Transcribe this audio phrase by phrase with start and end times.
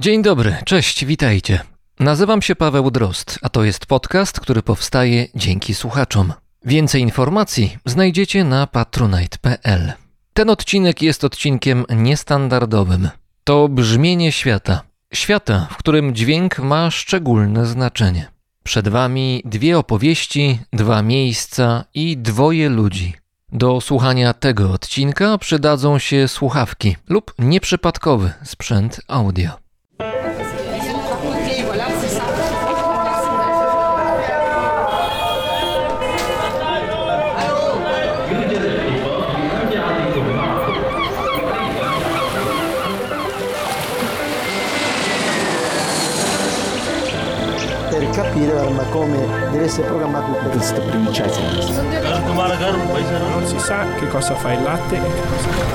[0.00, 1.60] Dzień dobry, cześć, witajcie.
[2.00, 6.32] Nazywam się Paweł Drozd, a to jest podcast, który powstaje dzięki słuchaczom.
[6.64, 9.92] Więcej informacji znajdziecie na patronite.pl.
[10.32, 13.08] Ten odcinek jest odcinkiem niestandardowym.
[13.44, 14.82] To brzmienie świata.
[15.14, 18.30] Świata, w którym dźwięk ma szczególne znaczenie.
[18.62, 23.14] Przed wami dwie opowieści, dwa miejsca i dwoje ludzi.
[23.52, 29.67] Do słuchania tego odcinka przydadzą się słuchawki lub nieprzypadkowy sprzęt audio.
[48.18, 49.16] Capire ma come
[49.52, 51.40] deve essere programmato il questa princesa.
[53.30, 55.66] Non si sa che cosa fa il latte e che cosa fa.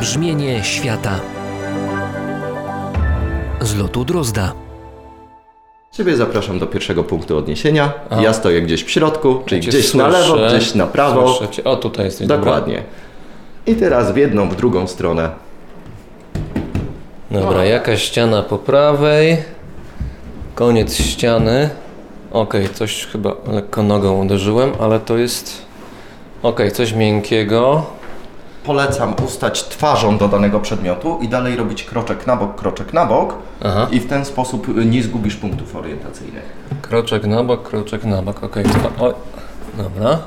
[0.00, 1.20] Brzmienie świata
[3.60, 4.52] z lotu Drozda.
[5.92, 7.92] Ciebie zapraszam do pierwszego punktu odniesienia.
[8.10, 8.20] A.
[8.20, 10.56] Ja stoję gdzieś w środku, czyli Ja cię gdzieś na lewo, słyszę.
[10.56, 11.34] gdzieś na prawo.
[11.34, 11.64] Słyszę cię.
[11.64, 12.26] O, tutaj jesteś.
[12.26, 12.82] Dokładnie.
[13.66, 15.51] I teraz w jedną, w drugą stronę.
[17.32, 17.64] Dobra.
[17.64, 19.36] Jakaś ściana po prawej.
[20.54, 21.70] Koniec ściany.
[22.30, 25.62] Okej, coś chyba lekko nogą uderzyłem, ale to jest...
[26.42, 27.86] Okej, coś miękkiego.
[28.64, 33.34] Polecam ustać twarzą do danego przedmiotu i dalej robić kroczek na bok, kroczek na bok.
[33.64, 33.86] Aha.
[33.90, 36.52] I w ten sposób nie zgubisz punktów orientacyjnych.
[36.82, 38.44] Kroczek na bok, kroczek na bok.
[38.44, 38.90] Okej, okay.
[39.00, 39.14] Oj.
[39.76, 40.18] Dobra.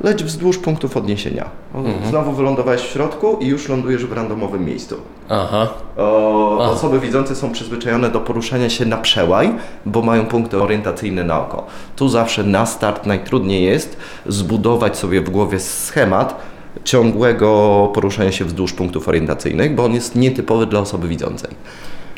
[0.00, 1.50] Leć wzdłuż punktów odniesienia.
[1.74, 2.10] Mhm.
[2.10, 4.96] Znowu wylądowałeś w środku i już lądujesz w randomowym miejscu.
[5.28, 5.68] Aha.
[5.96, 6.70] O, A.
[6.70, 9.52] osoby widzące są przyzwyczajone do poruszania się na przełaj,
[9.86, 11.66] bo mają punkty orientacyjne na oko.
[11.96, 16.40] Tu zawsze na start najtrudniej jest zbudować sobie w głowie schemat
[16.84, 21.50] ciągłego poruszania się wzdłuż punktów orientacyjnych, bo on jest nietypowy dla osoby widzącej.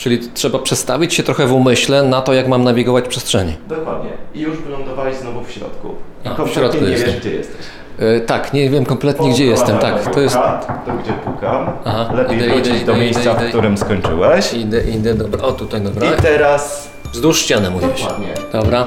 [0.03, 3.57] Czyli trzeba przestawić się trochę w umyśle na to, jak mam nawigować przestrzeni.
[3.69, 4.11] Dokładnie.
[4.35, 5.89] I już wylądowałeś znowu w środku.
[6.25, 7.13] I A, w środku nie jestem.
[7.13, 7.67] wiesz, gdzie jesteś.
[7.99, 9.79] Yy, tak, nie wiem kompletnie, gdzie jestem.
[9.79, 10.35] Tak, to jest...
[10.35, 11.73] To gdzie pukam.
[11.85, 14.55] Aha, Lepiej idę, wrócić idę, do idę, miejsca, idę, w którym skończyłeś.
[14.55, 15.43] Idę, idę, dobra.
[15.43, 16.07] O, tutaj, dobra.
[16.13, 16.89] I teraz...
[17.13, 18.03] Wzdłuż ściany mówisz.
[18.03, 18.35] Dokładnie.
[18.53, 18.87] Dobra.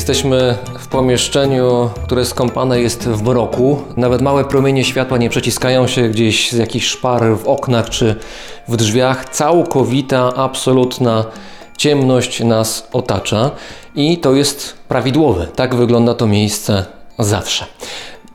[0.00, 3.82] Jesteśmy w pomieszczeniu, które skąpane jest w mroku.
[3.96, 8.16] Nawet małe promienie światła nie przeciskają się gdzieś z jakichś szpar w oknach czy
[8.68, 9.28] w drzwiach.
[9.28, 11.24] Całkowita, absolutna
[11.76, 13.50] ciemność nas otacza
[13.94, 15.46] i to jest prawidłowe.
[15.46, 16.84] Tak wygląda to miejsce
[17.18, 17.64] zawsze.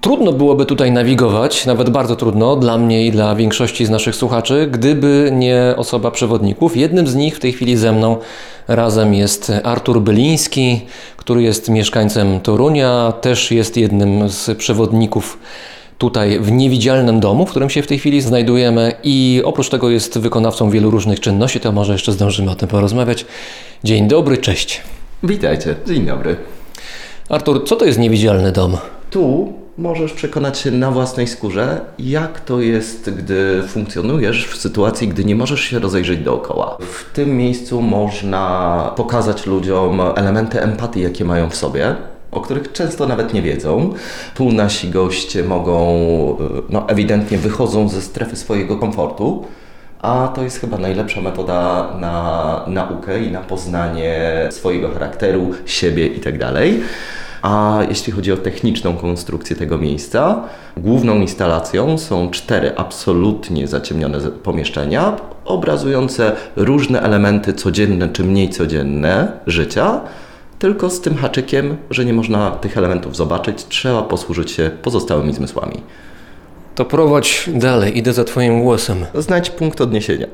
[0.06, 4.68] Trudno byłoby tutaj nawigować, nawet bardzo trudno dla mnie i dla większości z naszych słuchaczy,
[4.72, 6.78] gdyby nie osoba przewodników.
[6.78, 8.18] Jednym z nich w tej chwili ze mną
[8.68, 10.82] razem jest Artur Byliński,
[11.18, 15.40] który jest mieszkańcem Torunia, też jest jednym z przewodników
[15.98, 20.20] tutaj w niewidzialnym domu, w którym się w tej chwili znajdujemy i oprócz tego jest
[20.20, 23.26] wykonawcą wielu różnych czynności, to może jeszcze zdążymy o tym porozmawiać.
[23.84, 24.82] Dzień dobry, cześć.
[25.24, 25.76] Witajcie.
[25.88, 26.36] Dzień dobry.
[27.30, 28.78] Artur, co to jest niewidzialny dom?
[29.10, 35.26] Tu możesz przekonać się na własnej skórze, jak to jest, gdy funkcjonujesz w sytuacji, gdy
[35.26, 36.78] nie możesz się rozejrzeć dookoła.
[36.80, 41.96] W tym miejscu można pokazać ludziom elementy empatii, jakie mają w sobie.
[42.32, 43.94] O których często nawet nie wiedzą.
[44.36, 45.98] Tu nasi goście mogą,
[46.60, 49.46] y, no ewidentnie wychodzą ze strefy swojego komfortu,
[50.02, 56.54] a to jest chyba najlepsza metoda na naukę i na poznanie swojego charakteru, siebie itd.
[57.46, 60.44] A jeśli chodzi o techniczną konstrukcję tego miejsca,
[60.78, 70.02] główną instalacją są cztery absolutnie zaciemnione pomieszczenia, obrazujące różne elementy codzienne czy mniej codzienne życia,
[70.60, 75.82] tylko z tym haczykiem, że nie można tych elementów zobaczyć, trzeba posłużyć się pozostałymi zmysłami.
[76.76, 79.06] To prowadź dalej, idę za Twoim głosem.
[79.14, 80.28] Znajdź punkt odniesienia.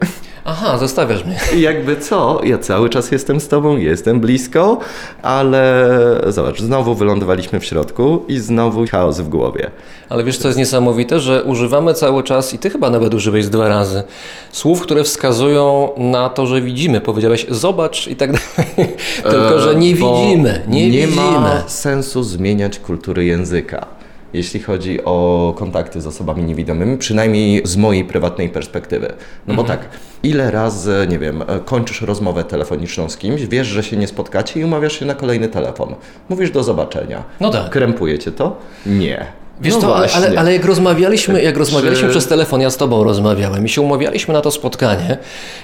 [0.46, 1.40] Aha, zostawiasz mnie.
[1.56, 4.80] I jakby co, ja cały czas jestem z Tobą, jestem blisko,
[5.22, 5.90] ale
[6.28, 9.72] zobacz, znowu wylądowaliśmy w środku i znowu chaos w głowie.
[10.10, 13.68] Ale wiesz, co jest niesamowite, że używamy cały czas, i Ty chyba nawet użyłeś dwa
[13.68, 14.04] razy,
[14.52, 17.02] słów, które wskazują na to, że widzimy.
[17.02, 18.96] Powiedziałeś, zobacz i tak dalej.
[19.24, 21.16] Tylko, że nie E, widzimy, nie, nie widzimy.
[21.16, 23.86] ma sensu zmieniać kultury języka.
[24.34, 29.14] Jeśli chodzi o kontakty z osobami niewidomymi, przynajmniej z mojej prywatnej perspektywy.
[29.48, 29.90] No bo tak,
[30.24, 34.66] ile razy, nie wiem, kończysz rozmowę telefoniczną z kimś, wiesz, że się nie spotkacie i
[34.66, 35.96] umawiasz się na kolejny telefon.
[36.30, 37.24] Mówisz do zobaczenia.
[37.40, 37.70] No tak.
[37.70, 38.58] Krępuje cię to?
[38.86, 39.41] Nie.
[39.62, 40.40] Wiesz No co, ale, właśnie.
[40.40, 44.34] ale, jak rozmawialiśmy, jak rozmawialiśmy Czy- przez telefon, ja z tobą rozmawiałem i się umawialiśmy
[44.34, 45.18] na to spotkanie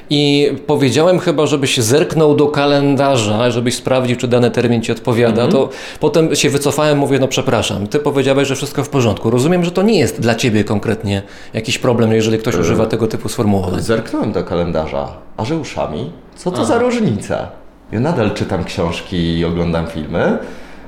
[0.09, 5.51] i powiedziałem chyba, żebyś zerknął do kalendarza, żebyś sprawdził, czy dany termin ci odpowiada, Mhm.
[5.51, 9.29] to potem się wycofałem, mówię, no przepraszam, ty powiedziałeś, że wszystko w porządku.
[9.29, 11.21] Rozumiem, że to nie jest dla ciebie konkretnie
[11.53, 13.81] jakiś problem, jeżeli ktoś używa tego typu sformułowań.
[13.81, 15.07] Zerknąłem do kalendarza,
[15.37, 16.11] a że uszami?
[16.35, 17.47] Co to za różnica?
[17.91, 20.37] Ja nadal czytam książki i oglądam filmy,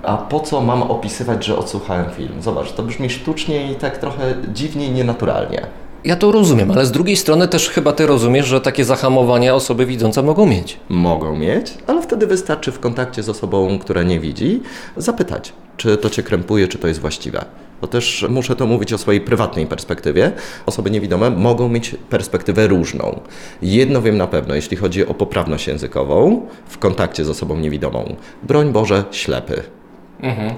[0.04, 2.42] a po co mam opisywać, że odsłuchałem film?
[2.42, 5.68] Zobacz, to brzmi sztucznie i tak trochę dziwnie i nienaturalnie.
[6.04, 9.86] Ja to rozumiem, ale z drugiej strony też chyba ty rozumiesz, że takie zahamowania osoby
[9.86, 10.80] widzące mogą mieć.
[10.90, 14.62] Mogą mieć, ale wtedy wystarczy w kontakcie z osobą, która nie widzi,
[14.98, 17.46] zapytać, czy to cię krępuje, czy to jest właściwe.
[17.82, 20.32] Bo też muszę to mówić o swojej prywatnej perspektywie.
[20.66, 23.20] Osoby niewidome mogą mieć perspektywę różną.
[23.62, 28.16] Jedno wiem na pewno, jeśli chodzi o poprawność językową w kontakcie z osobą niewidomą.
[28.44, 29.79] Broń Boże, ślepy.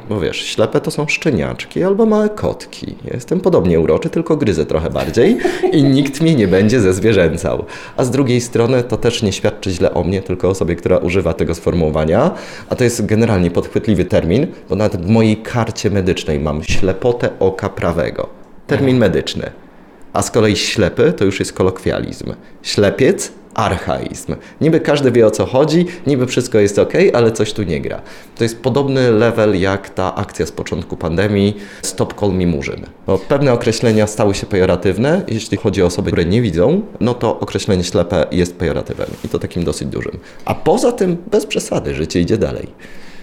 [0.10, 2.96] Bo wiesz, ślepe to są szczeniaczki albo małe kotki.
[3.06, 5.38] Ja jestem podobnie uroczy, tylko gryzę trochę bardziej
[5.72, 7.66] i nikt mnie nie będzie zezwierzęcał.
[7.98, 10.98] A z drugiej strony to też nie świadczy źle o mnie, tylko o osobie, która
[10.98, 12.32] używa tego sformułowania.
[12.70, 17.70] A to jest generalnie podchwytliwy termin, bo nawet w mojej karcie medycznej mam ślepotę oka
[17.70, 18.30] prawego.
[18.68, 19.52] Termin medyczny.
[20.14, 22.34] A z kolei ślepy to już jest kolokwializm.
[22.62, 24.36] Ślepiec archaizm.
[24.62, 28.02] Niby każdy wie o co chodzi, niby wszystko jest ok, ale coś tu nie gra.
[28.38, 32.86] To jest podobny level jak ta akcja z początku pandemii Stop Call Me Murzyn.
[33.08, 37.40] Bo pewne określenia stały się pejoratywne, jeśli chodzi o osoby, które nie widzą, no to
[37.40, 40.20] określenie ślepe jest pejoratywem i to takim dosyć dużym.
[40.46, 42.68] A poza tym bez przesady, życie idzie dalej.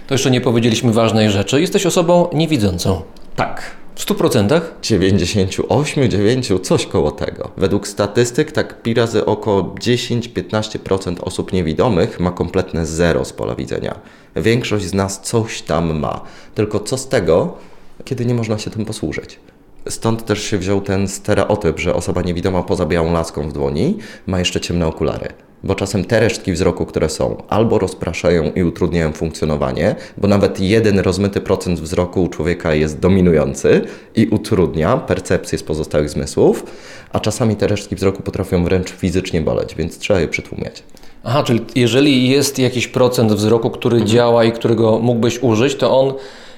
[0.06, 1.60] To jeszcze nie powiedzieliśmy ważnej rzeczy.
[1.60, 3.02] Jesteś osobą niewidzącą.
[3.36, 3.62] Tak.
[3.98, 4.60] W 100%?
[4.82, 7.50] 98, 9, coś koło tego.
[7.56, 14.00] Według statystyk tak pi razy około 10-15% osób niewidomych ma kompletne zero z pola widzenia.
[14.36, 16.20] Większość z nas coś tam ma.
[16.54, 17.56] Tylko co z tego,
[18.04, 19.40] kiedy nie można się tym posłużyć?
[19.88, 24.38] Stąd też się wziął ten stereotyp, że osoba niewidoma poza białą laską w dłoni ma
[24.38, 25.28] jeszcze ciemne okulary.
[25.64, 30.98] Bo czasem te resztki wzroku, które są, albo rozpraszają i utrudniają funkcjonowanie, bo nawet jeden
[30.98, 33.84] rozmyty procent wzroku u człowieka jest dominujący
[34.16, 36.64] i utrudnia percepcję z pozostałych zmysłów,
[37.12, 40.82] a czasami te resztki wzroku potrafią wręcz fizycznie boleć, więc trzeba je przytłumiać.
[41.24, 46.14] Aha, czyli jeżeli jest jakiś procent wzroku, który działa i którego mógłbyś użyć, to on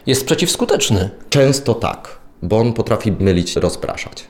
[0.06, 1.10] jest przeciwskuteczny.
[1.28, 4.24] Często tak, bo on potrafi mylić, rozpraszać.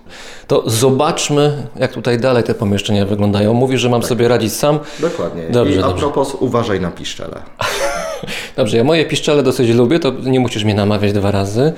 [0.47, 3.55] To zobaczmy, jak tutaj dalej te pomieszczenia wyglądają.
[3.55, 4.79] Mówisz, że mam sobie radzić sam.
[5.01, 5.43] Dokładnie.
[5.51, 5.99] Dobrze, I a dobrze.
[6.01, 7.43] propos, uważaj na piszczele.
[8.57, 11.73] Dobrze, ja moje piszczele dosyć lubię, to nie musisz mnie namawiać dwa razy.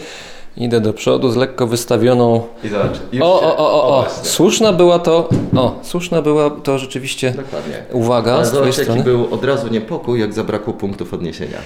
[0.57, 2.43] Idę do przodu z lekko wystawioną.
[2.65, 2.97] I zobacz.
[3.21, 4.07] O, o, o, o, o.
[4.23, 5.29] Słuszna była to.
[5.57, 7.31] O, słuszna była to rzeczywiście.
[7.31, 7.85] Dokładnie.
[7.93, 9.05] Uwaga, Ale z twojej zobacz, jaki strony.
[9.05, 11.59] był od razu niepokój, jak zabrakło punktów odniesienia.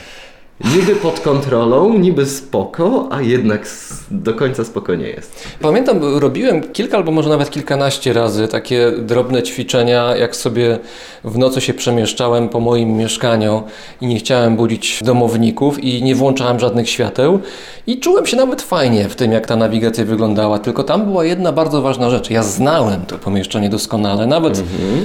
[0.64, 3.68] Niby pod kontrolą, niby spoko, a jednak
[4.10, 5.46] do końca spoko nie jest.
[5.60, 10.78] Pamiętam, robiłem kilka albo może nawet kilkanaście razy takie drobne ćwiczenia, jak sobie
[11.24, 13.62] w nocy się przemieszczałem po moim mieszkaniu
[14.00, 17.40] i nie chciałem budzić domowników i nie włączałem żadnych świateł
[17.86, 20.58] i czułem się nawet fajnie w tym, jak ta nawigacja wyglądała.
[20.58, 22.30] Tylko tam była jedna bardzo ważna rzecz.
[22.30, 24.62] Ja znałem to pomieszczenie doskonale, nawet,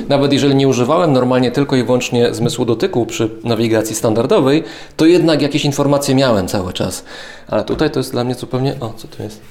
[0.09, 4.63] nawet jeżeli nie używałem normalnie tylko i wyłącznie zmysłu dotyku przy nawigacji standardowej,
[4.97, 7.03] to jednak jakieś informacje miałem cały czas.
[7.47, 8.75] Ale tutaj to jest dla mnie zupełnie...
[8.79, 9.41] O, co to jest?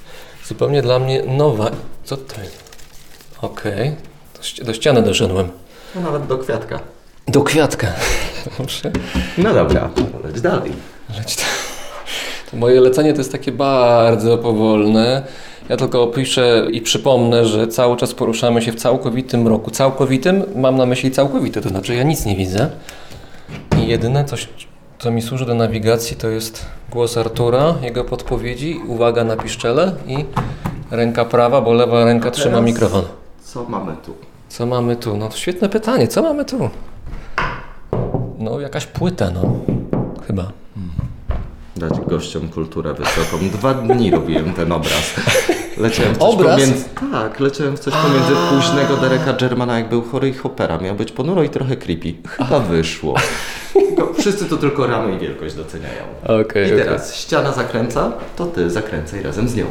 [0.46, 1.70] Zupełnie dla mnie nowa.
[2.04, 2.76] Co to jest?
[3.42, 3.94] Okej.
[4.37, 5.48] Do, ści- do ściany doszedłem.
[5.94, 6.81] No nawet do kwiatka.
[7.28, 7.87] Do kwiatka.
[8.58, 8.90] Dobrze.
[9.38, 9.90] No dobra,
[10.24, 10.72] leć dalej.
[11.19, 11.36] Leć.
[12.50, 15.22] To moje lecenie to jest takie bardzo powolne.
[15.69, 19.70] Ja tylko opiszę i przypomnę, że cały czas poruszamy się w całkowitym roku.
[19.70, 22.70] Całkowitym mam na myśli całkowity, to znaczy ja nic nie widzę.
[23.82, 24.48] I jedyne coś,
[25.00, 30.24] co mi służy do nawigacji, to jest głos Artura, jego podpowiedzi, uwaga na piszczele i
[30.90, 33.04] ręka prawa, bo lewa ręka trzyma mikrofon.
[33.42, 34.14] Co mamy tu?
[34.48, 35.16] Co mamy tu?
[35.16, 36.70] No świetne pytanie, co mamy tu?
[38.38, 39.42] No jakaś płyta, no.
[40.26, 40.52] Chyba.
[41.76, 43.48] Dać gościom kulturę wysoką.
[43.52, 45.14] Dwa dni robiłem ten obraz.
[45.81, 46.60] Leciałem w coś Obraz?
[46.60, 46.84] pomiędzy...
[47.13, 50.79] Tak, leciałem w coś pomiędzy późnego Dereka Germana, jak był chory i Hoppera.
[50.79, 52.13] Miał być ponuro i trochę creepy.
[52.29, 53.15] Chyba wyszło.
[54.19, 56.03] Wszyscy to tylko ramy i wielkość doceniają.
[56.43, 59.65] Okej, I teraz ściana zakręca, to ty zakręcaj razem z nią.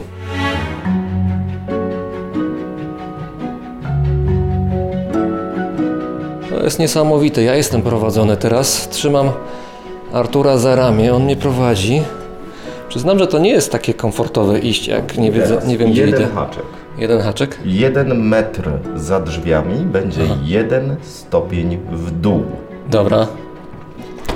[6.49, 7.43] To jest niesamowite.
[7.43, 8.89] Ja jestem prowadzony teraz.
[8.89, 9.29] Trzymam
[10.13, 12.01] Artura za ramię, on mnie prowadzi.
[12.89, 16.17] Przyznam, że to nie jest takie komfortowe iść, jak nie, wiedzę, nie wiem gdzie idę.
[16.17, 16.63] jeden haczek.
[16.97, 17.59] Jeden haczek.
[17.65, 22.43] Jeden metr za drzwiami będzie jeden stopień w dół.
[22.89, 23.27] Dobra.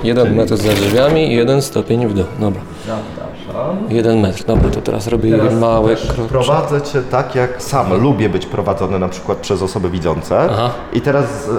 [0.03, 2.25] Jeden metr za drzwiami i jeden stopień w dół.
[2.39, 2.62] Dobra.
[2.88, 3.77] Zapraszam.
[3.89, 4.43] Jeden metr.
[4.43, 6.27] Dobra, to teraz robię jeden mały krok.
[6.27, 10.39] Prowadzę cię tak, jak sam lubię być prowadzony na przykład przez osoby widzące.
[10.51, 10.69] Aha.
[10.93, 11.50] I teraz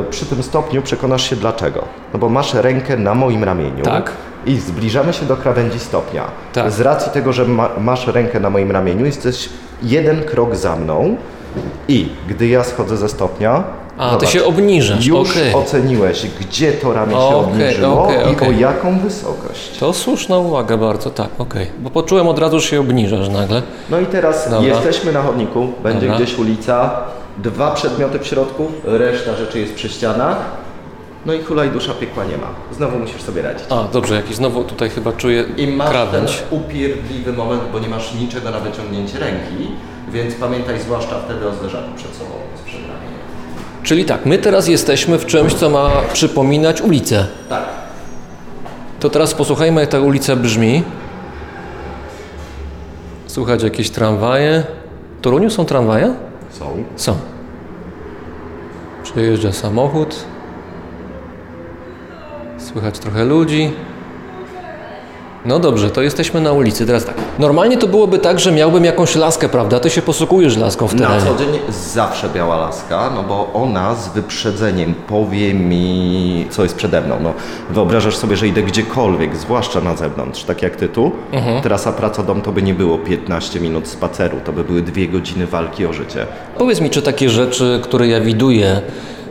[0.00, 1.84] e, przy tym stopniu przekonasz się dlaczego.
[2.12, 3.84] No bo masz rękę na moim ramieniu.
[3.84, 4.12] Tak.
[4.46, 6.24] I zbliżamy się do krawędzi stopnia.
[6.52, 6.70] Tak.
[6.72, 9.48] Z racji tego, że ma, masz rękę na moim ramieniu, jesteś
[9.82, 11.16] jeden krok za mną.
[11.88, 13.64] I gdy ja schodzę ze stopnia.
[13.98, 15.54] A, ty się obniżasz, Już okej.
[15.54, 19.78] oceniłeś, gdzie to ramię się Okej, obniżyło okej, i o jaką wysokość.
[19.78, 21.66] To słuszna uwaga bardzo, tak, okej.
[21.78, 23.62] Bo poczułem od razu, że się obniżasz nagle.
[23.90, 24.68] No i teraz Dobra.
[24.68, 26.16] jesteśmy na chodniku, będzie Dobra.
[26.16, 26.90] gdzieś ulica,
[27.38, 30.36] dwa przedmioty w środku, reszta rzeczy jest przy ścianach.
[31.26, 32.46] No i hula i dusza piekła nie ma.
[32.72, 33.64] Znowu musisz sobie radzić.
[33.70, 36.36] A, dobrze, jakiś znowu tutaj chyba czuję I masz krawędź.
[36.36, 39.68] ten upierdliwy moment, bo nie masz niczego na wyciągnięcie ręki,
[40.12, 43.20] więc pamiętaj zwłaszcza wtedy o zderzaku przed sobą z przedramieniem.
[43.82, 47.26] Czyli tak, my teraz jesteśmy w czymś, co ma przypominać ulicę.
[47.48, 47.64] Tak.
[49.00, 50.82] To teraz posłuchajmy, jak ta ulica brzmi.
[53.26, 54.62] Słuchać jakieś tramwaje.
[55.18, 56.14] W Toruniu są tramwaje?
[56.50, 56.84] Są.
[56.96, 57.16] Są.
[59.02, 60.14] Przejeżdża samochód.
[62.72, 63.70] Słychać trochę ludzi.
[65.44, 66.86] No dobrze, to jesteśmy na ulicy.
[66.86, 67.14] Teraz tak.
[67.38, 69.80] Normalnie to byłoby tak, że miałbym jakąś laskę, prawda?
[69.80, 71.26] Ty się posługujesz laską w Na terenie.
[71.30, 77.00] co dzień zawsze biała laska, no bo ona z wyprzedzeniem powie mi, co jest przede
[77.00, 77.16] mną.
[77.22, 77.32] No,
[77.70, 81.12] wyobrażasz sobie, że idę gdziekolwiek, zwłaszcza na zewnątrz, tak jak ty tu.
[81.62, 85.86] Trasa praca-dom to by nie było 15 minut spaceru, to by były dwie godziny walki
[85.86, 86.26] o życie.
[86.58, 88.80] Powiedz mi, czy takie rzeczy, które ja widuję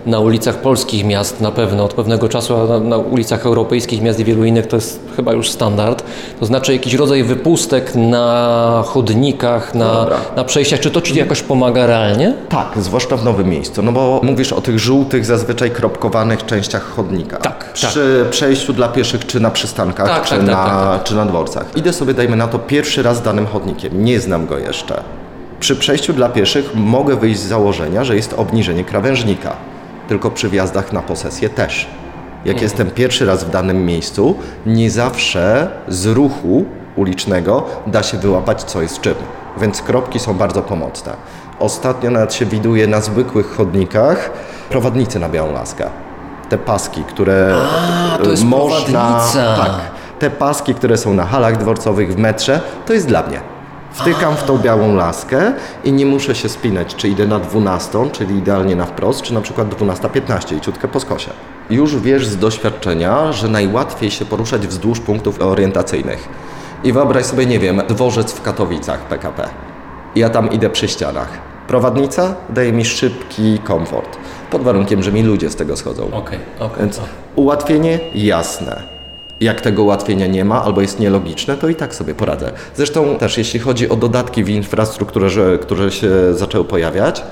[0.06, 4.20] na ulicach polskich miast na pewno od pewnego czasu, a na, na ulicach europejskich miast
[4.20, 6.04] i wielu innych to jest chyba już standard,
[6.40, 10.18] to znaczy jakiś rodzaj wypustek na chodnikach, na, Dobra.
[10.36, 12.34] na przejściach, czy to Ci jakoś pomaga realnie?
[12.50, 17.38] Tak, zwłaszcza w nowym miejscu, no bo mówisz o tych żółtych, zazwyczaj kropkowanych częściach chodnika.
[17.38, 21.16] Tak, Przy przejściu dla pieszych, czy na przystankach, Tak, czy, tak, tak, na, tak, czy
[21.16, 21.66] na dworcach.
[21.76, 25.04] Idę sobie, dajmy na to, pierwszy raz danym chodnikiem, nie znam go jeszcze.
[25.60, 29.56] Przy przejściu dla pieszych mogę wyjść z założenia, że jest obniżenie krawężnika,
[30.10, 31.88] tylko przy wjazdach na posesję też.
[32.46, 34.36] Jak jestem pierwszy raz w danym miejscu,
[34.66, 39.16] nie zawsze z ruchu ulicznego da się wyłapać, co jest czym.
[39.62, 41.14] Więc kropki są bardzo pomocne.
[41.60, 44.32] Ostatnio nawet się widuje na zwykłych chodnikach
[44.70, 45.86] prowadnicy na białą laskę.
[46.50, 47.56] Te paski, które
[48.14, 49.00] A, to jest można.
[49.00, 49.56] prowadnica.
[49.56, 49.72] Tak.
[50.20, 53.42] Te paski, które są na halach dworcowych w metrze, to jest dla mnie.
[54.02, 55.54] Wtykam w tą białą laskę
[55.84, 59.42] i nie muszę się spinać, czy idę na 12, czyli idealnie na wprost, czy na
[59.42, 61.32] przykład 12.15 i ciutkę po skosie.
[61.70, 66.30] Już wiesz z doświadczenia, że najłatwiej się poruszać wzdłuż punktów orientacyjnych.
[66.84, 69.50] I wyobraź sobie, nie wiem, dworzec w Katowicach PKP.
[70.16, 71.30] Ja tam idę przy ścianach.
[71.68, 74.18] Prowadnica daje mi szybki komfort,
[74.52, 76.04] pod warunkiem, że mi ludzie z tego schodzą.
[76.14, 76.80] Okej, okej.
[76.80, 77.02] Więc
[77.36, 78.99] ułatwienie jasne.
[79.42, 82.52] Jak tego ułatwienia nie ma albo jest nielogiczne, to i tak sobie poradzę.
[82.76, 87.24] Zresztą też jeśli chodzi o dodatki w infrastrukturze, które się zaczęły pojawiać,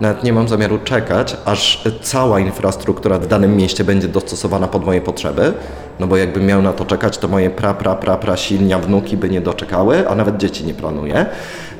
[0.00, 5.00] nawet nie mam zamiaru czekać, aż cała infrastruktura w danym mieście będzie dostosowana pod moje
[5.00, 5.52] potrzeby,
[6.00, 9.16] no bo jakbym miał na to czekać, to moje pra, pra, pra, pra silnia wnuki
[9.16, 11.26] by nie doczekały, a nawet dzieci nie planuję.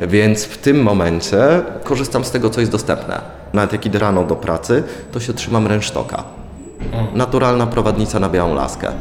[0.02, 1.38] Więc w tym momencie
[1.84, 3.20] korzystam z tego, co jest dostępne.
[3.52, 6.24] Nawet jak idę rano do pracy, to się trzymam ręcztoka.
[7.14, 8.92] Naturalna prowadnica na białą laskę.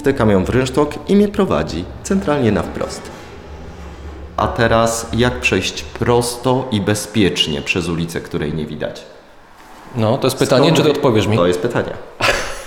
[0.00, 3.02] Wtykam ją w rynsztok i mnie prowadzi centralnie na wprost.
[4.36, 9.02] A teraz jak przejść prosto i bezpiecznie przez ulicę, której nie widać?
[9.96, 11.36] No, to jest pytanie, Skąd czy ty wie- odpowiesz mi?
[11.36, 11.90] To jest pytanie.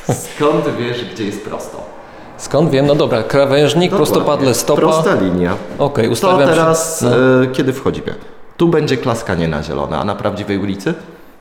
[0.08, 1.84] Skąd wiesz, gdzie jest prosto?
[2.38, 2.86] Skąd wiem?
[2.88, 4.54] No dobra, krawężnik, prostopadle Dokładnie.
[4.54, 4.82] stopa.
[4.82, 5.56] Prosta linia.
[5.80, 7.10] Okej, To ustawiam się- teraz, No.
[7.44, 8.16] e, kiedy wchodzimy?
[8.58, 10.94] Tu będzie klaskanie na zielone, a na prawdziwej ulicy?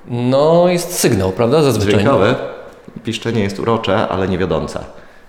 [0.09, 1.63] No, jest sygnał, prawda?
[1.63, 1.95] Zazwyczaj.
[2.01, 2.35] Dźwiękowe.
[3.05, 4.39] Piszczenie jest urocze, ale nie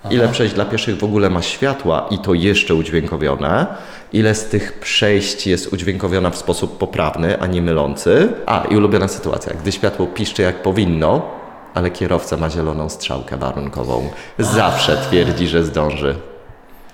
[0.09, 3.67] Ile przejść dla pieszych w ogóle ma światła i to jeszcze udźwiękowione?
[4.13, 8.33] Ile z tych przejść jest udźwiękowiona w sposób poprawny, a nie mylący?
[8.45, 11.21] A, i ulubiona sytuacja, gdy światło piszczy jak powinno,
[11.73, 14.09] ale kierowca ma zieloną strzałkę warunkową.
[14.39, 16.15] Zawsze twierdzi, że zdąży.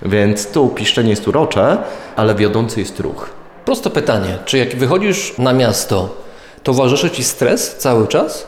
[0.02, 1.78] Więc tu piszczenie jest urocze,
[2.16, 3.30] ale wiodący jest ruch.
[3.66, 4.38] Proste pytanie.
[4.46, 6.16] Czy jak wychodzisz na miasto,
[6.64, 8.48] towarzyszy ci stres cały czas?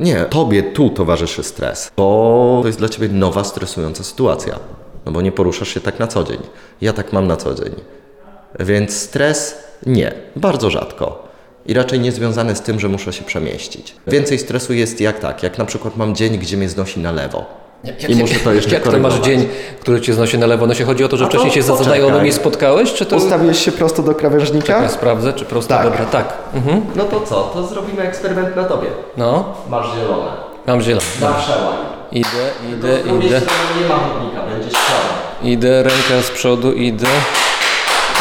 [0.00, 4.58] Nie, tobie tu towarzyszy stres, bo to jest dla ciebie nowa, stresująca sytuacja.
[5.06, 6.38] No bo nie poruszasz się tak na co dzień.
[6.80, 7.74] Ja tak mam na co dzień.
[8.60, 9.54] Więc stres
[9.86, 11.28] nie, bardzo rzadko.
[11.66, 13.94] I raczej nie związany z tym, że muszę się przemieścić.
[14.06, 17.46] Więcej stresu jest jak tak, jak na przykład mam dzień, gdzie mnie znosi na lewo.
[18.08, 19.48] I muszę to jeszcze Jak to masz dzień,
[19.80, 20.66] który cię znosi na lewo?
[20.66, 21.78] No się chodzi o to, że A to wcześniej się poczekaj.
[22.00, 23.16] zaznajomił spotkałeś, czy to...
[23.16, 24.82] Ustawiłeś się prosto do krawężnika?
[24.82, 25.84] Ja sprawdzę, czy prosto, Tak.
[25.84, 26.32] dobra, tak.
[26.54, 26.80] Mhm.
[26.96, 27.34] No to co?
[27.54, 28.86] To zrobimy eksperyment na tobie.
[29.16, 30.30] No, Masz zielone.
[30.66, 31.06] mam zielony.
[31.20, 31.76] Na przełaj.
[32.12, 33.40] Idę, Z idę, drugiej idę.
[33.40, 35.14] strony nie ma chodnika, będzie ściana.
[35.42, 37.06] Idę, ręka z przodu, idę.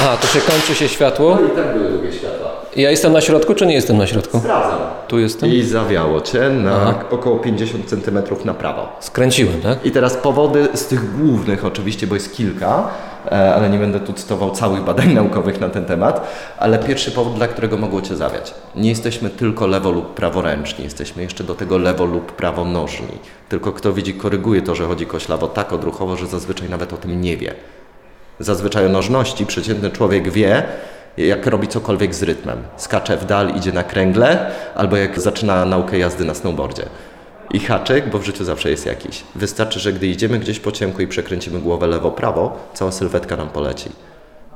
[0.04, 1.38] A, to się kończy się światło.
[1.54, 2.47] I tak były długie światła.
[2.78, 4.40] Ja jestem na środku, czy nie jestem na środku?
[4.40, 4.80] Sprawdzam.
[5.08, 5.50] Tu jestem.
[5.50, 8.88] I zawiało cię na około 50 cm na prawo.
[9.00, 9.86] Skręciłem, tak?
[9.86, 12.90] I teraz powody z tych głównych oczywiście, bo jest kilka,
[13.26, 17.34] e, ale nie będę tu cytował całych badań naukowych na ten temat, ale pierwszy powód,
[17.34, 18.54] dla którego mogło Cię zawiać.
[18.76, 23.18] Nie jesteśmy tylko lewo lub praworęczni, jesteśmy jeszcze do tego lewo lub prawonożni.
[23.50, 27.22] Tylko kto widzi, koryguje to, że chodzi koślawo tak odruchowo, że zazwyczaj nawet o tym
[27.22, 27.54] nie wie.
[28.40, 30.64] Zazwyczaj o nożności przeciętny człowiek wie,
[31.18, 32.58] jak robi cokolwiek z rytmem.
[32.78, 36.84] Skacze w dal, idzie na kręgle, albo jak zaczyna naukę jazdy na snowboardzie.
[37.54, 39.24] I haczyk, bo w życiu zawsze jest jakiś.
[39.36, 43.90] Wystarczy, że gdy idziemy gdzieś po ciemku i przekręcimy głowę lewo-prawo, cała sylwetka nam poleci.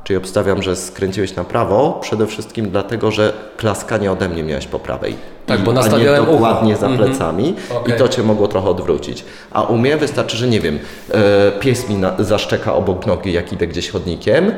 [0.03, 4.79] Czyli obstawiam, że skręciłeś na prawo przede wszystkim dlatego, że klaskanie ode mnie miałeś po
[4.79, 5.15] prawej.
[5.45, 6.31] Tak, bo nie nastawiałem ucho.
[6.31, 7.07] dokładnie za Mhm.
[7.09, 7.95] plecami Okej.
[7.95, 9.25] i to cię mogło trochę odwrócić.
[9.51, 10.79] A u mnie wystarczy, że nie wiem,
[11.13, 14.51] e, pies mi na, zaszczeka obok nogi, jak idę gdzieś chodnikiem.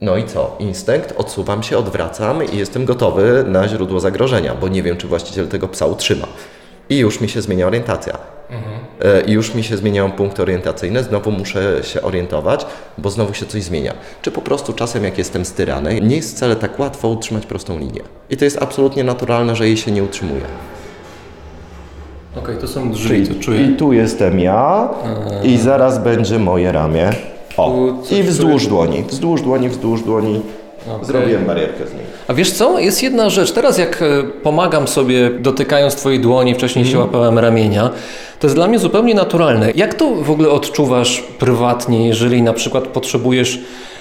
[0.00, 0.56] No i co?
[0.58, 5.48] Instynkt, odsuwam się, odwracam i jestem gotowy na źródło zagrożenia, bo nie wiem, czy właściciel
[5.48, 6.26] tego psa utrzyma.
[6.90, 8.18] I już mi się zmienia orientacja.
[9.02, 12.66] E, I już mi się zmieniają punkty orientacyjne, znowu muszę się orientować,
[12.98, 13.94] bo znowu się coś zmienia.
[14.22, 18.02] Czy po prostu czasem, jak jestem styrany, nie jest wcale tak łatwo utrzymać prostą linię.
[18.30, 20.42] I to jest absolutnie naturalne, że jej się nie utrzymuje.
[22.36, 23.62] Okej, to są drzwi, to czuję.
[23.62, 24.88] I tu jestem ja
[25.42, 27.12] i zaraz będzie moje ramię.
[27.66, 30.40] O, i wzdłuż dłoni, wzdłuż dłoni, wzdłuż dłoni.
[31.02, 32.02] Zrobiłem barierkę z niej.
[32.28, 32.78] A wiesz co?
[32.78, 33.52] Jest jedna rzecz.
[33.52, 36.92] Teraz jak e, pomagam sobie dotykając Twojej dłoni, wcześniej Mhm.
[36.92, 37.90] się łapałem ramienia,
[38.40, 39.70] to jest dla mnie zupełnie naturalne.
[39.74, 43.58] Jak to w ogóle odczuwasz prywatnie, jeżeli na przykład potrzebujesz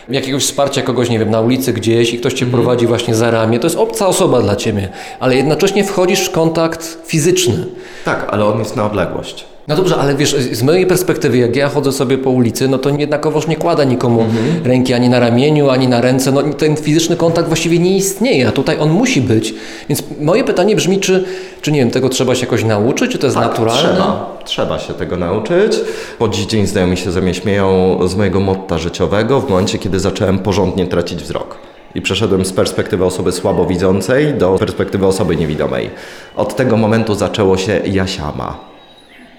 [0.09, 2.63] jakiegoś wsparcia kogoś, nie wiem, na ulicy gdzieś i ktoś Cię Mhm.
[2.63, 4.89] prowadzi właśnie za ramię, to jest obca osoba dla Ciebie,
[5.19, 7.65] ale jednocześnie wchodzisz w kontakt fizyczny.
[8.05, 9.45] Tak, ale on jest na odległość.
[9.67, 12.89] No dobrze, ale wiesz, z mojej perspektywy, jak ja chodzę sobie po ulicy, no to
[12.89, 14.25] jednakowoż nie kładę nikomu
[14.63, 16.31] ręki ani na ramieniu, ani na ręce.
[16.31, 19.53] No ten fizyczny kontakt właściwie nie istnieje, a tutaj on musi być.
[19.89, 21.25] Więc moje pytanie brzmi, czy,
[21.61, 23.81] czy nie wiem, tego trzeba się jakoś nauczyć, czy to jest naturalne?
[23.81, 25.79] Tak, Trzeba, trzeba się tego nauczyć.
[26.19, 29.99] Po dziś dzień znajomi się ze mnie śmieją z mojego motta życiowego w momencie, kiedy
[29.99, 31.57] zacząłem porządnie tracić wzrok.
[31.95, 35.89] I przeszedłem z perspektywy osoby słabowidzącej do perspektywy osoby niewidomej.
[36.35, 38.57] Od tego momentu zaczęło się ja siama.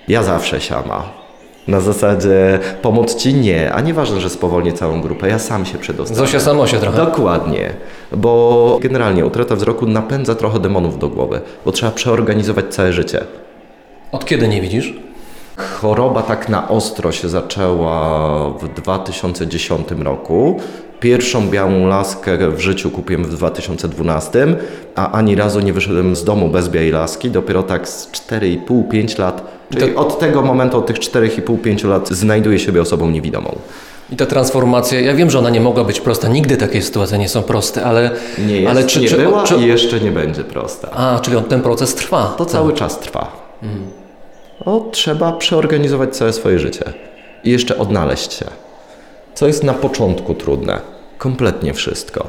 [0.09, 1.03] Ja zawsze siama.
[1.69, 6.21] Na zasadzie pomóc ci nie, a nieważne, że spowolnię całą grupę, ja sam się przedostanę.
[6.21, 6.97] Zosia Samosie trochę.
[6.97, 7.73] Dokładnie,
[8.13, 13.25] bo generalnie utrata wzroku napędza trochę demonów do głowy, bo trzeba przeorganizować całe życie.
[14.13, 14.95] Od kiedy nie widzisz?
[15.57, 20.61] Choroba tak na ostro się zaczęła w 2010 roku.
[21.01, 24.57] Pierwszą białą laskę w życiu kupiłem w 2012,
[24.95, 27.31] a ani razu nie wyszedłem z domu bez białej laski.
[27.31, 29.43] Dopiero tak z 4,5-5 lat,
[29.79, 33.57] czyli od tego momentu, od tych 4,5-5 lat znajduję siebie osobą niewidomą.
[34.13, 37.29] I ta transformacja, ja wiem, że ona nie mogła być prosta, nigdy takie sytuacje nie
[37.29, 38.11] są proste, ale...
[38.47, 40.91] Nie jest, ale czy, nie czy, była czy, i jeszcze nie będzie prosta.
[40.91, 42.35] A, czyli on, ten proces trwa.
[42.39, 43.33] To cały czas trwa.
[44.65, 46.85] O, trzeba przeorganizować całe swoje życie
[47.45, 48.47] i jeszcze odnaleźć się.
[49.35, 50.81] Co jest na początku trudne?
[51.19, 52.29] Kompletnie wszystko.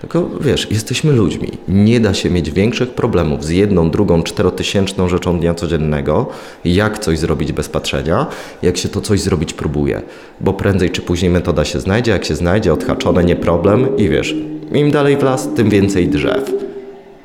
[0.00, 1.48] Tylko wiesz, jesteśmy ludźmi.
[1.68, 6.26] Nie da się mieć większych problemów z jedną, drugą, czterotysięczną rzeczą dnia codziennego,
[6.64, 8.26] jak coś zrobić bez patrzenia,
[8.62, 10.02] jak się to coś zrobić próbuje.
[10.40, 14.34] Bo prędzej czy później metoda się znajdzie, jak się znajdzie, odhaczone, nie problem i wiesz,
[14.72, 16.52] im dalej w las, tym więcej drzew.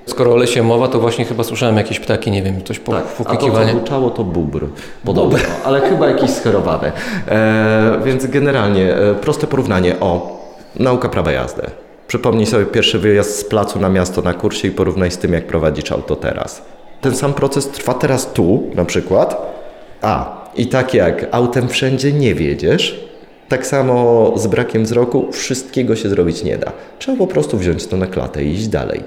[0.05, 3.03] Skoro o lesie mowa, to właśnie chyba słyszałem jakieś ptaki, nie wiem, coś po, Tak,
[3.25, 4.65] a to co buczało to bóbr.
[5.05, 6.91] Podobno, ale chyba jakiś scherowany.
[7.27, 9.99] E, więc generalnie e, proste porównanie.
[9.99, 10.39] O,
[10.79, 11.61] nauka prawa jazdy.
[12.07, 15.47] Przypomnij sobie pierwszy wyjazd z placu na miasto na kursie i porównaj z tym, jak
[15.47, 16.61] prowadzisz auto teraz.
[17.01, 19.55] Ten sam proces trwa teraz tu, na przykład.
[20.01, 23.05] A, i tak jak autem wszędzie nie wiedziesz,
[23.49, 26.71] tak samo z brakiem wzroku wszystkiego się zrobić nie da.
[26.99, 29.03] Trzeba po prostu wziąć to na klatę i iść dalej.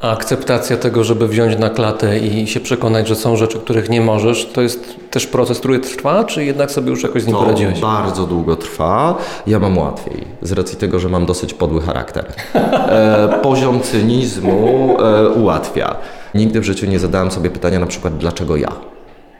[0.00, 4.00] A akceptacja tego, żeby wziąć na klatę i się przekonać, że są rzeczy, których nie
[4.00, 7.42] możesz, to jest też proces, który trwa, czy jednak sobie już jakoś z nim To
[7.42, 7.80] poradziłeś?
[7.80, 9.18] bardzo długo trwa.
[9.46, 12.24] Ja mam łatwiej, z racji tego, że mam dosyć podły charakter.
[12.88, 15.96] E, poziom cynizmu e, ułatwia.
[16.34, 18.72] Nigdy w życiu nie zadałem sobie pytania na przykład, dlaczego ja?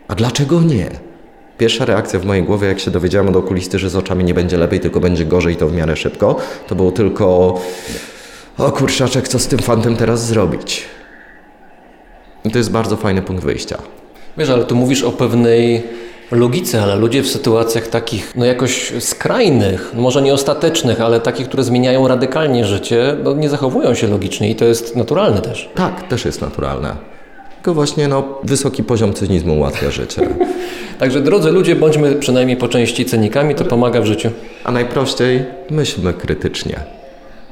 [0.08, 0.90] A dlaczego nie?
[1.58, 4.56] Pierwsza reakcja w mojej głowie, jak się dowiedziałem od okulisty, że z oczami nie będzie
[4.56, 6.36] lepiej, tylko będzie gorzej i to w miarę szybko,
[6.68, 7.54] to było tylko
[8.58, 10.84] o kurczaczek, co z tym fantem teraz zrobić?
[12.44, 13.78] I to jest bardzo fajny punkt wyjścia.
[14.38, 15.82] Wiesz, ale tu mówisz o pewnej
[16.30, 21.64] logice, ale ludzie w sytuacjach takich, no jakoś skrajnych, może nie ostatecznych, ale takich, które
[21.64, 25.70] zmieniają radykalnie życie, no nie zachowują się logicznie i to jest naturalne też.
[25.74, 26.96] Tak, też jest naturalne.
[27.54, 30.28] Tylko właśnie no, wysoki poziom cynizmu ułatwia życie.
[30.98, 34.30] Także drodzy ludzie, bądźmy przynajmniej po części cynikami, to pomaga w życiu.
[34.64, 36.95] A najprościej myślmy krytycznie.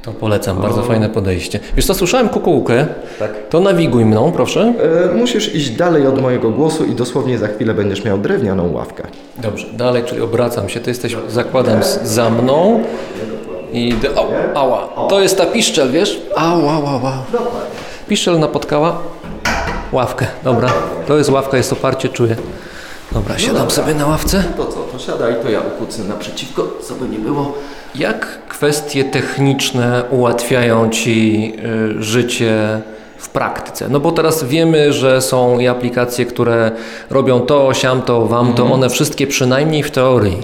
[0.05, 1.61] To polecam, bardzo fajne podejście.
[1.77, 2.87] Wiesz co, słyszałem kukułkę.
[3.19, 3.31] Tak.
[3.51, 4.75] To nawiguj mną, proszę.
[5.11, 9.03] E, musisz iść dalej od mojego głosu i dosłownie za chwilę będziesz miał drewnianą ławkę.
[9.39, 10.81] Dobrze, dalej, czyli obracam się.
[10.81, 12.83] Ty jesteś, zakładam, za mną.
[13.73, 14.15] I idę.
[14.15, 14.89] O, ała.
[15.09, 16.23] To jest ta piszczel, wiesz?
[16.37, 17.23] Ała, ała, ała.
[18.09, 18.99] Piszczel napotkała
[19.93, 20.27] ławkę.
[20.43, 20.69] Dobra,
[21.07, 22.37] to jest ławka, jest oparcie, czuję.
[23.13, 24.45] Dobra, siadam sobie na ławce.
[24.57, 27.53] To co, to siadaj, to ja ukucnę naprzeciwko, co by nie było.
[27.95, 31.53] Jak kwestie techniczne ułatwiają Ci
[31.99, 32.81] y, życie
[33.17, 33.89] w praktyce?
[33.89, 36.71] No bo teraz wiemy, że są i aplikacje, które
[37.11, 40.39] robią to, siam to, wam to, one wszystkie przynajmniej w teorii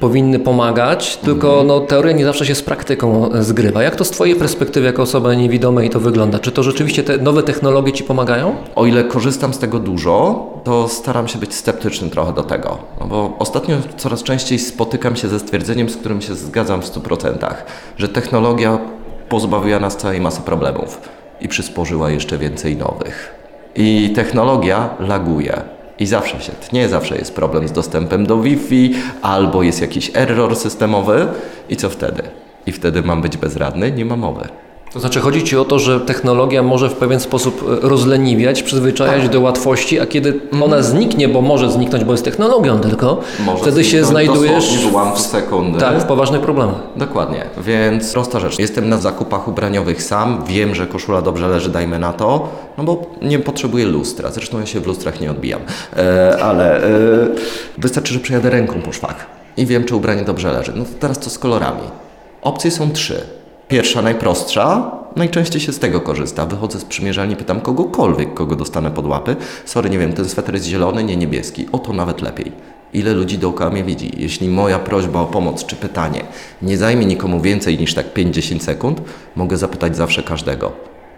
[0.00, 3.82] powinny pomagać, tylko no, teoria nie zawsze się z praktyką e, zgrywa.
[3.82, 6.38] Jak to z Twojej perspektywy jako osoby niewidomej to wygląda?
[6.38, 8.56] Czy to rzeczywiście te nowe technologie Ci pomagają?
[8.74, 12.78] O ile korzystam z tego dużo, to staram się być sceptyczny trochę do tego.
[13.00, 17.54] No bo ostatnio coraz częściej spotykam się ze stwierdzeniem, z którym się zgadzam w 100%,
[17.96, 18.78] że technologia
[19.28, 21.00] pozbawiła nas całej masy problemów
[21.40, 23.34] i przysporzyła jeszcze więcej nowych.
[23.76, 25.73] I technologia laguje.
[25.98, 30.56] I zawsze się tnie, zawsze jest problem z dostępem do Wi-Fi, albo jest jakiś error
[30.56, 31.26] systemowy.
[31.68, 32.22] I co wtedy?
[32.66, 33.92] I wtedy mam być bezradny?
[33.92, 34.48] Nie ma mowy.
[34.94, 39.28] To znaczy chodzi Ci o to, że technologia może w pewien sposób e, rozleniwiać, przyzwyczajać
[39.28, 43.84] do łatwości, a kiedy ona zniknie, bo może zniknąć, bo jest technologią tylko, Może wtedy
[43.84, 44.64] się znajdujesz
[45.14, 45.78] w sekundy.
[45.78, 46.76] tak, w poważnych problemach.
[46.96, 48.58] Dokładnie, więc prosta rzecz.
[48.58, 53.02] Jestem na zakupach ubraniowych sam, wiem, że koszula dobrze leży, dajmy na to, no bo
[53.22, 54.30] nie potrzebuję lustra.
[54.30, 55.60] Zresztą ja się w lustrach nie odbijam,
[55.96, 56.82] e, ale e,
[57.78, 59.26] wystarczy, że przejadę ręką po szwach
[59.56, 60.72] i wiem, czy ubranie dobrze leży.
[60.76, 61.82] No to teraz co z kolorami?
[62.42, 63.43] Opcje są trzy.
[63.74, 66.46] Pierwsza, najprostsza, najczęściej się z tego korzysta.
[66.46, 69.36] Wychodzę z przymierzalni, pytam kogokolwiek, kogo dostanę pod łapy.
[69.64, 71.68] Sorry, nie wiem, ten sweter jest zielony, nie niebieski.
[71.72, 72.52] O to nawet lepiej.
[72.92, 74.12] Ile ludzi dookoła mnie widzi?
[74.16, 76.24] Jeśli moja prośba o pomoc czy pytanie
[76.62, 79.00] nie zajmie nikomu więcej niż tak 5-10 sekund,
[79.36, 80.72] mogę zapytać zawsze każdego.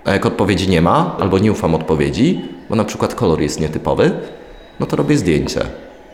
[0.05, 4.11] A jak odpowiedzi nie ma, albo nie ufam odpowiedzi, bo na przykład kolor jest nietypowy,
[4.81, 5.61] no to robię zdjęcie.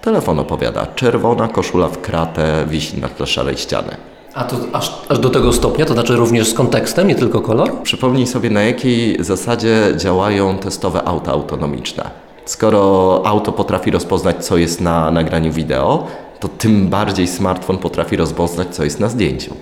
[0.00, 0.86] Telefon opowiada.
[0.86, 4.11] Czerwona koszula w kratę wisi na tle szarej ściany.
[4.34, 7.82] A to aż, aż do tego stopnia, to znaczy również z kontekstem, nie tylko kolor?
[7.82, 12.10] Przypomnij sobie, na jakiej zasadzie działają testowe auta autonomiczne.
[12.44, 16.06] Skoro auto potrafi rozpoznać, co jest na nagraniu wideo,
[16.40, 19.54] to tym bardziej smartfon potrafi rozpoznać, co jest na zdjęciu.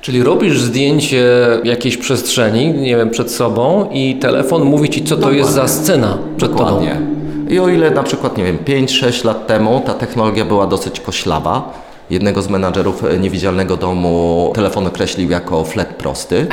[0.00, 1.26] Czyli robisz zdjęcie
[1.64, 6.18] jakiejś przestrzeni, nie wiem, przed sobą i telefon mówi Ci, co to jest za scena
[6.36, 6.94] przed Dokładnie.
[6.94, 7.50] Tobą.
[7.50, 11.72] I o ile na przykład, nie wiem, 5-6 lat temu ta technologia była dosyć koślawa,
[12.14, 16.46] jednego z menadżerów e, niewidzialnego domu telefon określił jako flet prosty,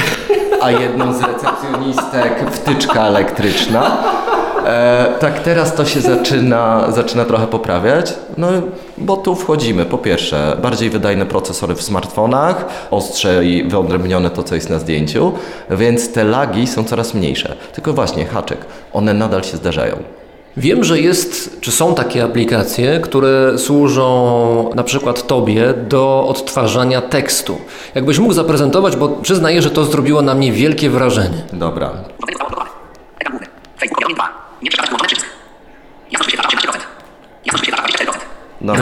[0.62, 3.98] a jedną z recepcjonistek wtyczka elektryczna.
[4.66, 8.48] E, tak teraz to się zaczyna, zaczyna trochę poprawiać, no
[8.98, 9.86] bo tu wchodzimy.
[9.86, 15.32] Po pierwsze, bardziej wydajne procesory w smartfonach, ostrzej wyodrębnione to, co jest na zdjęciu,
[15.70, 17.56] więc te lagi są coraz mniejsze.
[17.74, 20.21] Tylko właśnie, haczyk, one nadal się zdarzają.
[20.58, 27.58] Wiem, że jest, czy są takie aplikacje, które służą na przykład Tobie do odtwarzania tekstu.
[27.96, 31.38] Jakbyś mógł zaprezentować, bo przyznaję, że to zrobiło na mnie wielkie wrażenie.
[31.54, 31.92] Dobra,
[33.20, 33.48] Ekran główny.
[33.80, 34.30] Facebook objawnień 2.
[34.62, 35.28] Nie przeczytać wyłączony przycisk.
[36.12, 36.80] Jasność świetla 18%.
[37.46, 38.18] Jasność świetla 24%.
[38.62, 38.74] no,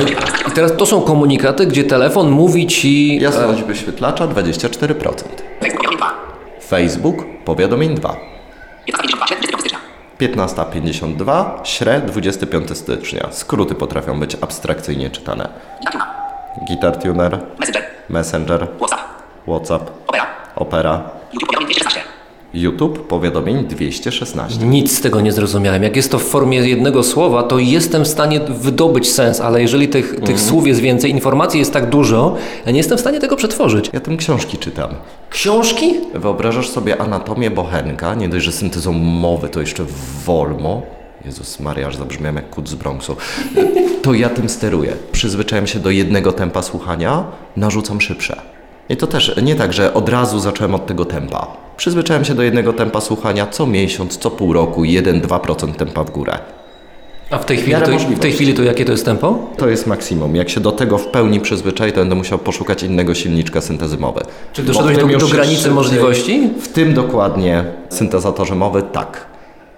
[0.47, 3.21] I teraz to są komunikaty, gdzie telefon mówi Ci...
[3.21, 5.13] jasność wyświetlacza 24%.
[5.59, 6.13] Facebook objawnień 2.
[6.69, 8.15] Facebook, powiadomień 2.
[10.19, 10.25] 15.52.
[10.25, 11.59] Średni 25 stycznia.
[11.59, 13.27] 15.52, śre 25 stycznia.
[13.31, 15.49] Skróty potrafią być abstrakcyjnie czytane.
[16.67, 17.83] Guitar Tuner, Messenger.
[18.09, 19.01] Messenger, WhatsApp.
[19.47, 20.25] WhatsApp, Opera.
[20.55, 21.01] Opera,
[21.33, 21.98] YouTube objawnień 216.
[22.53, 24.65] YouTube, powiadomień 216.
[24.65, 25.83] Nic z tego nie zrozumiałem.
[25.83, 29.87] Jak jest to w formie jednego słowa, to jestem w stanie wydobyć sens, ale jeżeli
[29.87, 32.35] tych, tych słów jest więcej, informacji jest tak dużo,
[32.65, 33.89] ja nie jestem w stanie tego przetworzyć.
[33.93, 34.89] Ja tym książki czytam.
[35.29, 35.93] Książki?
[36.13, 39.83] Wyobrażasz sobie anatomię bochenka, nie dość, że syntezą mowy, to jeszcze
[40.25, 40.81] Wolmo.
[41.25, 43.15] Jezus Maria, aż zabrzmiałem jak kut z Bronxu.
[44.01, 44.93] To ja tym steruję.
[45.11, 47.23] Przyzwyczaiłem się do jednego tempa słuchania,
[47.57, 48.41] narzucam szybsze.
[48.89, 51.68] I to też nie tak, że od razu zacząłem od tego tempa.
[51.79, 56.39] Przyzwyczaiłem się do jednego tempa słuchania co miesiąc, co pół roku, 1-2% tempa w górę.
[57.29, 59.39] A w tej, chwili to, w tej chwili to jakie to jest tempo?
[59.57, 60.35] To jest maksimum.
[60.35, 64.21] Jak się do tego w pełni przyzwyczai, to będę musiał poszukać innego silniczka syntezy mowy.
[64.53, 66.49] Czy doszedłeś do, do granicy szybciej- możliwości?
[66.61, 69.25] W tym dokładnie syntezatorze mowy tak.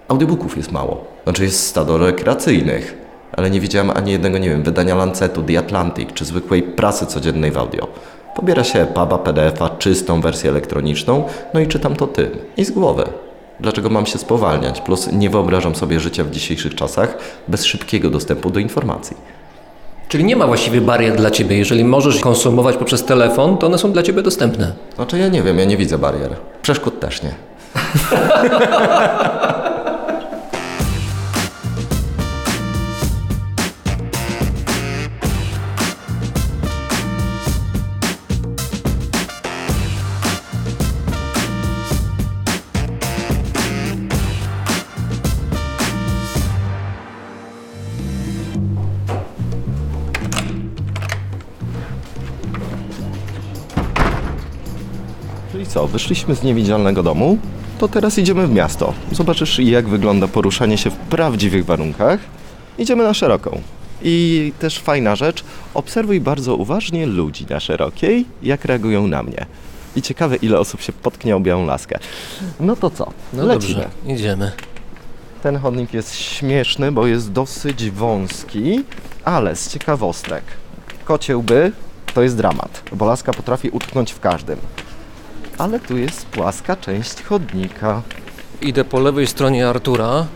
[0.08, 1.04] Audiobooków jest mało.
[1.24, 2.96] Znaczy jest stado rekreacyjnych,
[3.32, 7.50] ale nie widziałem ani jednego, nie wiem, wydania Lancetu, The Atlantic czy zwykłej prasy codziennej
[7.50, 7.88] w audio.
[8.34, 12.30] Pobiera się PABa, PDF-a, czystą wersję elektroniczną, no i czytam to tym.
[12.56, 13.04] I z głowy.
[13.60, 14.80] Dlaczego mam się spowalniać?
[14.80, 17.18] Plus nie wyobrażam sobie życia w dzisiejszych czasach
[17.48, 19.16] bez szybkiego dostępu do informacji.
[20.08, 21.58] Czyli nie ma właściwie barier dla ciebie.
[21.58, 24.72] Jeżeli możesz konsumować poprzez telefon, to one są dla ciebie dostępne.
[24.96, 26.30] Znaczy ja nie wiem, ja nie widzę barier.
[26.62, 27.32] Przeszkód też nie.
[55.74, 57.38] co, wyszliśmy z niewidzialnego domu,
[57.78, 58.94] to teraz idziemy w miasto.
[59.12, 62.20] Zobaczysz, jak wygląda poruszanie się w prawdziwych warunkach.
[62.78, 63.60] Idziemy na szeroką.
[64.02, 69.46] I też fajna rzecz, obserwuj bardzo uważnie ludzi na szerokiej, jak reagują na mnie.
[69.96, 71.98] I ciekawe, ile osób się potknie o białą laskę.
[72.60, 73.12] No to co?
[73.32, 73.74] No Lecimy.
[73.74, 74.52] dobrze, idziemy.
[75.42, 78.80] Ten chodnik jest śmieszny, bo jest dosyć wąski,
[79.24, 80.44] ale z ciekawostek.
[81.04, 81.72] Kocie łby
[82.14, 84.58] to jest dramat, bo laska potrafi utknąć w każdym.
[85.58, 88.02] Ale tu jest płaska część chodnika.
[88.60, 90.26] Idę po lewej stronie Artura.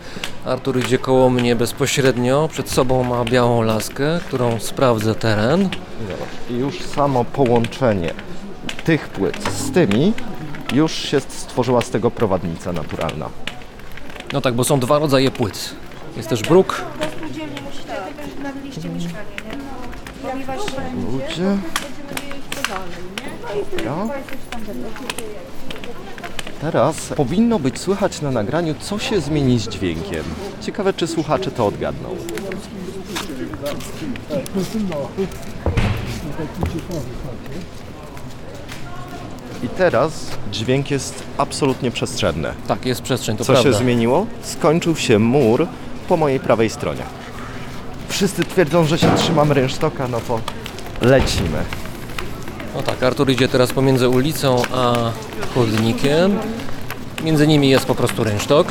[0.45, 2.49] Artur idzie koło mnie bezpośrednio.
[2.51, 5.69] Przed sobą ma białą laskę, którą sprawdzę teren.
[6.49, 8.13] I już samo połączenie
[8.83, 10.13] tych płyt z tymi
[10.73, 13.29] już się stworzyła z tego prowadnica naturalna.
[14.33, 15.75] No tak, bo są dwa rodzaje płyt.
[16.17, 16.81] Jest też bruk.
[21.11, 21.57] Ludzie.
[23.85, 24.07] Ja.
[26.61, 30.23] Teraz powinno być słychać na nagraniu, co się zmieni z dźwiękiem.
[30.61, 32.09] Ciekawe, czy słuchacze to odgadną.
[39.63, 42.49] I teraz dźwięk jest absolutnie przestrzenny.
[42.67, 43.71] Tak, jest przestrzeń, to Co prawda.
[43.71, 44.25] się zmieniło?
[44.41, 45.67] Skończył się mur
[46.09, 47.01] po mojej prawej stronie.
[48.07, 50.39] Wszyscy twierdzą, że się trzymam rynsztoka, no to
[51.01, 51.63] lecimy.
[52.77, 54.95] No tak, Artur idzie teraz pomiędzy ulicą a
[55.55, 56.39] chodnikiem.
[57.23, 58.67] Między nimi jest po prostu rynsztok.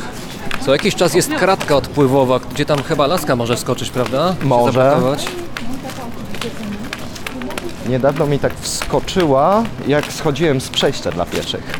[0.65, 4.35] Co jakiś czas jest kratka odpływowa, gdzie tam chyba laska może skoczyć, prawda?
[4.43, 4.73] Może.
[4.73, 5.27] zaparkować.
[7.89, 11.79] Niedawno mi tak wskoczyła, jak schodziłem z przejścia dla pieszych.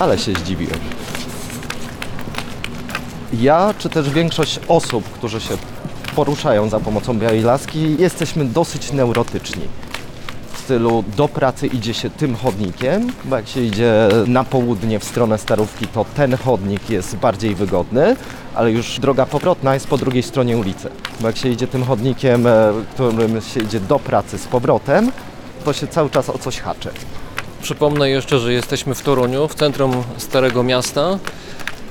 [0.00, 0.78] Ale się zdziwiłem.
[3.32, 5.56] Ja, czy też większość osób, którzy się
[6.16, 9.62] poruszają za pomocą białej laski, jesteśmy dosyć neurotyczni.
[10.66, 15.38] Stylu do pracy idzie się tym chodnikiem, bo jak się idzie na południe w stronę
[15.38, 18.16] Starówki, to ten chodnik jest bardziej wygodny,
[18.54, 20.88] ale już droga powrotna jest po drugiej stronie ulicy.
[21.20, 25.12] Bo jak się idzie tym chodnikiem, e, którym się idzie do pracy z powrotem,
[25.64, 26.90] to się cały czas o coś haczy.
[27.62, 31.18] Przypomnę jeszcze, że jesteśmy w Toruniu, w centrum Starego Miasta.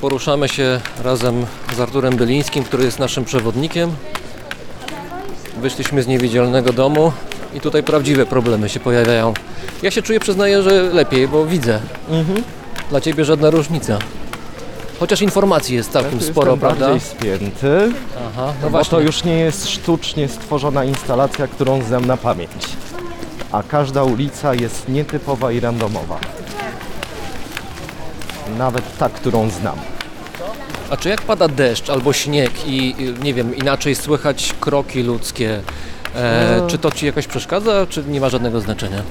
[0.02, 3.92] Poruszamy się razem z Arturem Bylińskim, który jest naszym przewodnikiem.
[5.62, 7.12] Wyszliśmy z niewidzialnego domu
[7.56, 9.34] i tutaj prawdziwe problemy się pojawiają.
[9.82, 11.80] Ja się czuję, przyznaję, że lepiej, bo widzę.
[12.90, 14.00] Dla Ciebie żadna różnica.
[15.00, 16.88] Chociaż informacji jest całkiem Tu sporo, prawda?
[16.88, 17.92] bardziej spięty,
[18.28, 18.92] Aha, no bo właśnie.
[18.92, 22.52] to już nie jest sztucznie stworzona instalacja, którą znam na pamięć.
[23.52, 26.20] A każda ulica jest nietypowa i randomowa.
[28.58, 29.76] Nawet ta, którą znam.
[30.90, 35.62] A czy jak pada deszcz albo śnieg i i, nie wiem, inaczej słychać kroki ludzkie,
[36.16, 39.02] e, czy to Ci jakoś przeszkadza, czy nie ma żadnego znaczenia?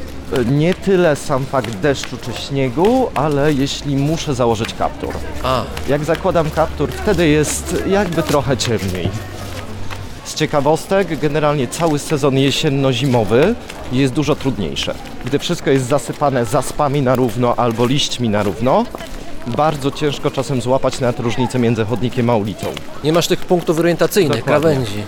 [0.50, 5.14] Nie tyle sam fakt deszczu czy śniegu, ale jeśli muszę założyć kaptur.
[5.42, 9.08] A, Jak zakładam kaptur, wtedy jest jakby trochę ciemniej.
[10.24, 13.54] Z ciekawostek, generalnie cały sezon jesienno-zimowy
[13.92, 14.94] jest dużo trudniejszy.
[15.24, 18.84] Gdy wszystko jest zasypane zaspami na równo albo liśćmi na równo,
[19.46, 22.66] bardzo ciężko czasem złapać nawet różnicę między chodnikiem a ulicą.
[23.04, 24.60] nie masz tych punktów orientacyjnych, Dokładnie.
[24.70, 25.02] krawędzi.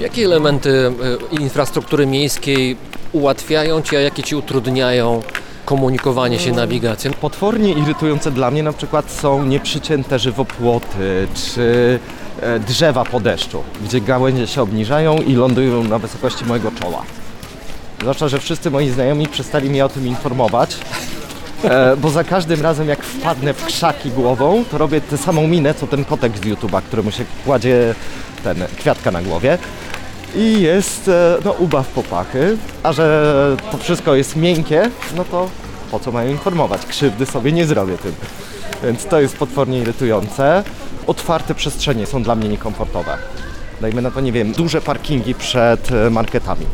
[0.00, 0.92] Jakie elementy
[1.32, 2.76] e, infrastruktury miejskiej
[3.12, 5.22] ułatwiają Ci, a jakie Ci utrudniają
[5.64, 7.10] komunikowanie się, nawigację?
[7.10, 11.98] Potwornie irytujące dla mnie na przykład są nieprzycięte żywopłoty czy
[12.40, 17.02] e, drzewa po deszczu, gdzie gałęzie się obniżają i lądują na wysokości mojego czoła.
[18.00, 20.76] Zwłaszcza, że wszyscy moi znajomi przestali mnie o tym informować,
[21.64, 25.74] e, bo za każdym razem jak wpadnę w krzaki głową, to robię tę samą minę,
[25.74, 27.94] co ten kotek z YouTube'a, któremu się kładzie
[28.44, 29.58] ten kwiatka na głowie.
[30.36, 35.48] I jest e, no, ubaw popachy, a że to wszystko jest miękkie, no to
[35.90, 36.86] po co mają informować?
[36.86, 38.14] Krzywdy sobie nie zrobię tym.
[38.84, 40.64] Więc to jest potwornie irytujące.
[41.06, 43.18] Otwarte przestrzenie są dla mnie niekomfortowe.
[43.80, 46.66] Dajmy na to, nie wiem, duże parkingi przed e, marketami,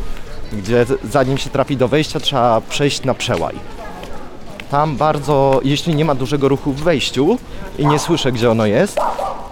[0.53, 3.55] gdzie zanim się trafi do wejścia, trzeba przejść na przełaj.
[4.71, 7.37] Tam bardzo, jeśli nie ma dużego ruchu w wejściu
[7.77, 8.97] i nie słyszę, gdzie ono jest,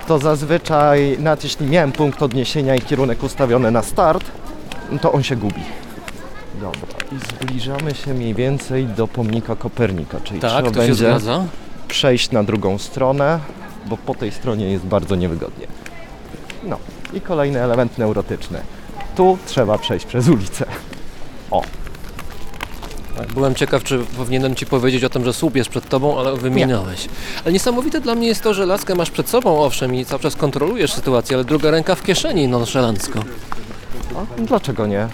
[0.08, 4.24] to zazwyczaj, nawet jeśli miałem punkt odniesienia i kierunek ustawiony na start,
[5.02, 5.62] to on się gubi.
[6.62, 6.80] Dobra,
[7.12, 11.44] i zbliżamy się mniej więcej do pomnika Kopernika, czyli Tak, trzeba to się będzie zgadza.
[11.88, 13.40] przejść na drugą stronę,
[13.86, 15.68] bo po tej stronie jest bardzo niewygodnie.
[16.64, 16.78] No
[17.14, 18.60] i kolejny element neurotyczny.
[19.16, 20.66] Tu trzeba przejść przez ulicę.
[21.52, 21.62] O,
[23.18, 26.38] Tak, Byłem ciekaw, czy powinienem Ci powiedzieć o tym, że słup jest przed Tobą, ale
[26.38, 27.08] wyminąłeś.
[27.44, 30.36] Ale niesamowite dla mnie jest to, że laskę masz przed sobą, owszem, i cały czas
[30.36, 33.20] kontrolujesz sytuację, ale druga ręka w kieszeni nonszalancko.
[34.16, 35.08] a dlaczego nie?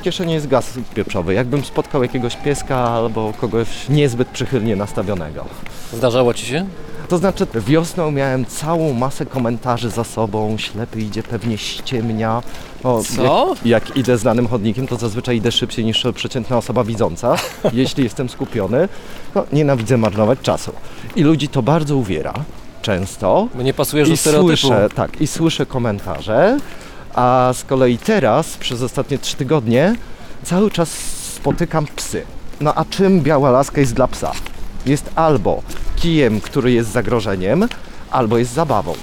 [0.00, 1.34] W kieszeni jest gaz pieprzowy.
[1.34, 5.44] Jakbym spotkał jakiegoś pieska albo kogoś niezbyt przychylnie nastawionego.
[5.92, 6.66] Zdarzało Ci się?
[7.08, 12.42] To znaczy wiośną miałem całą masę komentarzy za sobą, ślepy idzie, pewnie ściemnia.
[12.84, 13.48] O, Co?
[13.64, 17.36] Jak, jak idę znanym chodnikiem, to zazwyczaj idę szybciej niż przeciętna osoba widząca,
[17.72, 18.88] jeśli jestem skupiony.
[19.34, 20.72] No, nienawidzę marnować czasu.
[21.16, 22.34] I ludzi to bardzo uwiera,
[22.82, 23.48] często.
[23.54, 24.56] Bo nie pasujesz do stereotypu.
[24.56, 26.58] słyszę, tak, i słyszę komentarze,
[27.14, 29.94] a z kolei teraz, przez ostatnie trzy tygodnie,
[30.42, 30.90] cały czas
[31.34, 32.22] spotykam psy.
[32.60, 34.32] No a czym biała laska jest dla psa?
[34.86, 35.62] Jest albo
[35.96, 37.68] kijem, który jest zagrożeniem,
[38.10, 38.94] albo jest zabawą.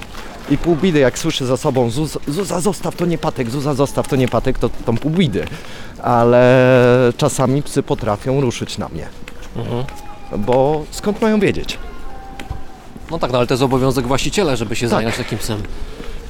[0.51, 4.07] I pół bidy, jak słyszę za sobą Zuz, Zuza zostaw to nie patek, Zuza zostaw
[4.07, 5.45] to nie patek, to tą pół bidy.
[6.03, 9.07] Ale czasami psy potrafią ruszyć na mnie.
[9.55, 9.83] Mhm.
[10.37, 11.77] Bo skąd mają wiedzieć?
[13.11, 14.99] No tak, no ale to jest obowiązek właściciela, żeby się Tak.
[14.99, 15.63] zająć takim psem.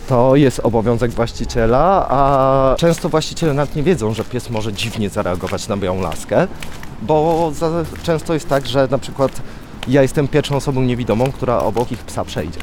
[0.09, 5.67] To jest obowiązek właściciela, a często właściciele nawet nie wiedzą, że pies może dziwnie zareagować
[5.67, 6.47] na białą laskę,
[7.01, 7.69] bo za,
[8.03, 9.41] często jest tak, że na przykład
[9.87, 12.59] ja jestem pierwszą osobą niewidomą, która obok ich psa przejdzie.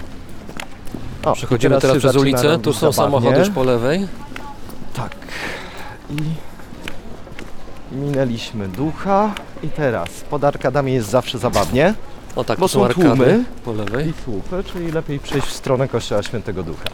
[1.27, 3.19] O, Przechodzimy teraz, się przez ulicę, tu są zabawnie.
[3.21, 4.09] samochody już po lewej.
[4.95, 5.15] Tak.
[6.11, 6.17] I
[7.95, 9.31] minęliśmy ducha
[9.63, 11.95] i teraz pod arkadami jest zawsze zabawnie
[12.37, 13.45] O tak, Bo są są tłumy.
[13.65, 14.09] po lewej.
[14.09, 16.85] i słupy, czyli lepiej przejść w stronę kościoła świętego ducha.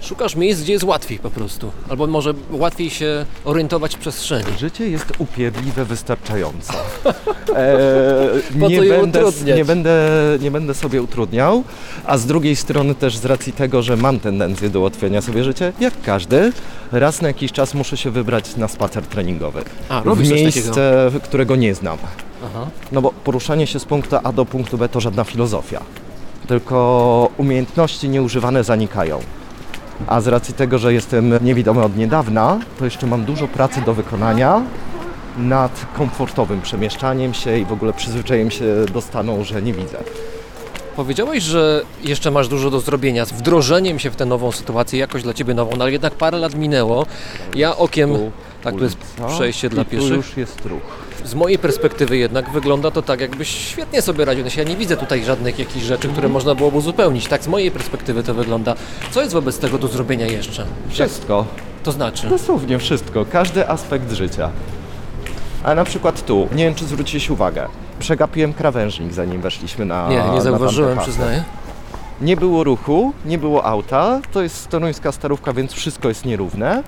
[0.00, 1.70] Szukasz miejsc, gdzie jest łatwiej po prostu.
[1.88, 4.58] Albo może łatwiej się orientować w przestrzeni.
[4.58, 6.72] Życie jest upierdliwe wystarczająco.
[7.56, 9.22] Eee, Po nie, będę,
[9.56, 9.98] nie, będę,
[10.40, 11.64] nie będę sobie utrudniał,
[12.04, 15.72] a z drugiej strony też z racji tego, że mam tendencję do ułatwiania sobie życia,
[15.80, 16.52] jak każdy,
[16.92, 19.62] raz na jakiś czas muszę się wybrać na spacer treningowy.
[19.88, 21.98] A, w miejsce, którego nie znam.
[22.44, 22.66] Aha.
[22.92, 25.80] No bo poruszanie się z punktu A do punktu B to żadna filozofia.
[26.46, 29.20] Tylko umiejętności nieużywane zanikają.
[30.06, 33.94] A z racji tego, że jestem niewidomy od niedawna, to jeszcze mam dużo pracy do
[33.94, 34.62] wykonania
[35.38, 39.98] nad komfortowym przemieszczaniem się i w ogóle przyzwyczajeniem się do stanu, że nie widzę.
[40.96, 45.22] Powiedziałeś, że jeszcze masz dużo do zrobienia z wdrożeniem się w tę nową sytuację, jakoś
[45.22, 47.06] dla Ciebie nową, no ale jednak parę lat minęło.
[47.54, 48.10] Ja okiem,
[48.62, 48.96] tak to jest
[49.28, 50.10] przejście dla i Tu pieszych.
[50.16, 51.07] już jest ruch.
[51.28, 54.44] Z mojej perspektywy jednak wygląda to tak, jakbyś świetnie sobie radził.
[54.44, 57.26] No, Ja nie widzę tutaj żadnych jakichś rzeczy, które można byłoby uzupełnić.
[57.26, 58.74] Tak z mojej perspektywy to wygląda.
[59.10, 60.66] Co jest wobec tego do zrobienia jeszcze?
[60.88, 61.44] Wszystko.
[61.84, 62.28] To znaczy?
[62.28, 63.24] Dosłownie wszystko.
[63.32, 64.50] Każdy aspekt życia.
[65.64, 70.22] A na przykład tu, nie wiem czy zwróciłeś uwagę, przegapiłem krawężnik zanim weszliśmy na Nie,
[70.34, 71.44] nie zauważyłem, przyznaję.
[72.20, 76.82] Nie było ruchu, nie było auta, to jest toruńska starówka, więc wszystko jest nierówne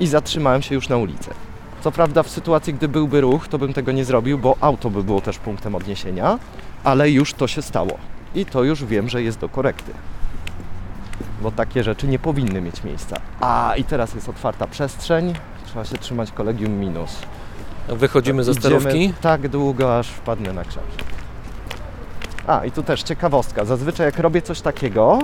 [0.00, 1.30] i zatrzymałem się już na ulicy.
[1.86, 5.02] Co prawda w sytuacji, gdy byłby ruch, to bym tego nie zrobił, bo auto by
[5.02, 6.38] było też punktem odniesienia,
[6.84, 7.98] ale już to się stało
[8.34, 9.92] i to już wiem, że jest do korekty.
[11.42, 13.16] Bo takie rzeczy nie powinny mieć miejsca.
[13.40, 15.34] A i teraz jest otwarta przestrzeń,
[15.66, 17.16] trzeba się trzymać kolegium minus.
[17.88, 19.12] Wychodzimy ze sterówki.
[19.20, 20.82] tak długo, aż wpadnę na krzyż.
[22.46, 23.64] A, i tu też ciekawostka.
[23.64, 25.18] Zazwyczaj jak robię coś takiego,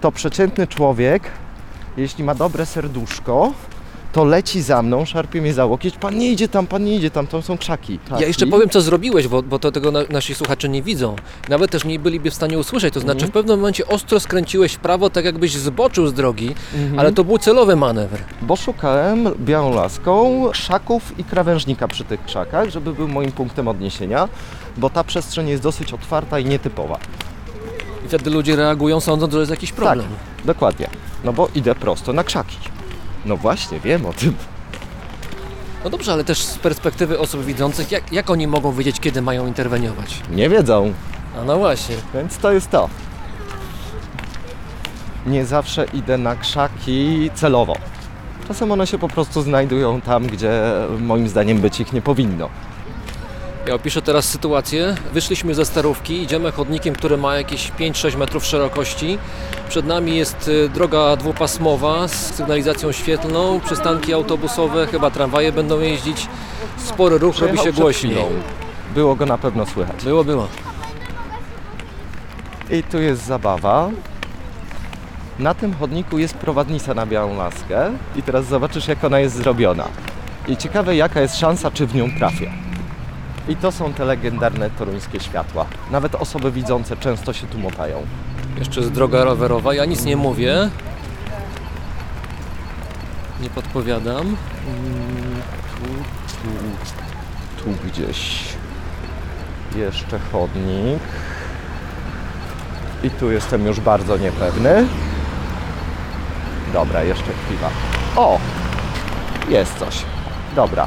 [0.00, 1.22] to przeciętny człowiek,
[1.96, 3.52] jeśli ma dobre serduszko,
[4.12, 5.96] to leci za mną, szarpie mnie za łokieć.
[5.96, 7.98] Pan nie idzie tam, pan nie idzie tam, tam są krzaki.
[8.20, 11.16] Ja jeszcze powiem, co zrobiłeś, bo, bo to tego na, nasi słuchacze nie widzą.
[11.48, 12.94] Nawet też nie byliby w stanie usłyszeć.
[12.94, 13.30] To znaczy, Mhm.
[13.30, 16.98] w pewnym momencie ostro skręciłeś w prawo, tak jakbyś zboczył z drogi, Mhm.
[16.98, 18.18] ale to był celowy manewr.
[18.42, 24.28] Bo szukałem białą laską krzaków i krawężnika przy tych krzakach, żeby był moim punktem odniesienia,
[24.76, 26.98] bo ta przestrzeń jest dosyć otwarta i nietypowa.
[28.04, 30.06] I wtedy ludzie reagują, sądząc, że jest jakiś problem.
[30.36, 30.88] Tak, dokładnie.
[31.24, 32.56] No bo idę prosto na krzaki.
[33.26, 34.34] No właśnie, wiem o tym.
[35.84, 39.46] No dobrze, ale też z perspektywy osób widzących, jak, jak oni mogą wiedzieć, kiedy mają
[39.46, 40.20] interweniować?
[40.30, 40.92] Nie wiedzą,
[41.40, 41.96] A no właśnie.
[42.14, 42.88] Więc to jest to.
[45.26, 47.76] Nie zawsze idę na krzaki celowo.
[48.48, 50.62] Czasem one się po prostu znajdują tam, gdzie
[51.00, 52.48] moim zdaniem być ich nie powinno.
[53.66, 54.94] Ja opiszę teraz sytuację.
[55.12, 59.18] Wyszliśmy ze sterówki, idziemy chodnikiem, który ma jakieś 5-6 metrów szerokości.
[59.68, 66.26] Przed nami jest y, droga dwupasmowa z sygnalizacją świetlną, przystanki autobusowe, chyba tramwaje będą jeździć.
[66.76, 68.24] Spory ruch robi się chwilą.
[68.94, 70.04] Było go na pewno słychać.
[70.04, 70.48] Było, było.
[72.70, 73.90] I tu jest zabawa.
[75.38, 79.88] Na tym chodniku jest prowadnica na białą laskę i teraz zobaczysz jak ona jest zrobiona.
[80.48, 82.52] I ciekawe jaka jest szansa, czy w nią trafię.
[83.48, 85.66] I to są te legendarne toruńskie światła.
[85.90, 88.06] Nawet osoby widzące często się tu motają.
[88.58, 90.70] Jeszcze jest droga rowerowa, ja nic nie mówię.
[93.40, 94.36] Nie podpowiadam.
[95.74, 95.88] Tu,
[96.42, 98.44] tu, tu gdzieś.
[99.76, 101.02] Jeszcze chodnik.
[103.02, 104.86] I tu jestem już bardzo niepewny.
[106.72, 107.68] Dobra, jeszcze chwila.
[108.16, 108.38] O!
[109.48, 110.02] Jest coś.
[110.56, 110.86] Dobra.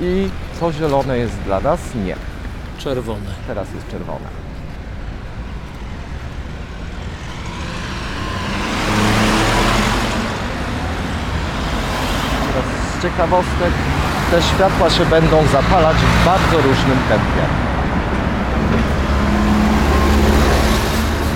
[0.00, 0.30] I
[0.60, 1.80] to zielone jest dla nas?
[1.94, 2.16] Nie.
[2.78, 3.30] Czerwone.
[3.46, 4.28] Teraz jest czerwone.
[12.46, 12.64] Teraz
[12.98, 13.72] z ciekawostek
[14.30, 17.44] te światła się będą zapalać w bardzo różnym tempie.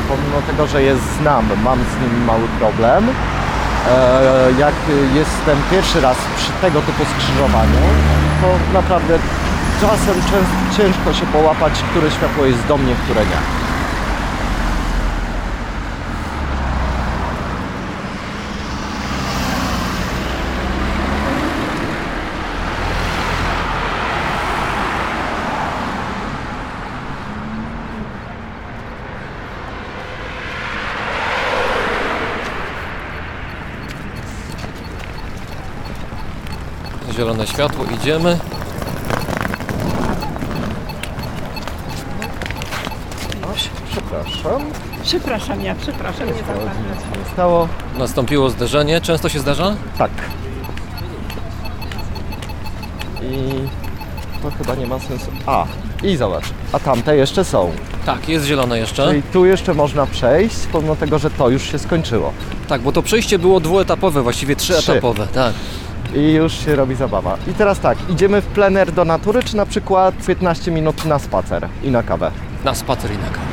[0.09, 3.09] Pomimo tego, że je znam, mam z nimi mały problem.
[3.91, 4.75] E, Jak
[5.15, 7.79] jestem pierwszy raz przy tego typu skrzyżowaniu,
[8.41, 9.19] to naprawdę
[9.81, 10.15] czasem
[10.77, 13.64] ciężko się połapać, które światło jest do mnie, które nie.
[37.45, 38.39] Zielone światło, idziemy.
[43.93, 44.63] Przepraszam.
[45.03, 47.69] Przepraszam, ja przepraszam, nie nie stało.
[47.99, 49.01] Nastąpiło zderzenie.
[49.01, 49.77] Często się zdarza?
[49.99, 50.11] Tak.
[53.23, 53.51] I
[54.43, 55.27] to chyba nie ma sensu.
[55.47, 55.67] A,
[56.03, 57.73] i zobacz, a tamte jeszcze są.
[58.07, 59.07] Tak, jest zielone jeszcze.
[59.09, 62.33] Czyli tu jeszcze można przejść, pomimo tego, że to już się skończyło.
[62.69, 65.27] Tak, bo to przejście było dwuetapowe, właściwie trzyetapowe.
[65.27, 65.55] Tak.
[66.15, 67.37] I już się robi zabawa.
[67.47, 71.69] I teraz tak, idziemy w plener do natury, czy na przykład 15 minut na spacer
[71.83, 72.31] i na kawę?
[72.65, 73.47] Na spacer i na kawę.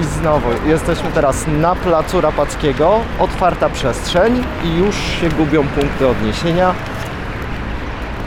[0.00, 6.74] I znowu, jesteśmy teraz na placu Rapackiego, otwarta przestrzeń i już się gubią punkty odniesienia.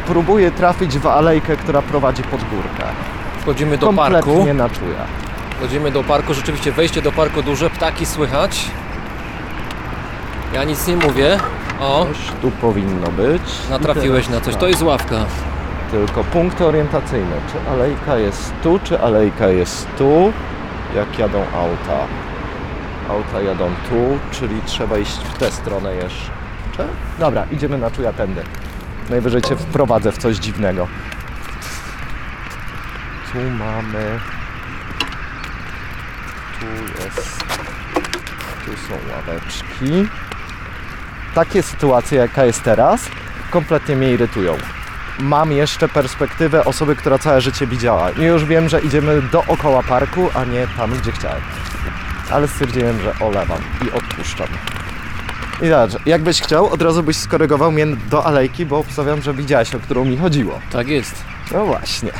[0.08, 2.84] Próbuję trafić w alejkę, która prowadzi pod górkę.
[3.42, 4.54] Wchodzimy do Kompletnie parku.
[4.54, 5.06] na czuja.
[5.58, 8.66] Wchodzimy do parku, rzeczywiście wejście do parku duże, ptaki słychać.
[10.54, 11.38] Ja nic nie mówię.
[11.80, 13.42] O, Coś tu powinno być.
[13.70, 14.54] natrafiłeś I na teraz coś.
[14.54, 15.16] tak, To jest ławka.
[15.92, 17.36] Tylko punkty orientacyjne.
[17.52, 20.34] Czy alejka jest tu, czy alejka jest tu?
[20.96, 22.00] Jak jadą auta.
[23.10, 26.88] Auta jadą tu, czyli trzeba iść w tę stronę jeszcze.
[27.20, 28.42] Dobra, idziemy na czuja tędy.
[29.10, 30.88] Najwyżej cię wprowadzę w coś dziwnego.
[33.32, 34.20] Tu mamy...
[36.60, 36.66] Tu
[37.04, 37.44] jest...
[38.66, 40.10] Tu są ławeczki.
[41.36, 43.02] Takie sytuacje, jaka jest teraz,
[43.52, 44.58] kompletnie mnie irytują.
[45.20, 48.12] Mam jeszcze perspektywę osoby, która całe życie widziała.
[48.12, 51.42] I już wiem, że idziemy dookoła parku, a nie tam, gdzie chciałem.
[52.32, 54.48] Ale stwierdziłem, że olewam i odpuszczam.
[55.62, 59.76] I zobacz, jakbyś chciał, od razu byś skorygował mnie do alejki, bo obstawiam, że widziałeś,
[59.76, 60.60] o którą mi chodziło.
[60.72, 61.16] Tak jest.
[61.52, 62.12] No właśnie.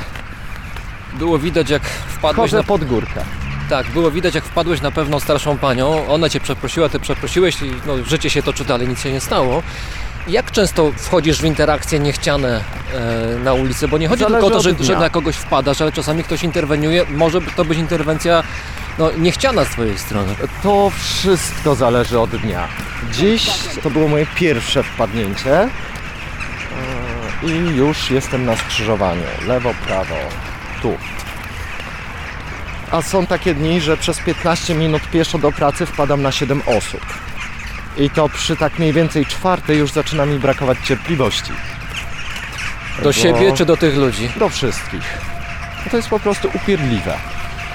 [1.14, 2.64] Było widać jak wpadłeś Chodzę na...
[2.64, 3.22] pod górkę.
[3.70, 6.08] Tak, było widać jak wpadłeś na pewną starszą panią.
[6.08, 9.64] Ona cię przeprosiła, ty przeprosiłeś i no, życie się toczy dalej, nic się nie stało.
[10.28, 12.64] Jak często wchodzisz w interakcje niechciane
[12.94, 13.88] e, na ulicy?
[13.88, 16.44] Bo nie chodzi Zależy tylko o to, że, że na kogoś wpadasz, ale czasami ktoś
[16.44, 17.06] interweniuje.
[17.10, 18.44] Może to być interwencja
[18.98, 20.36] no, niechciana z twojej strony.
[20.64, 22.68] To wszystko zależy od dnia.
[23.12, 23.50] Dziś
[23.84, 25.70] to było moje pierwsze wpadnięcie e,
[27.44, 29.24] i już jestem na skrzyżowaniu.
[29.48, 30.16] Lewo, prawo,
[30.82, 30.98] tu.
[32.92, 37.02] A są takie dni, że przez 15 minut pieszo do pracy wpadam na 7 osób.
[37.98, 41.52] I to przy tak mniej więcej czwartej już zaczyna mi brakować cierpliwości.
[42.98, 44.30] Do Bo- siebie czy do tych ludzi?
[44.40, 45.18] do wszystkich.
[45.92, 47.18] To jest po prostu upierdliwe.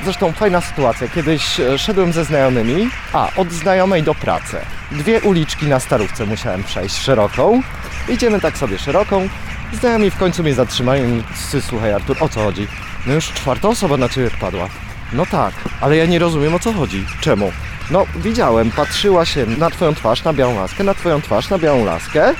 [0.05, 1.09] Zresztą fajna sytuacja.
[1.09, 4.57] Kiedyś e, szedłem ze znajomymi, a od znajomej do pracy.
[4.93, 7.63] Dwie uliczki na starówce musiałem przejść szeroką.
[8.09, 9.29] Idziemy tak sobie szeroką.
[9.73, 12.69] Znajomi w końcu mnie zatrzymają i "Sy, słuchaj Artur, o co chodzi?
[13.07, 14.69] No już czwarta osoba na ciebie wpadła.
[15.13, 17.07] No tak, ale ja nie rozumiem o co chodzi.
[17.21, 17.53] Czemu?
[17.91, 21.85] No widziałem, patrzyła się na twoją twarz, na białą laskę, na twoją twarz, na białą
[21.85, 22.35] laskę,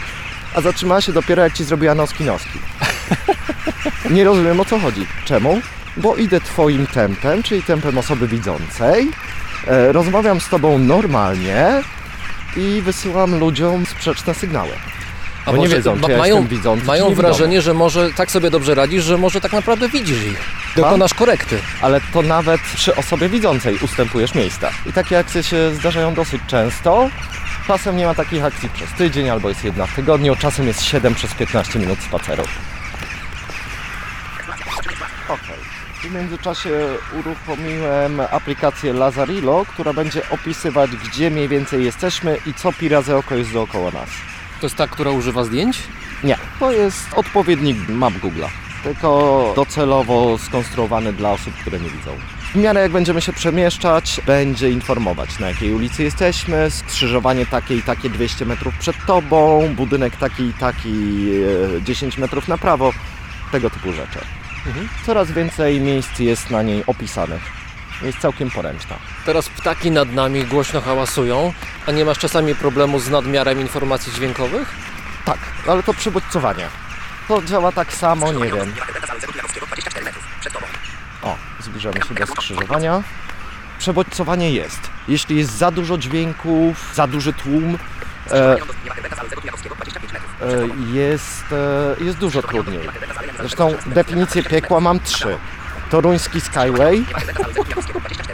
[0.55, 2.59] a zatrzymała się dopiero jak ci zrobiła noski noski.
[4.11, 5.07] Nie rozumiem o co chodzi.
[5.25, 5.61] Czemu?
[5.97, 9.09] Bo idę twoim tempem, czyli tempem osoby widzącej.
[9.67, 11.83] E, rozmawiam z tobą normalnie
[12.57, 14.71] i wysyłam ludziom sprzeczne sygnały.
[15.47, 18.51] A bo nie wiedzą, ma- czy ja mają, widzący, mają wrażenie, że może tak sobie
[18.51, 20.41] dobrze radzisz, że może tak naprawdę widzisz ich.
[20.77, 21.59] Dokonasz korekty.
[21.83, 24.71] Ale to nawet przy osobie widzącej ustępujesz miejsca.
[24.87, 27.11] I takie akcje się zdarzają dosyć często.
[27.67, 31.15] Czasem nie ma takich akcji przez tydzień, albo jest jedna w tygodniu, czasem jest 7
[31.15, 32.43] przez 15 minut spaceru.
[35.29, 35.57] Okej.
[36.11, 36.71] W międzyczasie
[37.19, 43.35] uruchomiłem aplikację Lazarillo, która będzie opisywać, gdzie mniej więcej jesteśmy i co pi razy oko
[43.35, 44.09] jest dookoła nas.
[44.61, 45.79] To jest ta, która używa zdjęć?
[46.25, 48.49] Nie, to jest odpowiednik map Google'a,
[48.83, 52.11] tylko docelowo skonstruowany dla osób, które nie widzą.
[52.55, 57.83] W miarę jak będziemy się przemieszczać, będzie informować na jakiej ulicy jesteśmy, skrzyżowanie takie i
[57.83, 61.29] takie 200 metrów przed tobą, budynek taki i taki
[61.79, 62.93] e, 10 metrów na prawo,
[63.53, 64.19] tego typu rzeczy.
[65.07, 67.60] Coraz więcej miejsc jest na niej opisanych.
[68.03, 68.97] Jest całkiem poręczna.
[69.27, 71.53] Teraz ptaki nad nami głośno hałasują,
[71.87, 74.75] a nie masz czasami problemu z nadmiarem informacji dźwiękowych?
[75.25, 76.67] Tak, ale to przybodźcowanie.
[77.29, 78.75] To działa tak samo, nie wiem.
[81.23, 83.03] O, zbliżamy się do skrzyżowania.
[83.79, 84.81] Przebodźcowanie jest.
[85.09, 87.79] Jeśli jest za dużo dźwięków, za duży tłum,
[88.31, 88.59] e, e,
[90.93, 92.89] jest, e, jest dużo trudniej.
[93.39, 95.39] Zresztą definicję piekła mam trzy.
[95.91, 97.05] Toruński Skyway,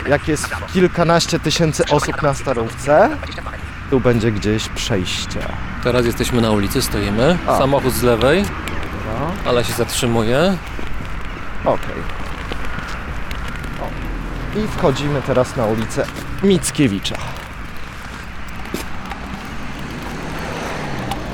[0.09, 3.11] jak jest kilkanaście tysięcy osób na starówce,
[3.91, 5.41] tu będzie gdzieś przejście.
[5.85, 7.39] Teraz jesteśmy na ulicy, stoimy.
[7.47, 7.59] A.
[7.59, 9.33] Samochód z lewej, Dobra.
[9.47, 10.57] ale się zatrzymuje.
[11.65, 11.97] Okej.
[13.83, 14.59] O.
[14.59, 16.07] I wchodzimy teraz na ulicę
[16.43, 17.17] Mickiewicza.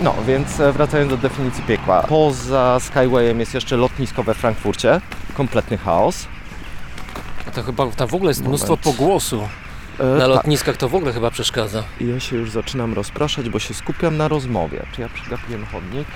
[0.02, 2.02] No, więc e, wracając do definicji piekła.
[2.02, 5.00] Poza Skywayem jest jeszcze lotnisko we Frankfurcie.
[5.34, 6.26] Kompletny chaos.
[7.48, 8.84] A to chyba tam w ogóle jest mnóstwo Moment.
[8.84, 9.48] pogłosu.
[10.00, 10.28] E, Na tak.
[10.28, 11.82] lotniskach to w ogóle chyba przeszkadza.
[12.00, 14.86] I Ja się już zaczynam rozpraszać, bo się skupiam na rozmowie.
[14.92, 16.08] Czy ja przegapiłem chodnik?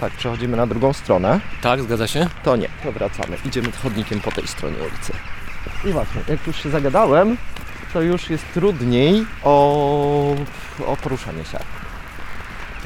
[0.00, 1.40] Tak, przechodzimy na drugą stronę.
[1.62, 2.26] Tak, zgadza się?
[2.44, 3.36] To nie, to wracamy.
[3.44, 5.12] Idziemy chodnikiem po tej stronie ulicy.
[5.84, 7.36] I właśnie, jak już się zagadałem,
[7.92, 10.34] to już jest trudniej o,
[10.86, 11.58] o poruszanie się.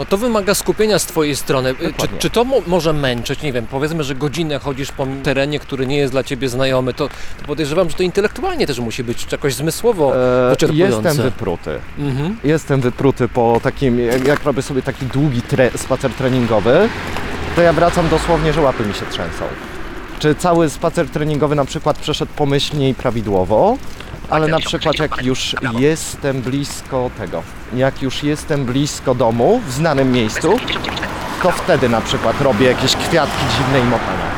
[0.01, 1.71] No to wymaga skupienia z Twojej strony.
[1.71, 3.43] Y, Czy, czy to mo- może męczyć?
[3.43, 7.09] Nie wiem, powiedzmy, że godzinę chodzisz po terenie, który nie jest dla Ciebie znajomy, to,
[7.09, 11.09] to podejrzewam, że to intelektualnie też musi być jakoś zmysłowo E, wyczerpujące.
[11.09, 11.79] jestem wypruty.
[11.99, 12.37] Mhm.
[12.45, 16.89] Jestem wypruty po takim, jak, jak robię sobie taki długi tre, spacer treningowy,
[17.57, 19.45] to ja wracam dosłownie, że łapy mi się trzęsą.
[20.19, 23.77] Czy cały spacer treningowy na przykład przeszedł pomyślnie i prawidłowo,
[24.31, 27.43] ale na przykład jak już jestem blisko tego,
[27.75, 30.59] jak już jestem blisko domu, w znanym miejscu,
[31.43, 34.31] to wtedy na przykład robię jakieś kwiatki dziwne i motania.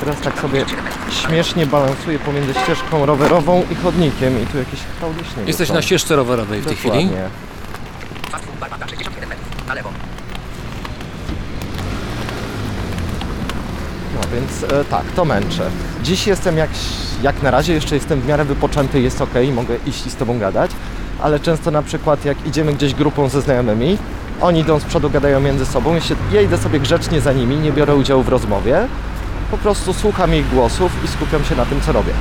[0.00, 0.64] Teraz tak sobie
[1.10, 6.16] śmiesznie balansuję pomiędzy ścieżką rowerową i chodnikiem i tu jakieś hałdy śniegu Jesteś na ścieżce
[6.16, 7.04] rowerowej w tej chwili.
[7.04, 7.28] Dokładnie.
[14.14, 15.70] No więc e, tak, to męczę.
[16.02, 16.70] Dziś jestem jak,
[17.22, 20.38] jak na razie, jeszcze jestem w miarę wypoczęty, jest ok, mogę iść i z Tobą
[20.38, 20.70] gadać,
[21.22, 23.98] ale często na przykład jak idziemy gdzieś grupą ze znajomymi,
[24.40, 27.56] oni idą z przodu, gadają między sobą, ja, się, ja idę sobie grzecznie za nimi,
[27.56, 28.88] nie biorę udziału w rozmowie,
[29.50, 32.12] po prostu słucham ich głosów i skupiam się na tym, co robię.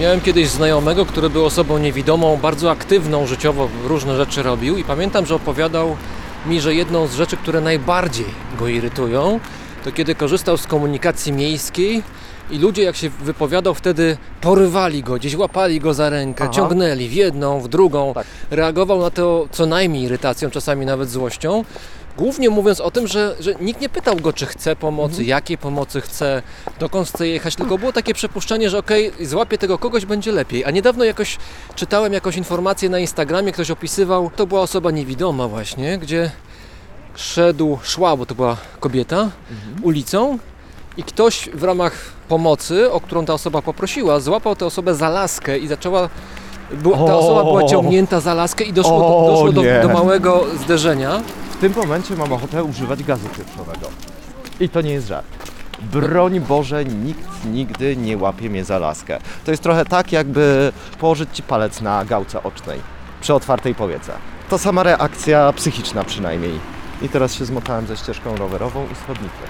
[0.00, 5.26] Miałem kiedyś znajomego, który był osobą niewidomą, bardzo aktywną życiowo, różne rzeczy robił i pamiętam,
[5.26, 5.96] że opowiadał
[6.46, 8.26] mi, że jedną z rzeczy, które najbardziej
[8.58, 9.40] go irytują,
[9.84, 12.02] to kiedy korzystał z komunikacji miejskiej
[12.50, 16.52] i ludzie, jak się wypowiadał, wtedy porywali go, gdzieś łapali go za rękę, Aha.
[16.52, 18.14] ciągnęli w jedną, w drugą.
[18.14, 18.26] Tak.
[18.50, 21.64] Reagował na to co najmniej irytacją, czasami nawet złością.
[22.18, 25.28] Głównie mówiąc o tym, że, że nikt nie pytał go, czy chce pomocy, Mhm.
[25.28, 26.42] jakiej pomocy chce,
[26.80, 30.64] dokąd chce jechać, tylko było takie przypuszczenie, że okej, złapie tego kogoś, będzie lepiej.
[30.64, 31.36] A niedawno jakoś
[31.74, 36.30] czytałem jakąś informację na Instagramie, ktoś opisywał, to była osoba niewidoma właśnie, gdzie
[37.16, 39.16] szedł, szła, bo to była kobieta,
[39.50, 39.84] Mhm.
[39.84, 40.38] ulicą
[40.96, 41.92] i ktoś w ramach
[42.28, 46.08] pomocy, o którą ta osoba poprosiła, złapał tę osobę za laskę i zaczęła...
[46.72, 51.20] Była, ta osoba była ciągnięta za laskę i doszło, do, doszło do, do małego zderzenia.
[51.58, 53.88] W tym momencie mam ochotę używać gazu pieprzowego.
[54.60, 55.26] I to nie jest żart.
[55.92, 59.18] Broń Boże, nikt nigdy nie łapie mnie za laskę.
[59.44, 62.80] To jest trochę tak, jakby położyć Ci palec na gałce ocznej
[63.20, 64.12] przy otwartej powiece.
[64.50, 66.60] To sama reakcja psychiczna przynajmniej.
[67.02, 69.48] I teraz się zmotałem ze ścieżką rowerową i z chodnikiem.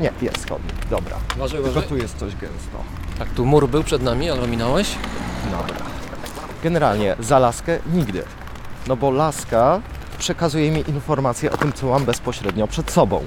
[0.00, 1.16] Nie, jest chodnik, dobra.
[1.36, 1.88] Uważaj, Tylko uważaj.
[1.88, 2.78] tu jest coś gęsto.
[3.18, 4.88] Tak, tu mur był przed nami, ale minąłeś.
[5.50, 5.76] Dobra.
[6.62, 8.22] Generalnie za laskę nigdy.
[8.88, 9.80] No bo laska
[10.26, 13.22] przekazuje mi informacje o tym, co mam bezpośrednio przed sobą.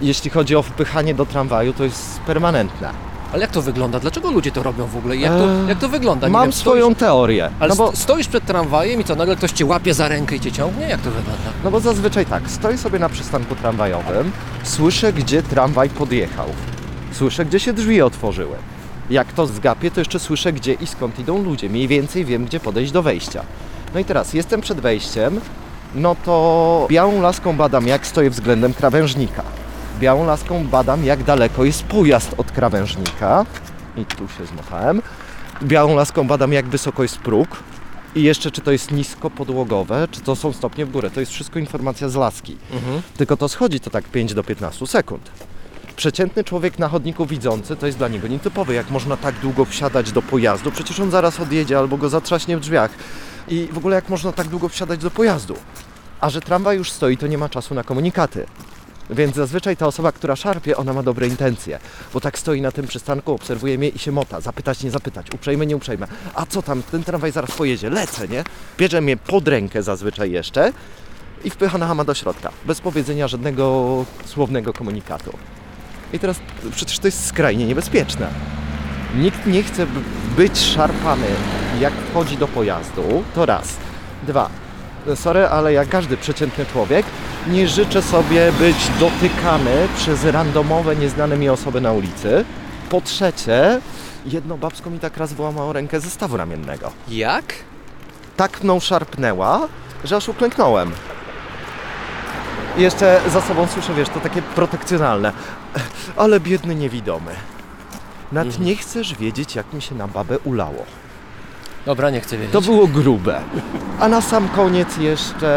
[0.00, 2.90] Jeśli chodzi o wpychanie do tramwaju, to jest permanentne.
[3.32, 4.00] Ale jak to wygląda?
[4.00, 5.16] Dlaczego ludzie to robią w ogóle?
[5.16, 6.26] Jak to, Eee, jak to wygląda?
[6.26, 7.50] Nie Mam wiem, swoją Stoisz, teorię.
[7.60, 10.36] ale No bo, st- stoisz przed tramwajem i co, nagle ktoś cię łapie za rękę
[10.36, 10.88] i cię ciągnie?
[10.88, 11.50] Jak to wygląda?
[11.64, 14.32] no bo zazwyczaj tak, stoję sobie na przystanku tramwajowym,
[14.62, 16.46] słyszę, gdzie tramwaj podjechał.
[17.12, 18.56] Słyszę, gdzie się drzwi otworzyły.
[19.10, 21.68] Jak to zgapię, to jeszcze słyszę, gdzie i skąd idą ludzie.
[21.68, 23.42] Mniej więcej wiem, gdzie podejść do wejścia.
[23.94, 25.40] No i teraz jestem przed wejściem,
[25.94, 29.42] no to białą laską badam, jak stoję względem krawężnika.
[30.00, 33.46] Białą laską badam, jak daleko jest pojazd od krawężnika.
[33.96, 35.02] I tu się zmachałem.
[35.62, 37.48] Białą laską badam, jak wysoko jest próg.
[38.14, 41.10] I jeszcze, czy to jest nisko podłogowe, czy to są stopnie w górę.
[41.10, 42.56] To jest wszystko informacja z laski.
[43.16, 45.30] Tylko to schodzi to tak 5 do 15 sekund.
[45.96, 50.12] Przeciętny człowiek na chodniku widzący to jest dla niego nietypowe, jak można tak długo wsiadać
[50.12, 50.72] do pojazdu.
[50.72, 52.90] Przecież on zaraz odjedzie albo go zatrzaśnie w drzwiach.
[53.48, 55.56] I w ogóle jak można tak długo wsiadać do pojazdu.
[56.20, 58.46] A że tramwaj już stoi, to nie ma czasu na komunikaty.
[59.10, 61.78] Więc zazwyczaj ta osoba, która szarpie, ona ma dobre intencje.
[62.12, 64.40] Bo tak stoi na tym przystanku, obserwuje mnie i się mota.
[64.40, 66.06] Zapytać, nie zapytać, uprzejme, nie uprzejme.
[66.34, 68.44] A co tam, ten tramwaj zaraz pojedzie, lecę, nie?
[68.78, 70.72] Bierze mnie pod rękę zazwyczaj jeszcze
[71.44, 72.50] i wpycha na hama do środka.
[72.64, 75.32] Bez powiedzenia żadnego słownego komunikatu.
[76.12, 76.36] I teraz
[76.74, 78.30] przecież to jest skrajnie niebezpieczne.
[79.18, 79.86] Nikt nie chce
[80.36, 81.26] być szarpany,
[81.80, 83.76] jak wchodzi do pojazdu, to raz.
[84.22, 84.50] Dwa.
[85.14, 87.06] Sorry, ale jak każdy przeciętny człowiek,
[87.46, 92.44] nie życzę sobie być dotykany przez randomowe, nieznane mi osoby na ulicy.
[92.90, 93.80] Po trzecie,
[94.26, 96.92] jedno babsko mi tak raz wyłamało rękę ze stawu ramiennego.
[97.08, 97.44] Jak?
[98.36, 99.68] Tak mną szarpnęła,
[100.04, 100.90] że aż uklęknąłem.
[102.78, 105.32] I jeszcze za sobą słyszę, wiesz, to takie protekcjonalne.
[106.16, 107.32] Ale biedny niewidomy.
[108.32, 110.84] Nad nie chcesz wiedzieć, jak mi się na babę ulało.
[111.86, 112.52] Dobra, nie chcę wiedzieć.
[112.52, 113.40] To było grube.
[114.00, 115.48] A na sam koniec jeszcze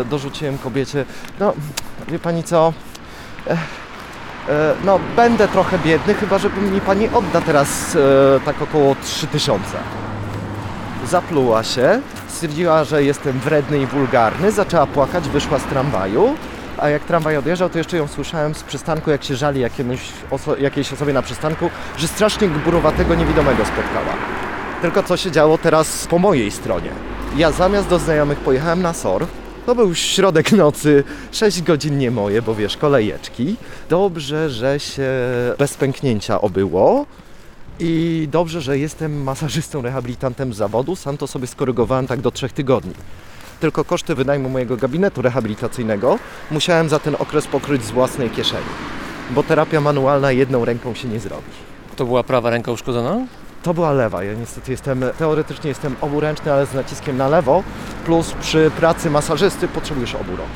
[0.00, 1.04] e, dorzuciłem kobiecie,
[1.40, 1.52] no
[2.08, 2.72] wie pani co,
[3.46, 3.56] e, e,
[4.84, 9.64] no będę trochę biedny, chyba że mi pani odda teraz e, tak około 3000.
[11.06, 16.34] Zapluła się, stwierdziła, że jestem wredny i wulgarny, zaczęła płakać, wyszła z tramwaju.
[16.78, 20.00] A jak tramwaj odjeżdżał, to jeszcze ją słyszałem z przystanku, jak się żali jakiemuś
[20.30, 24.12] oso- jakiejś osobie na przystanku, że strasznie gburowatego niewidomego spotkała.
[24.82, 26.90] Tylko co się działo teraz po mojej stronie.
[27.36, 29.26] Ja zamiast do znajomych pojechałem na SOR.
[29.66, 33.56] To był środek nocy, 6 godzin nie moje, bo wiesz, kolejeczki.
[33.88, 35.08] Dobrze, że się
[35.58, 37.06] bez pęknięcia obyło.
[37.80, 40.96] I dobrze, że jestem masażystą, rehabilitantem zawodu.
[40.96, 42.94] Sam to sobie skorygowałem tak do 3 tygodni.
[43.64, 46.18] Tylko koszty wynajmu mojego gabinetu rehabilitacyjnego
[46.50, 48.66] musiałem za ten okres pokryć z własnej kieszeni.
[49.30, 51.50] Bo terapia manualna jedną ręką się nie zrobi.
[51.96, 53.16] To była prawa ręka uszkodzona?
[53.62, 54.24] To była lewa.
[54.24, 57.62] Ja niestety jestem, teoretycznie jestem oburęczny, ale z naciskiem na lewo.
[58.04, 60.50] Plus przy pracy masażysty potrzebujesz obu rąk.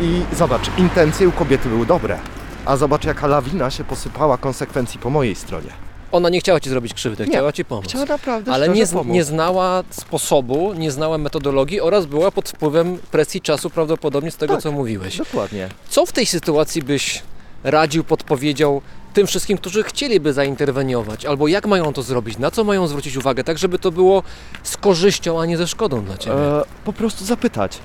[0.00, 2.18] I zobacz, intencje u kobiety były dobre.
[2.66, 5.81] A zobacz, jaka lawina się posypała konsekwencji po mojej stronie.
[6.12, 7.30] Ona nie chciała ci zrobić krzywdy, Nie.
[7.30, 7.84] chciała ci pomóc.
[7.88, 9.06] Chciała naprawdę Ale nie, pomóc.
[9.14, 14.54] nie znała sposobu, nie znała metodologii oraz była pod wpływem presji czasu prawdopodobnie z tego,
[14.54, 14.62] Tak.
[14.62, 15.16] co mówiłeś.
[15.18, 15.68] Dokładnie.
[15.88, 17.22] Co w tej sytuacji byś
[17.64, 18.82] radził, podpowiedział
[19.14, 21.26] tym wszystkim, którzy chcieliby zainterweniować?
[21.26, 22.38] Albo jak mają to zrobić?
[22.38, 23.44] Na co mają zwrócić uwagę?
[23.44, 24.22] Tak, żeby to było
[24.62, 26.36] z korzyścią, a nie ze szkodą dla Ciebie.
[26.36, 27.78] E, po prostu zapytać.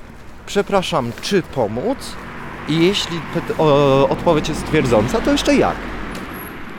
[0.46, 1.98] Przepraszam, czy pomóc?
[2.70, 3.20] I jeśli
[3.58, 5.76] o, odpowiedź jest twierdząca, to jeszcze jak?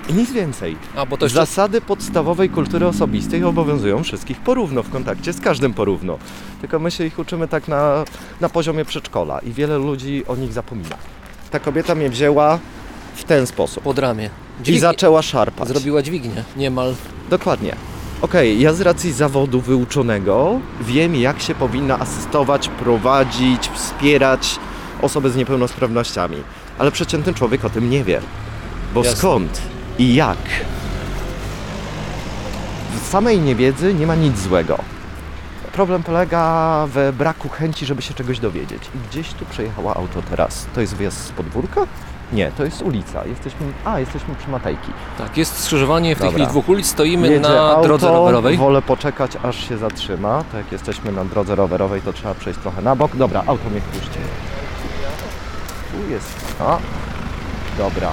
[0.08, 0.76] I nic więcej.
[0.96, 1.40] A, bo to jeszcze...
[1.40, 6.18] Zasady podstawowej kultury osobistej obowiązują wszystkich porówno w kontakcie z każdym porówno.
[6.60, 8.04] Tylko my się ich uczymy tak na,
[8.40, 10.96] na poziomie przedszkola i wiele ludzi o nich zapomina.
[11.50, 12.58] Ta kobieta mnie wzięła
[13.14, 14.30] w ten sposób pod ramię.
[14.66, 15.68] i zaczęła szarpać.
[15.68, 16.94] Zrobiła dźwignię, niemal.
[17.30, 17.76] Dokładnie.
[18.22, 24.58] Okej, ja z racji zawodu wyuczonego wiem, jak się powinna asystować, prowadzić, wspierać
[25.02, 26.36] osoby z niepełnosprawnościami.
[26.78, 28.20] Ale przeciętny człowiek o tym nie wie.
[28.94, 29.16] Bo Jasne.
[29.16, 29.60] skąd
[29.98, 30.38] i jak?
[33.02, 34.78] W samej niewiedzy nie ma nic złego.
[35.72, 38.82] Problem polega we braku chęci, żeby się czegoś dowiedzieć.
[38.94, 40.66] I gdzieś tu przejechała auto teraz.
[40.74, 41.80] To jest wyjazd z podwórka?
[42.32, 43.24] Nie, to jest ulica.
[43.24, 44.90] Jesteśmy, a, jesteśmy przy Matejki.
[45.18, 46.38] Tak, jest skrzyżowanie w tej Dobra.
[46.38, 48.56] chwili dwóch ulic, stoimy Jedzie na auto, drodze rowerowej.
[48.56, 50.44] Wolę poczekać, aż się zatrzyma.
[50.44, 53.16] Tak jak jesteśmy na drodze rowerowej, to trzeba przejść trochę na bok.
[53.16, 54.18] Dobra, auto mnie puści.
[55.92, 56.56] Tu jest.
[56.60, 56.78] A,
[57.78, 58.12] dobra.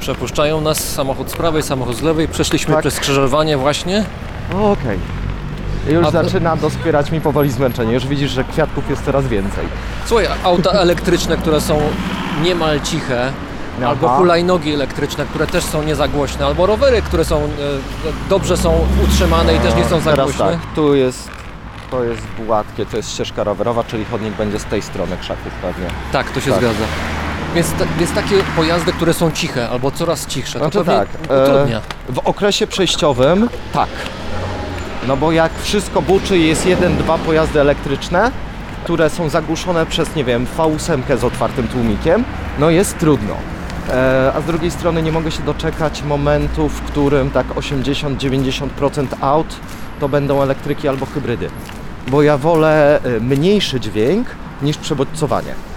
[0.00, 2.28] Przepuszczają nas samochód z prawej, samochód z lewej.
[2.28, 2.80] Przeszliśmy Tak.
[2.80, 4.04] przez skrzyżowanie właśnie.
[4.62, 4.98] Okej.
[5.88, 7.94] Już A- zaczyna doskwierać mi powoli zmęczenie.
[7.94, 9.64] Już widzisz, że kwiatków jest coraz więcej.
[10.06, 11.80] Słuchaj, auta elektryczne, które są
[12.42, 13.32] niemal ciche,
[13.78, 13.88] Aha.
[13.88, 17.48] albo hulajnogi elektryczne, które też są nie za głośne, albo rowery, które są e,
[18.28, 20.44] dobrze są utrzymane i też nie są za Teraz głośne.
[20.50, 21.30] tak, tu jest,
[21.90, 25.86] to jest gładkie, to jest ścieżka rowerowa, czyli chodnik będzie z tej strony krzaków pewnie.
[26.12, 26.60] Tak, to się Tak.
[26.60, 26.84] zgadza.
[27.56, 31.44] Więc, ta, więc takie pojazdy, które są ciche albo coraz cichsze, to pewnie tak, e,
[31.44, 31.80] utrudnia.
[32.08, 33.88] W okresie przejściowym tak.
[35.08, 38.30] No bo jak wszystko buczy jest jeden, dwa pojazdy elektryczne,
[38.84, 42.24] które są zagłuszone przez, nie wiem, V8 z otwartym tłumikiem,
[42.58, 43.34] no jest trudno.
[43.88, 49.56] E, a z drugiej strony nie mogę się doczekać momentu, w którym tak 80-90% aut
[50.00, 51.50] to będą elektryki albo hybrydy.
[52.08, 54.26] Bo ja wolę e, mniejszy dźwięk
[54.62, 55.75] niż przebodźcowanie.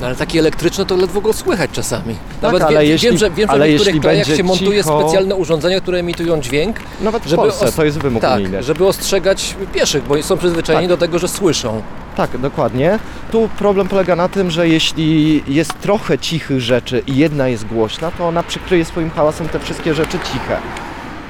[0.00, 2.16] No, ale takie elektryczne to ledwo go słychać czasami.
[2.42, 5.00] Nawet ale wie, jeśli- wiem, że, wiem, że ale w niektórych krajach się montuje cicho-
[5.02, 8.62] specjalne urządzenia, które emitują dźwięk, Nawet w Żeby Polsce to jest wymóg tak, unijny.
[8.62, 11.82] żeby ostrzegać pieszych, bo są przyzwyczajeni do tego, że słyszą.
[12.16, 12.98] Tak, dokładnie.
[13.32, 18.10] Tu problem polega na tym, że jeśli jest trochę cichych rzeczy i jedna jest głośna,
[18.10, 20.56] to ona przykryje swoim hałasem te wszystkie rzeczy ciche.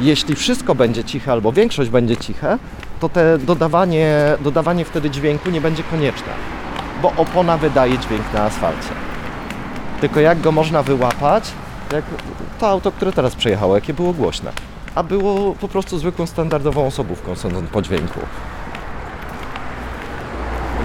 [0.01, 2.59] Jeśli wszystko będzie ciche albo większość będzie ciche,
[3.01, 6.33] to te dodawanie, dodawanie wtedy dźwięku nie będzie konieczne,
[7.03, 8.89] bo opona wydaje dźwięk na asfalcie.
[10.01, 11.51] Tylko jak go można wyłapać,
[11.93, 12.05] jak
[12.61, 14.53] to auto, które teraz przejechało, jakie było głośne,
[14.95, 18.21] a było po prostu zwykłą standardową osobówką, sądząc po dźwięku.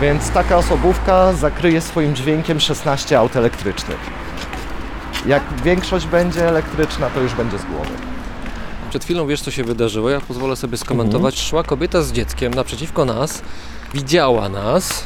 [0.01, 3.99] Więc taka osobówka zakryje swoim dźwiękiem 16 aut elektrycznych.
[5.25, 7.89] Jak większość będzie elektryczna, to już będzie z głowy.
[8.89, 11.33] Przed chwilą wiesz, co się wydarzyło, ja pozwolę sobie skomentować.
[11.33, 11.49] Mhm.
[11.49, 13.41] Szła kobieta z dzieckiem naprzeciwko nas,
[13.93, 15.03] widziała nas,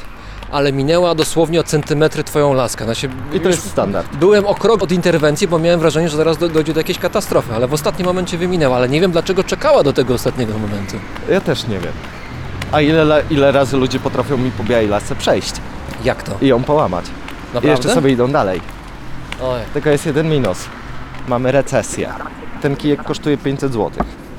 [0.53, 2.95] ale minęła dosłownie o centymetry twoją laskę.
[2.95, 4.15] Się, I to jest standard.
[4.15, 7.53] Byłem o krok od interwencji, bo miałem wrażenie, że zaraz do, dojdzie do jakiejś katastrofy,
[7.55, 10.95] ale w ostatnim momencie wyminęła, ale nie wiem dlaczego czekała do tego ostatniego momentu.
[11.29, 11.91] Ja też nie wiem.
[12.71, 15.53] A ile, ile razy ludzie potrafią mi po białej lasce przejść
[16.03, 16.31] Jak to?
[16.41, 17.05] i ją połamać.
[17.05, 17.09] I
[17.53, 17.69] Naprawdę?
[17.69, 18.61] jeszcze sobie idą dalej.
[19.43, 20.57] Oj, Tylko jest jeden minus.
[21.27, 22.09] Mamy recesję.
[22.61, 23.91] Ten kijek kosztuje 500 zł.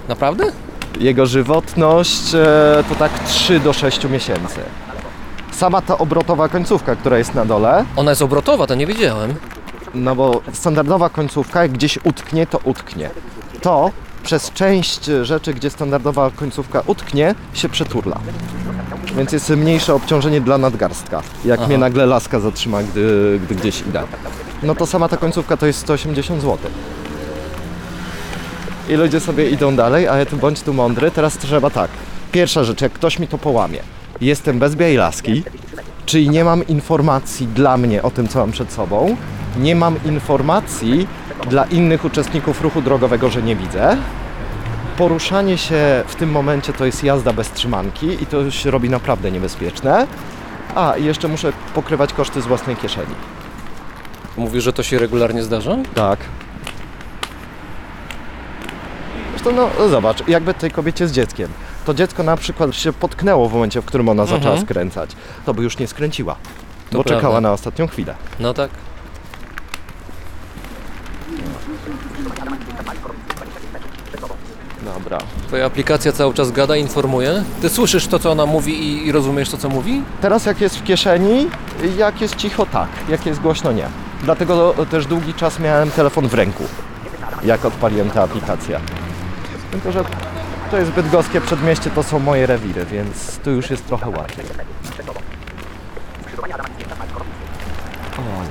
[0.09, 0.45] naprawdę?
[1.01, 4.61] Jego żywotność e, to tak 3 do 6 miesięcy.
[5.57, 9.35] Sama ta obrotowa końcówka, która jest na dole, Ona jest obrotowa, to nie wiedziałem.
[9.95, 13.11] No bo standardowa końcówka, jak gdzieś utknie, to utknie.
[13.61, 13.91] To
[14.23, 18.19] przez część rzeczy, gdzie standardowa końcówka utknie, się przeturla.
[19.17, 21.69] Więc jest mniejsze obciążenie dla nadgarstka, jak Aha.
[21.69, 24.03] mnie nagle laska zatrzyma, gdy, gdy gdzieś idę.
[24.63, 26.59] No to sama ta końcówka to jest 180 zł.
[28.89, 31.91] I ludzie sobie idą dalej, a ja tu bądź tu mądry, teraz trzeba tak.
[32.33, 33.79] Pierwsza rzecz, jak ktoś mi to połamie,
[34.21, 35.43] jestem bez białej laski,
[36.07, 39.17] czyli nie mam informacji dla mnie o tym, co mam przed sobą,
[39.59, 41.09] nie mam informacji
[41.51, 43.97] dla innych uczestników ruchu drogowego, że nie widzę.
[44.99, 49.31] Poruszanie się w tym momencie to jest jazda bez trzymanki i to się robi naprawdę
[49.31, 50.07] niebezpieczne.
[50.75, 53.15] A, i jeszcze muszę pokrywać koszty z własnej kieszeni.
[54.37, 55.77] Mówisz, że to się regularnie zdarza?
[55.95, 56.19] Tak.
[59.31, 61.49] Zresztą no, no zobacz, jakby tej kobiecie z dzieckiem.
[61.85, 64.67] To dziecko na przykład się potknęło w momencie, w którym ona zaczęła Mhm.
[64.67, 65.11] skręcać.
[65.47, 66.35] To by już nie skręciła,
[66.91, 67.41] To bo czekała prawda.
[67.41, 68.15] na ostatnią chwilę.
[68.41, 68.71] No tak.
[74.85, 75.19] Dobra.
[75.47, 77.45] Twoja aplikacja cały czas gada, informuje.
[77.63, 80.03] Ty słyszysz to, co ona mówi i, i rozumiesz to, co mówi?
[80.21, 81.47] Teraz jak jest w kieszeni,
[81.99, 82.89] jak jest cicho, tak.
[83.09, 83.87] Jak jest głośno, nie.
[84.23, 86.65] Dlatego też długi czas miałem telefon w ręku,
[87.45, 88.81] jak odpaliłem tę aplikację.
[89.71, 90.05] Tylko, że
[90.71, 94.45] to jest bydgoskie przedmieście, to są moje rewiry, więc tu już jest trochę łatwiej.
[98.19, 98.47] Oj,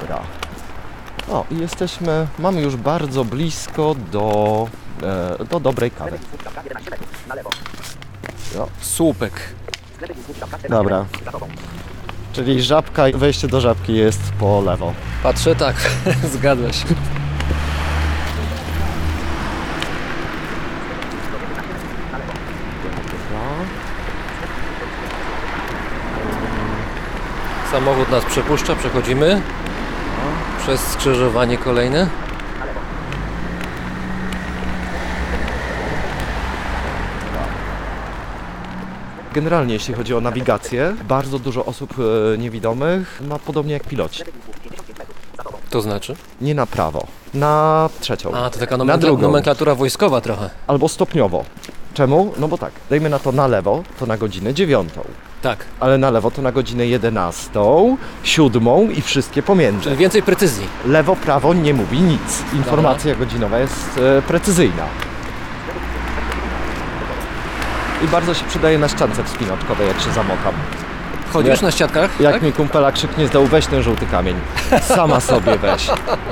[0.00, 0.22] dobra.
[1.28, 4.68] O, i jesteśmy, mamy już bardzo blisko do,
[5.40, 6.18] e, do dobrej kawy.
[8.80, 9.32] Słupek.
[10.68, 11.04] Dobra.
[12.32, 14.92] Czyli żabka, wejście do żabki jest po lewo.
[15.22, 15.76] Patrzę, tak,
[16.34, 16.86] zgadza się.
[27.72, 29.42] Samochód nas przepuszcza, przechodzimy
[30.58, 32.08] przez skrzyżowanie kolejne.
[39.34, 41.94] Generalnie jeśli chodzi o nawigację, bardzo dużo osób
[42.34, 44.22] e, niewidomych ma podobnie jak piloci.
[45.70, 46.16] To znaczy?
[46.40, 48.34] Nie na prawo, na trzecią.
[48.34, 49.22] A, to taka na nomenkla- drugą.
[49.22, 50.50] nomenklatura wojskowa trochę.
[50.66, 51.44] Albo stopniowo.
[51.94, 52.32] Czemu?
[52.38, 55.00] No bo tak, dajmy na to na lewo, to na godzinę dziewiątą.
[55.42, 59.84] Tak, Ale na lewo to na godzinę jedenastą, siódmą i wszystkie pomiędzy.
[59.84, 60.66] czyli więcej precyzji.
[60.86, 62.42] Lewo, prawo nie mówi nic.
[62.54, 64.84] Informacja godzinowa jest e, precyzyjna.
[68.04, 70.54] I bardzo się przydaje na ściance wspinaczkowej, jak się zamotam.
[71.32, 71.66] Chodzisz Nie.
[71.66, 72.20] na ściatkach?
[72.20, 72.42] Jak tak?
[72.42, 74.36] mi kumpela krzyknie z dołu, weź ten żółty kamień.
[74.82, 75.90] Sama sobie weź.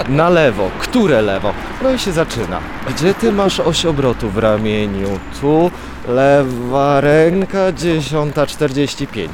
[0.08, 0.70] Na lewo.
[0.78, 1.52] Które lewo?
[1.82, 2.58] No i się zaczyna.
[2.88, 5.08] Gdzie ty masz oś obrotu w ramieniu?
[5.40, 5.70] Tu
[6.08, 9.28] lewa ręka, 10.45.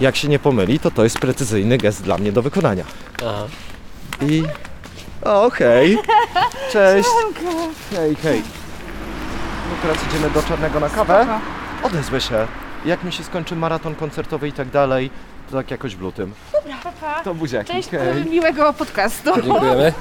[0.00, 2.84] Jak się nie pomyli, to to jest precyzyjny gest dla mnie do wykonania.
[3.26, 3.46] Aha.
[4.22, 4.42] I...
[5.22, 5.98] O, hej!
[6.72, 7.08] Cześć!
[7.96, 8.42] Hej, hej.
[9.70, 11.26] No teraz idziemy do Czarnego na kawę.
[11.82, 12.46] Odezwę się.
[12.84, 15.10] Jak mi się skończy maraton koncertowy i tak dalej,
[15.50, 16.32] to tak jakoś w lutym.
[16.82, 17.24] Pa, pa.
[17.24, 17.72] To buziaki.
[17.72, 18.24] Cześć, hej.
[18.24, 19.34] miłego podcastu.
[19.34, 19.92] Dziękujemy.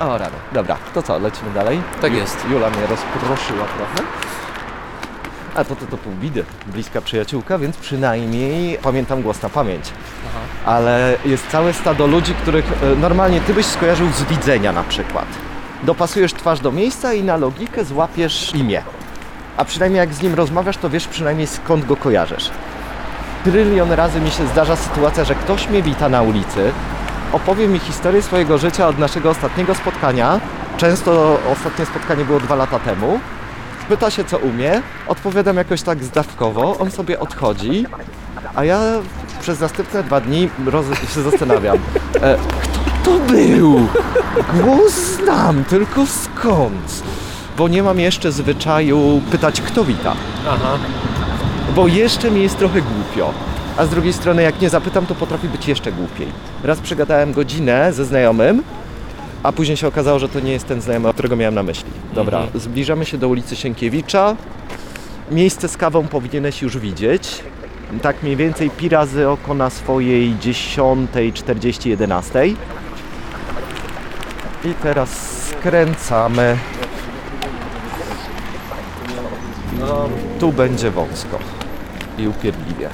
[0.00, 0.36] O, rano.
[0.52, 1.80] Dobra, to co, lecimy dalej?
[2.00, 2.36] Tak jest.
[2.50, 4.10] Jula mnie rozproszyła trochę.
[5.54, 6.44] A to, to, to pół bidy.
[6.66, 9.84] Bliska przyjaciółka, więc przynajmniej pamiętam głos na pamięć.
[10.66, 15.26] Ale jest całe stado ludzi, których e, normalnie ty byś skojarzył z widzenia na przykład.
[15.82, 18.82] Dopasujesz twarz do miejsca i na logikę złapiesz imię.
[19.56, 22.50] A przynajmniej jak z nim rozmawiasz, to wiesz przynajmniej skąd go kojarzysz.
[23.44, 26.72] Trylion razy mi się zdarza sytuacja, że ktoś mnie wita na ulicy,
[27.32, 30.40] opowie mi historię swojego życia od naszego ostatniego spotkania.
[30.76, 33.20] Często ostatnie spotkanie było dwa lata temu.
[33.88, 37.86] Pyta się, co umie, odpowiadam jakoś tak zdawkowo, on sobie odchodzi,
[38.54, 38.80] a ja
[39.40, 40.86] przez następne dwa dni roz...
[41.14, 41.78] się zastanawiam,
[42.22, 43.88] e, kto to był?
[44.54, 47.02] Głos znam, tylko skąd?
[47.58, 50.14] Bo nie mam jeszcze zwyczaju pytać, kto wita
[50.48, 50.78] Aha.
[51.76, 53.32] bo jeszcze mi jest trochę głupio.
[53.76, 56.28] A z drugiej strony, jak nie zapytam, to potrafi być jeszcze głupiej.
[56.64, 58.62] Raz przegadałem godzinę ze znajomym,
[59.44, 61.90] a później się okazało, że to nie jest ten znajomy, którego miałem na myśli.
[62.14, 64.36] Dobra, zbliżamy się do ulicy Sienkiewicza.
[65.30, 67.42] Miejsce z kawą powinieneś już widzieć.
[68.02, 72.46] Tak mniej więcej pi razy oko na swojej 10.40, 11.
[74.64, 75.10] I teraz
[75.48, 76.56] skręcamy.
[79.80, 80.08] No,
[80.40, 81.38] tu będzie wąsko
[82.18, 82.90] i upierdliwie.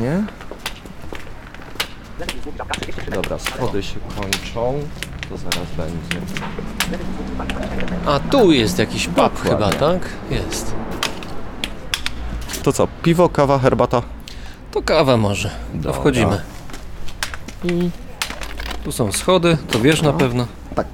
[0.00, 0.24] Właśnie.
[3.14, 4.80] Dobra, schody się kończą.
[5.28, 6.26] To zaraz będzie.
[8.06, 9.50] A tu jest jakiś pub Dokładnie.
[9.50, 10.08] chyba, tak?
[10.30, 10.74] Jest.
[12.62, 14.02] To co, piwo, kawa, herbata?
[14.72, 15.50] To kawa może.
[15.82, 16.40] To wchodzimy.
[17.64, 17.90] I
[18.84, 20.46] Tu są schody, to wiesz na pewno.
[20.74, 20.86] tak.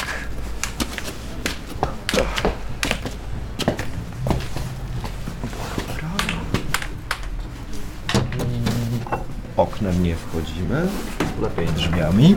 [9.87, 10.87] Oknem nie wchodzimy,
[11.43, 12.37] lepiej drzwiami.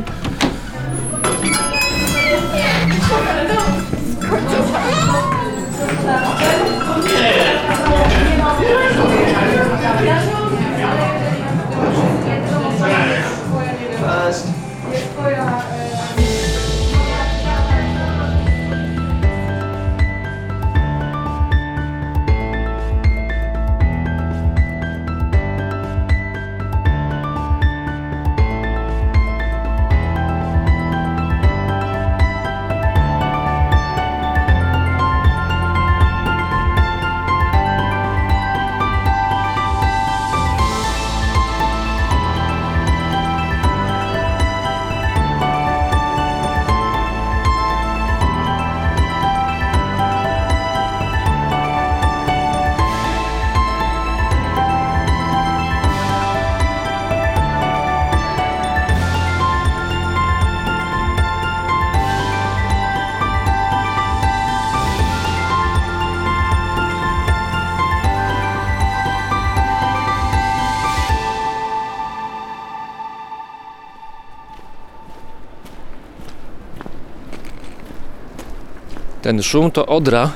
[79.30, 80.32] Ten szum to odra.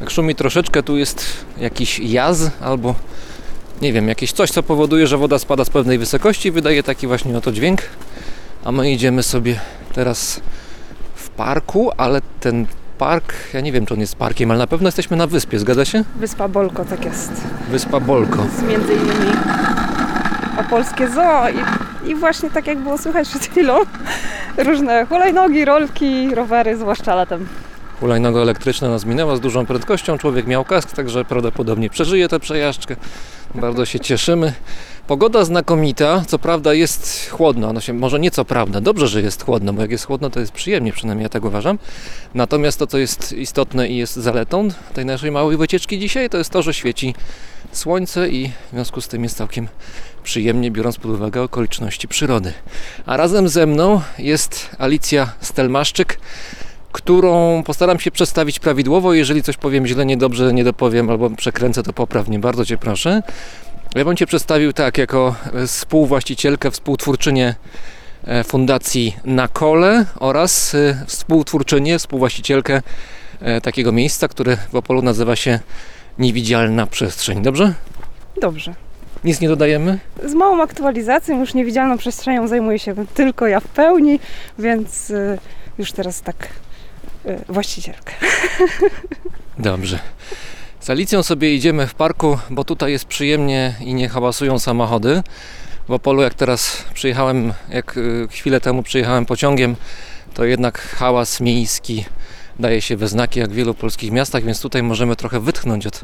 [0.00, 1.26] Jak szumi troszeczkę, tu jest
[1.58, 2.94] jakiś jaz albo
[3.82, 7.06] nie wiem, jakieś coś, co powoduje, że woda spada z pewnej wysokości i wydaje taki
[7.06, 7.82] właśnie oto dźwięk.
[8.64, 9.60] A my idziemy sobie
[9.94, 10.40] teraz
[11.14, 12.66] w parku, ale ten
[12.98, 15.84] park, ja nie wiem, czy on jest parkiem, ale na pewno jesteśmy na wyspie, zgadza
[15.84, 16.04] się?
[16.16, 17.32] Wyspa Bolko, tak jest.
[17.70, 18.44] Wyspa Bolko.
[18.44, 19.32] Jest między innymi
[20.60, 23.78] opolskie zoo i, i właśnie tak jak było słychać przed chwilą,
[24.58, 27.48] różne hulajnogi, rolki, rowery, zwłaszcza latem.
[28.00, 30.18] Hulajnoga elektryczna nas minęła z dużą prędkością.
[30.18, 32.96] Człowiek miał kask, także prawdopodobnie przeżyje tę przejażdżkę.
[33.54, 34.52] Bardzo się cieszymy.
[35.06, 39.44] Pogoda znakomita, co prawda jest chłodno, no się, może nie co prawda, dobrze, że jest
[39.44, 41.78] chłodno, bo jak jest chłodno, to jest przyjemnie, przynajmniej ja tak uważam.
[42.34, 46.50] Natomiast to, co jest istotne i jest zaletą tej naszej małej wycieczki dzisiaj, to jest
[46.50, 47.14] to, że świeci
[47.72, 49.68] słońce i w związku z tym jest całkiem
[50.22, 52.52] przyjemnie, biorąc pod uwagę okoliczności przyrody.
[53.06, 56.18] A razem ze mną jest Alicja Stelmaszczyk,
[56.92, 59.14] którą postaram się przedstawić prawidłowo.
[59.14, 62.38] Jeżeli coś powiem źle, niedobrze, nie dopowiem albo przekręcę, to poprawnie.
[62.38, 63.22] Bardzo Cię proszę.
[63.94, 67.54] Ja bym Cię przedstawił tak, jako e, współwłaścicielkę, współtwórczynię
[68.24, 72.82] e, Fundacji Na Kole oraz e, współtwórczynię, współwłaścicielkę
[73.62, 75.60] takiego miejsca, które w Opolu nazywa się
[76.18, 77.42] Niewidzialna Przestrzeń.
[77.42, 77.74] Dobrze?
[78.40, 78.74] Dobrze.
[79.24, 79.98] Nic nie dodajemy?
[80.24, 84.20] Z małą aktualizacją, już niewidzialną przestrzenią zajmuję się tylko ja w pełni,
[84.58, 85.12] więc
[85.78, 86.48] już teraz tak
[87.26, 88.12] y, właścicielka.
[89.58, 89.98] Dobrze.
[90.80, 95.22] Z Alicją sobie idziemy w parku, bo tutaj jest przyjemnie i nie hałasują samochody.
[95.88, 99.76] W Opolu, jak teraz przyjechałem, jak y, chwilę temu przyjechałem pociągiem,
[100.34, 102.04] to jednak hałas miejski
[102.58, 106.00] daje się we znaki, jak w wielu polskich miastach, więc tutaj możemy trochę wytchnąć od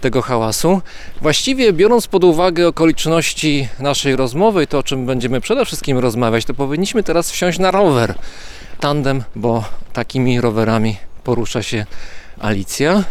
[0.00, 0.82] tego hałasu.
[1.20, 6.54] Właściwie biorąc pod uwagę okoliczności naszej rozmowy to, o czym będziemy przede wszystkim rozmawiać, to
[6.54, 8.14] powinniśmy teraz wsiąść na rower
[8.80, 11.86] tandem, bo takimi rowerami porusza się
[12.40, 13.04] Alicja.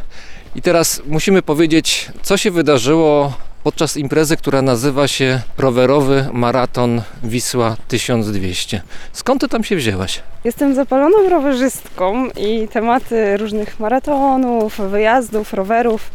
[0.55, 3.33] I teraz musimy powiedzieć, co się wydarzyło
[3.63, 8.81] podczas imprezy, która nazywa się Rowerowy Maraton Wisła 1200.
[9.13, 10.21] Skąd ty tam się wzięłaś?
[10.43, 16.11] Jestem zapaloną rowerzystką i tematy różnych maratonów, wyjazdów, rowerów,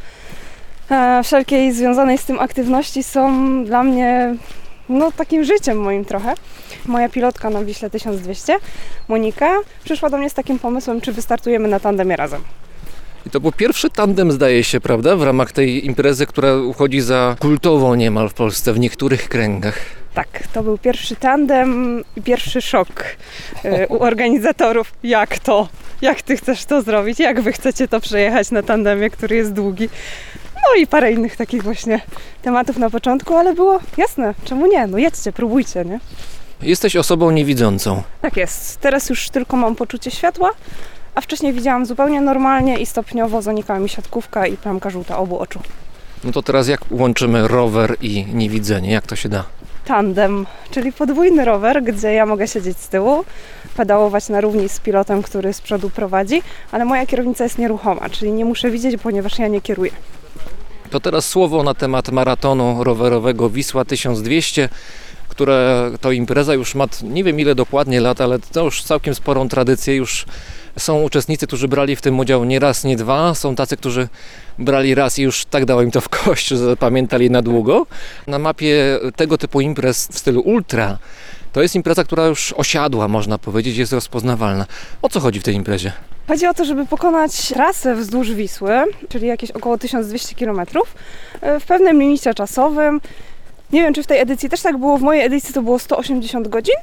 [0.90, 4.34] e, wszelkiej związanej z tym aktywności są dla mnie
[4.88, 6.34] no, takim życiem moim trochę.
[6.86, 8.56] Moja pilotka na Wiśle 1200,
[9.08, 12.42] Monika, przyszła do mnie z takim pomysłem, czy wystartujemy na tandemie razem.
[13.26, 15.16] I to był pierwszy tandem, zdaje się, prawda?
[15.16, 19.80] W ramach tej imprezy, która uchodzi za kultową niemal w Polsce, w niektórych kręgach.
[20.14, 23.04] Tak, to był pierwszy tandem i pierwszy szok
[23.64, 24.92] e, u organizatorów.
[25.02, 25.68] Jak to?
[26.02, 27.20] Jak ty chcesz to zrobić?
[27.20, 29.88] Jak wy chcecie to przejechać na tandemie, który jest długi?
[30.68, 32.00] No i parę innych takich właśnie
[32.42, 34.86] tematów na początku, ale było jasne, czemu nie?
[34.86, 36.00] No jedźcie, próbujcie, nie?
[36.62, 38.02] Jesteś osobą niewidzącą.
[38.22, 38.80] Tak jest.
[38.80, 40.50] Teraz już tylko mam poczucie światła,
[41.14, 45.60] a wcześniej widziałam zupełnie normalnie i stopniowo zanikała mi siatkówka i plamka żółta obu oczu.
[46.24, 48.92] No to teraz jak łączymy rower i niewidzenie?
[48.92, 49.44] Jak to się da?
[49.84, 53.24] Tandem, czyli podwójny rower, gdzie ja mogę siedzieć z tyłu,
[53.76, 56.42] pedałować na równi z pilotem, który z przodu prowadzi,
[56.72, 59.90] ale moja kierownica jest nieruchoma, czyli nie muszę widzieć, ponieważ ja nie kieruję.
[60.90, 64.68] To teraz słowo na temat maratonu rowerowego Wisła 1200,
[65.28, 69.48] które to impreza już ma nie wiem ile dokładnie lat, ale to już całkiem sporą
[69.48, 69.96] tradycję.
[69.96, 70.26] Już
[70.78, 73.34] są uczestnicy, którzy brali w tym udział nie raz, nie dwa.
[73.34, 74.08] Są tacy, którzy
[74.58, 77.86] brali raz i już tak dało im to w kość, że zapamiętali na długo.
[78.26, 80.98] Na mapie tego typu imprez w stylu ultra
[81.52, 84.66] to jest impreza, która już osiadła, można powiedzieć, jest rozpoznawalna.
[85.02, 85.92] O co chodzi w tej imprezie?
[86.28, 88.70] Chodzi o to, żeby pokonać trasę wzdłuż Wisły,
[89.08, 90.60] czyli jakieś około 1200 km,
[91.60, 93.00] w pewnym limicie czasowym.
[93.72, 94.98] Nie wiem, czy w tej edycji też tak było.
[94.98, 96.74] W mojej edycji to było 180 godzin.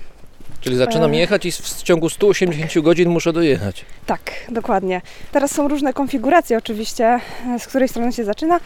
[0.61, 1.17] Czyli zaczynam E.
[1.17, 3.85] jechać i w w ciągu 180 godzin muszę dojechać.
[4.05, 5.01] Tak, dokładnie.
[5.31, 7.19] Teraz są różne konfiguracje oczywiście,
[7.59, 8.59] z której strony się zaczyna.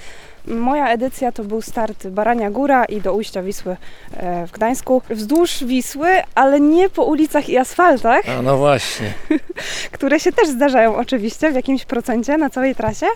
[0.47, 3.77] Moja edycja to był start Barania Góra i do ujścia Wisły
[4.17, 5.01] e, w Gdańsku.
[5.09, 9.13] Wzdłuż Wisły, ale nie po ulicach i asfaltach, A no właśnie.
[9.91, 13.07] które się też zdarzają oczywiście w jakimś procencie na całej trasie,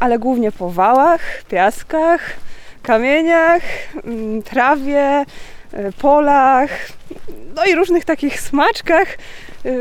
[0.00, 2.20] ale głównie po wałach, piaskach,
[2.82, 3.62] kamieniach,
[4.04, 5.24] mm, trawie,
[5.72, 6.70] e, polach,
[7.56, 9.18] no i różnych takich smaczkach,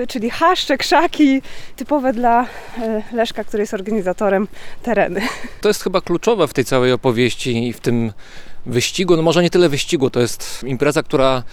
[0.08, 1.42] czyli chaszcze, krzaki,
[1.76, 2.46] typowe dla
[2.78, 4.48] e, Leszka, który jest organizatorem
[4.84, 5.22] tereny.
[5.62, 8.12] To jest chyba kluczowe w tej całej opowieści i w tym
[8.66, 9.16] wyścigu.
[9.16, 11.44] No może nie tyle wyścigu, to jest impreza, która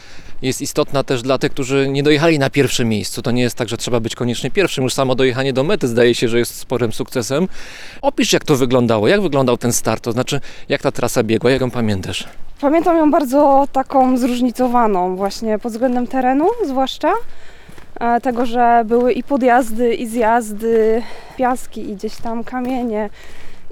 [0.42, 3.22] jest istotna też dla tych, którzy nie dojechali na pierwszym miejscu.
[3.22, 4.84] To nie jest tak, że trzeba być koniecznie pierwszym.
[4.84, 7.48] Już samo dojechanie do mety zdaje się, że jest sporym sukcesem.
[8.02, 11.60] Opisz, jak to wyglądało, jak wyglądał ten start, to znaczy jak ta trasa biegła, jak
[11.60, 12.28] ją pamiętasz?
[12.60, 17.12] Pamiętam ją bardzo taką zróżnicowaną właśnie pod względem terenu zwłaszcza.
[18.22, 21.02] Tego, że były i podjazdy, i zjazdy,
[21.36, 23.10] piaski, i gdzieś tam kamienie,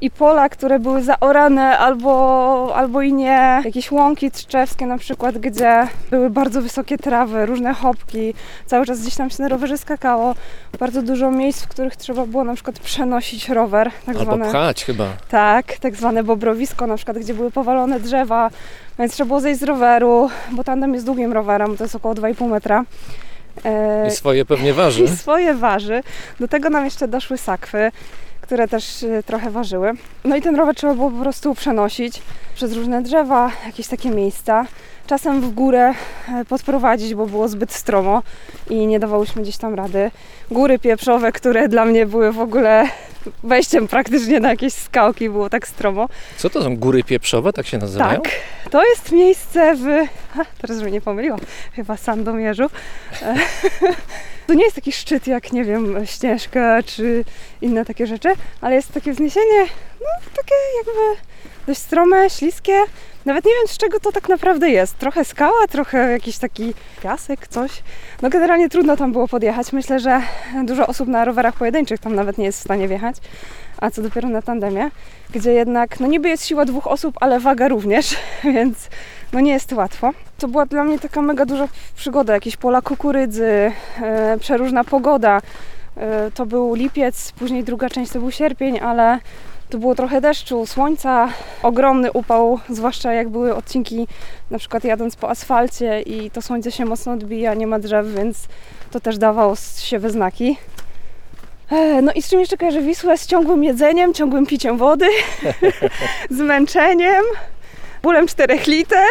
[0.00, 3.62] i pola, które były zaorane albo, albo i nie.
[3.64, 8.34] Jakieś łąki trzczewskie na przykład, gdzie były bardzo wysokie trawy, różne chopki.
[8.66, 10.34] Cały czas gdzieś tam się na rowerze skakało.
[10.80, 13.90] Bardzo dużo miejsc, w których trzeba było na przykład przenosić rower.
[14.06, 14.48] Tak Albo zwane.
[14.48, 15.06] pchać chyba.
[15.28, 18.50] Tak, tak zwane bobrowisko, na przykład, gdzie były powalone drzewa,
[18.98, 22.48] więc trzeba było zejść z roweru, bo tandem jest długim rowerem, to jest około 2,5
[22.48, 22.84] metra.
[23.64, 25.04] E, I swoje pewnie waży.
[25.04, 26.02] I swoje waży.
[26.40, 27.92] Do tego nam jeszcze doszły sakwy,
[28.40, 29.92] które też e, trochę ważyły.
[30.24, 32.22] No i ten rower trzeba było po prostu przenosić
[32.54, 34.66] przez różne drzewa, jakieś takie miejsca.
[35.06, 35.94] Czasem w górę
[36.28, 38.22] e, podprowadzić, bo było zbyt stromo
[38.70, 40.10] i nie dawałyśmy gdzieś tam rady.
[40.50, 42.88] Góry pieprzowe, które dla mnie były w ogóle
[43.42, 46.08] wejściem praktycznie na jakieś skałki, było tak stromo.
[46.36, 48.20] Co to są góry pieprzowe, tak się nazywają?
[48.20, 48.32] Tak,
[48.70, 49.86] to jest miejsce w.
[50.38, 51.40] A, teraz, żeby nie pomyliłam,
[51.72, 52.66] chyba Sandomierzu.
[54.46, 57.24] To nie jest taki szczyt jak, nie wiem, Śnieżka czy
[57.60, 58.28] inne takie rzeczy,
[58.60, 59.62] ale jest takie wzniesienie,
[60.00, 61.22] no takie jakby
[61.66, 62.72] dość strome, śliskie.
[63.24, 64.98] Nawet nie wiem z czego to tak naprawdę jest.
[64.98, 67.82] Trochę skała, trochę jakiś taki piasek, coś.
[68.22, 69.72] No generalnie trudno tam było podjechać.
[69.72, 70.20] Myślę, że
[70.64, 73.16] dużo osób na rowerach pojedynczych tam nawet nie jest w stanie wjechać.
[73.78, 74.90] A co dopiero na tandemie,
[75.30, 78.16] gdzie jednak, no niby jest siła dwóch osób, ale waga również,
[78.54, 78.88] więc
[79.32, 80.12] no nie jest łatwo.
[80.38, 83.72] To była dla mnie taka mega duża przygoda, jakieś pola kukurydzy,
[84.02, 85.40] e, przeróżna pogoda.
[85.96, 89.18] E, to był lipiec, później druga część to był sierpień, ale
[89.70, 91.28] to było trochę deszczu, słońca,
[91.62, 94.06] ogromny upał, zwłaszcza jak były odcinki
[94.50, 98.48] na przykład jadąc po asfalcie i to słońce się mocno odbija, nie ma drzew, więc
[98.90, 100.56] to też dawało z siebie znaki.
[101.70, 103.18] E, No i z czym jeszcze kojarzę Wisłę?
[103.18, 105.06] Z ciągłym jedzeniem, ciągłym piciem wody,
[106.30, 107.24] zmęczeniem,
[108.02, 109.08] bólem 4 liter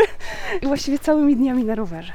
[0.62, 2.12] i właściwie całymi dniami na rowerze.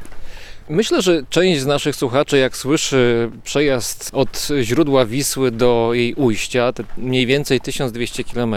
[0.72, 6.74] Myślę, że część z naszych słuchaczy, jak słyszy przejazd od źródła Wisły do jej ujścia,
[6.74, 8.56] te mniej więcej 1200 km,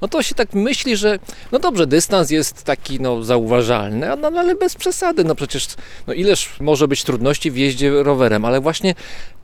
[0.00, 1.18] no to się tak myśli, że
[1.52, 5.24] no dobrze, dystans jest taki no, zauważalny, no, ale bez przesady.
[5.24, 5.66] No przecież
[6.06, 8.94] no, ileż może być trudności w jeździe rowerem, ale właśnie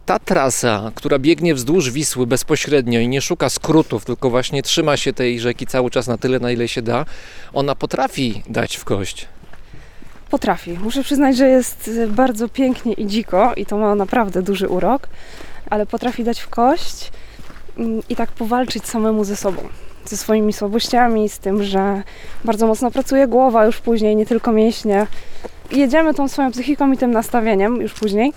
[0.09, 5.13] ta trasa, która biegnie wzdłuż Wisły bezpośrednio i nie szuka skrótów, tylko właśnie trzyma się
[5.13, 7.05] tej rzeki cały czas na tyle, na ile się da,
[7.53, 9.29] ona potrafi dać w kość.
[10.31, 10.71] Potrafi.
[10.71, 15.09] Muszę przyznać, że jest bardzo pięknie i dziko i to ma naprawdę duży urok,
[15.71, 17.13] ale potrafi dać w kość
[17.79, 19.63] mm, i tak powalczyć samemu ze sobą.
[20.05, 22.03] Ze swoimi słabościami, z tym, że
[22.45, 25.07] bardzo mocno pracuje głowa już później, nie tylko mięśnie.
[25.71, 28.33] Jedziemy tą swoją psychiką i tym nastawieniem już później,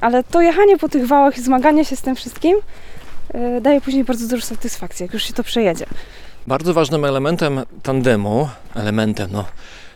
[0.00, 2.56] ale to jechanie po tych wałach i zmaganie się z tym wszystkim
[3.34, 5.86] yy, daje później bardzo dużo satysfakcji, jak już się to przejedzie.
[6.46, 9.44] Bardzo ważnym elementem tandemu, elementem, no,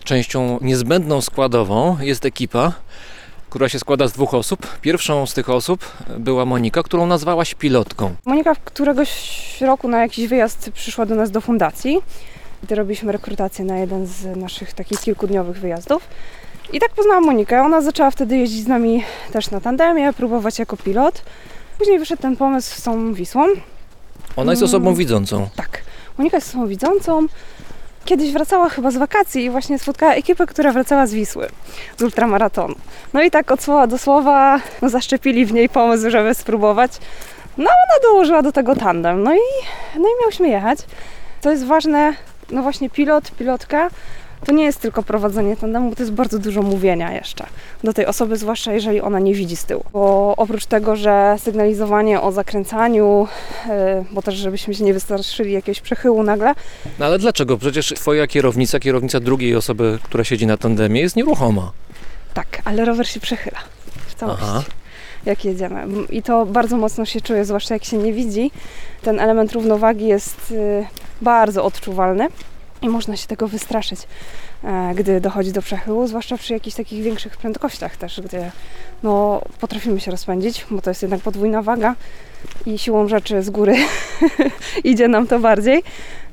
[0.04, 2.72] częścią niezbędną składową jest ekipa,
[3.50, 4.66] która się składa z dwóch osób.
[4.80, 8.14] Pierwszą z tych osób była Monika, którą nazwałaś pilotką.
[8.24, 11.98] Monika któregoś roku na jakiś wyjazd przyszła do nas do fundacji,
[12.62, 16.08] gdy robiliśmy rekrutację na jeden z naszych takich kilkudniowych wyjazdów.
[16.72, 17.62] I tak poznałam Monikę.
[17.62, 21.22] Ona zaczęła wtedy jeździć z nami też na tandemie, próbować jako pilot.
[21.78, 23.44] Później wyszedł ten pomysł z tą Wisłą.
[24.36, 25.48] Ona jest osobą widzącą.
[25.56, 25.82] Tak,
[26.18, 27.26] Monika jest osobą widzącą.
[28.04, 31.48] Kiedyś wracała chyba z wakacji i właśnie spotkała ekipę, która wracała z Wisły,
[31.98, 32.74] z ultramaratonu.
[33.12, 36.92] No i tak od słowa do słowa no, zaszczepili w niej pomysł, żeby spróbować.
[37.58, 39.38] No ona dołożyła do tego tandem, no i,
[39.96, 40.78] no i miałyśmy jechać.
[41.40, 42.14] Co jest ważne,
[42.50, 43.90] no właśnie pilot, pilotka,
[44.46, 47.46] to nie jest tylko prowadzenie tandemu, bo to jest bardzo dużo mówienia jeszcze
[47.84, 49.84] do tej osoby, zwłaszcza jeżeli ona nie widzi z tyłu.
[49.92, 53.28] Bo oprócz tego, że sygnalizowanie o zakręcaniu,
[53.68, 56.54] yy, bo też żebyśmy się nie wystraszyli jakiegoś przechyłu nagle,
[56.98, 57.58] No ale dlaczego?
[57.58, 61.72] Przecież twoja kierownica, kierownica drugiej osoby, która siedzi na tandemie jest nieruchoma.
[62.34, 63.58] tak, ale rower się przechyla
[64.06, 64.44] w całości.
[64.48, 64.62] Aha.
[65.26, 65.84] jak jedziemy.
[66.10, 68.50] I to bardzo mocno się czuje, zwłaszcza jak się nie widzi.
[69.02, 70.86] Ten element równowagi jest y,
[71.22, 72.28] bardzo odczuwalny
[72.82, 74.00] i można się tego wystraszyć,
[74.64, 78.50] e, gdy dochodzi do przechyłu, zwłaszcza przy jakichś takich większych prędkościach też, gdzie
[79.02, 81.94] no, potrafimy się rozpędzić, bo to jest jednak podwójna waga
[82.66, 83.76] i siłą rzeczy z góry
[84.84, 85.82] idzie nam to bardziej.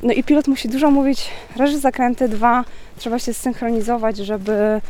[0.04, 1.30] No i pilot musi dużo mówić,
[1.66, 2.66] że zakręty, dwa,
[2.98, 4.82] trzeba się zsynchronizować, żeby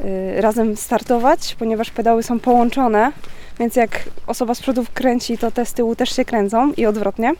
[0.00, 3.12] y, razem startować, ponieważ pedały są połączone,
[3.58, 7.32] więc jak osoba z przodu kręci, to te z tyłu też się kręcą i odwrotnie.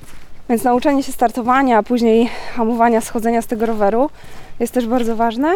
[0.49, 4.11] Więc nauczenie się startowania, a później hamowania, schodzenia z tego roweru
[4.61, 5.55] jest też bardzo ważne.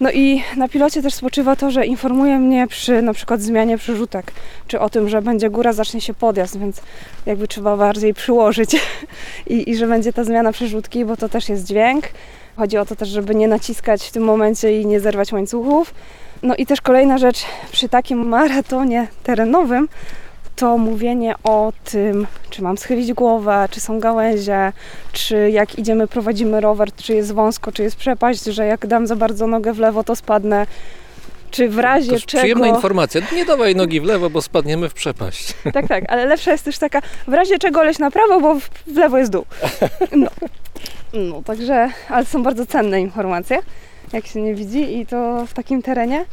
[0.00, 4.32] No i na pilocie też spoczywa to, że informuje mnie przy na przykład zmianie przerzutek,
[4.68, 6.80] czy o tym, że będzie góra, zacznie się podjazd, więc
[7.26, 8.76] jakby trzeba bardziej przyłożyć
[9.46, 12.04] i, i że będzie ta zmiana przerzutki, bo to też jest dźwięk.
[12.56, 15.94] Chodzi o to też, żeby nie naciskać w tym momencie i nie zerwać łańcuchów.
[16.42, 19.88] No i też kolejna rzecz przy takim maratonie terenowym,
[20.56, 24.72] to mówienie o tym, czy mam schylić głowę, czy są gałęzie,
[25.12, 29.16] czy jak idziemy, prowadzimy rower, czy jest wąsko, czy jest przepaść, że jak dam za
[29.16, 30.66] bardzo nogę w lewo, to spadnę.
[31.50, 32.26] Czy w razie czego...
[32.26, 33.20] przyjemna informacja.
[33.32, 35.54] Nie dawaj nogi w lewo, bo spadniemy w przepaść.
[35.74, 38.68] Tak, tak, ale lepsza jest też taka, w razie czego leś na prawo, bo w,
[38.86, 39.44] w lewo jest dół.
[40.12, 40.30] No.
[41.12, 43.58] no, także, ale są bardzo cenne informacje,
[44.12, 46.24] jak się nie widzi i to w takim terenie.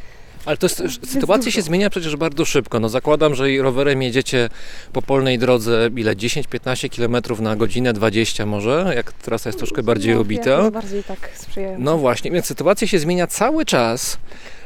[0.45, 2.79] Ale to jest, sytuacja się zmienia przecież bardzo szybko.
[2.79, 4.49] No zakładam, że rowerem jedziecie
[4.93, 6.15] po polnej drodze ile?
[6.15, 10.57] 10-15 km na godzinę, 20 może, jak trasa jest troszkę bardziej No, obita.
[10.61, 11.83] Jest bardziej tak sprzyjająca.
[11.83, 14.17] No właśnie, więc sytuacja się zmienia cały czas.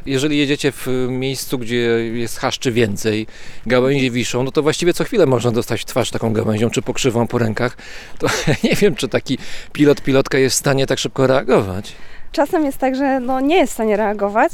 [0.06, 1.76] Jeżeli jedziecie w miejscu, gdzie
[2.14, 3.28] jest haszczy więcej,
[3.66, 7.38] gałęzie wiszą, no to właściwie co chwilę można dostać twarz taką gałęzią, czy pokrzywą po
[7.38, 7.78] rękach.
[8.20, 8.28] To
[8.64, 9.38] nie wiem, czy taki
[9.74, 11.92] pilot, pilotka jest w stanie tak szybko reagować.
[12.32, 14.52] Czasem jest tak, że no, nie jest w stanie reagować,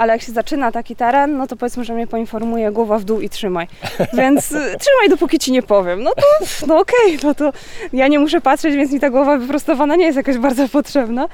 [0.00, 3.20] ale jak się zaczyna taki teren, no to powiedzmy, że mnie poinformuje głowa w dół
[3.20, 3.66] i trzymaj.
[4.12, 6.02] Więc y, trzymaj, dopóki ci nie powiem.
[6.02, 7.52] No to, no okej, no to
[7.92, 11.28] ja nie muszę patrzeć, więc mi ta głowa wyprostowana nie jest jakoś bardzo potrzebna.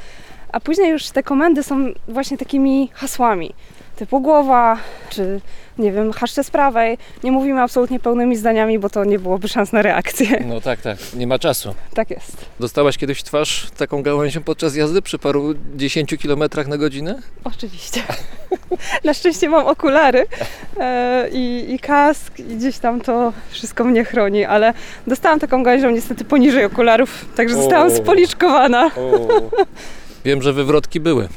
[0.52, 3.55] A później już te komendy są właśnie takimi hasłami,
[3.97, 4.76] typu głowa,
[5.09, 5.40] czy
[5.78, 6.98] nie wiem, haszcze z prawej.
[7.24, 10.44] Nie mówimy absolutnie pełnymi zdaniami, bo to nie byłoby szans na reakcję.
[10.47, 11.74] No tak, tak, nie ma czasu.
[11.94, 12.36] Tak jest.
[12.61, 17.19] Dostałaś kiedyś twarz taką gałęzią podczas jazdy przy paru dziesięciu kilometrach na godzinę?
[17.44, 18.01] Oczywiście.
[19.05, 20.27] Na szczęście mam okulary
[20.81, 24.74] e, i, i kask i gdzieś tam to wszystko mnie chroni, ale
[25.07, 28.90] dostałam taką gałęzią niestety poniżej okularów, także zostałam spoliczkowana
[30.24, 31.28] Wiem, że wywrotki były.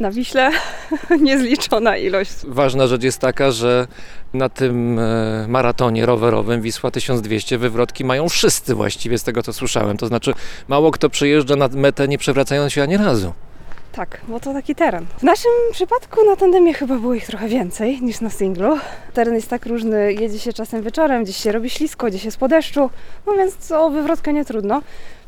[0.00, 0.50] Na Wiśle.
[1.20, 2.32] Niezliczona ilość.
[2.44, 3.86] Ważna rzecz jest taka, że
[4.34, 9.96] na tym e, maratonie rowerowym Wisła 1200 wywrotki mają wszyscy właściwie z tego co słyszałem.
[9.96, 10.34] To znaczy
[10.68, 13.32] mało kto przyjeżdża na metę nie przewracając się ani razu.
[13.92, 15.06] Tak, bo to taki teren.
[15.18, 18.78] W naszym przypadku na tandemie chyba było ich trochę więcej niż na singlu.
[19.12, 22.48] Teren jest tak różny, jedzie się czasem wieczorem, gdzieś się robi ślisko, gdzieś jest po
[22.48, 22.90] deszczu,
[23.26, 24.82] no więc o wywrotkę nie trudno.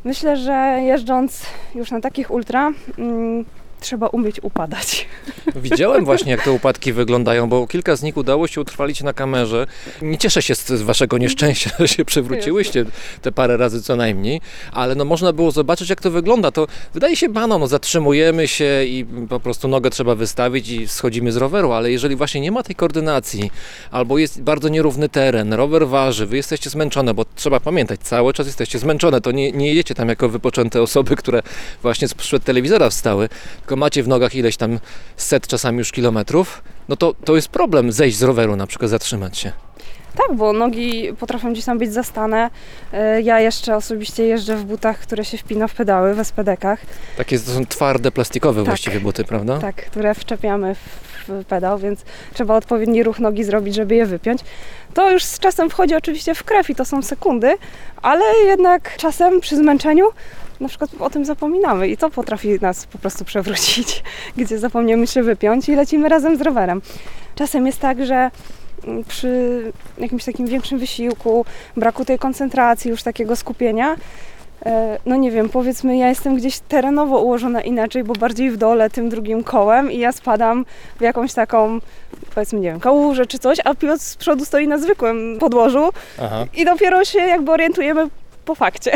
[0.05, 1.43] Myślę, że jeżdżąc
[1.75, 3.45] już na takich ultra, mm,
[3.81, 5.07] trzeba umieć upadać.
[5.57, 9.67] Widziałem właśnie jak te upadki wyglądają, bo kilka z nich udało się utrwalić na kamerze.
[10.03, 12.85] Nie cieszę się z, waszego nieszczęścia, że się przewróciłyście
[13.23, 14.41] te parę razy co najmniej,
[14.73, 16.51] ale no można było zobaczyć jak to wygląda.
[16.51, 21.33] To wydaje się baną, no zatrzymujemy się i po prostu nogę trzeba wystawić i schodzimy
[21.33, 23.51] z roweru, ale jeżeli właśnie nie ma tej koordynacji,
[23.91, 28.47] albo jest bardzo nierówny teren, rower waży, wy jesteście zmęczone, bo trzeba pamiętać, cały czas
[28.47, 31.43] jesteście zmęczone, to nie, nie jedziecie tam jako wypoczęte osoby, które
[31.83, 33.29] właśnie sprzed telewizora wstały,
[33.67, 34.79] tylko macie w nogach ileś tam
[35.17, 39.39] set czasami już kilometrów, no to, to jest problem zejść z roweru na przykład, zatrzymać
[39.39, 39.53] się.
[40.17, 42.51] Tak, bo nogi potrafią gdzieś tam być zastane.
[42.93, 46.77] E, Ja jeszcze osobiście jeżdżę w butach, które się wpina w pedały, w SPD-kach.
[47.17, 48.67] Takie to są twarde, plastikowe Tak.
[48.67, 49.59] właściwie buty, prawda?
[49.59, 50.79] Tak, które wczepiamy w,
[51.29, 54.41] w pedał, więc trzeba odpowiedni ruch nogi zrobić, żeby je wypiąć.
[54.95, 57.55] To już z czasem wchodzi oczywiście w krew i to są sekundy,
[58.03, 60.07] ale jednak czasem przy zmęczeniu
[60.61, 64.03] na przykład o tym zapominamy i to potrafi nas po prostu przewrócić,
[64.37, 66.83] gdzie zapomniemy się wypiąć i lecimy razem z rowerem.
[67.35, 68.31] Czasem jest tak, że
[68.85, 69.63] mm, przy
[69.99, 71.45] jakimś takim większym wysiłku,
[71.77, 73.97] braku tej koncentracji, już takiego skupienia,
[74.67, 78.91] E, no nie wiem, powiedzmy, ja jestem gdzieś terenowo ułożona inaczej, bo bardziej w dole
[78.91, 80.65] tym drugim kołem i ja spadam
[80.99, 81.81] w jakąś taką,
[82.35, 85.89] powiedzmy, nie wiem, kałużę czy coś, a pilot z przodu stoi na zwykłym podłożu
[86.23, 86.45] Aha.
[86.55, 88.09] i dopiero się jakby orientujemy
[88.47, 88.93] po fakcie.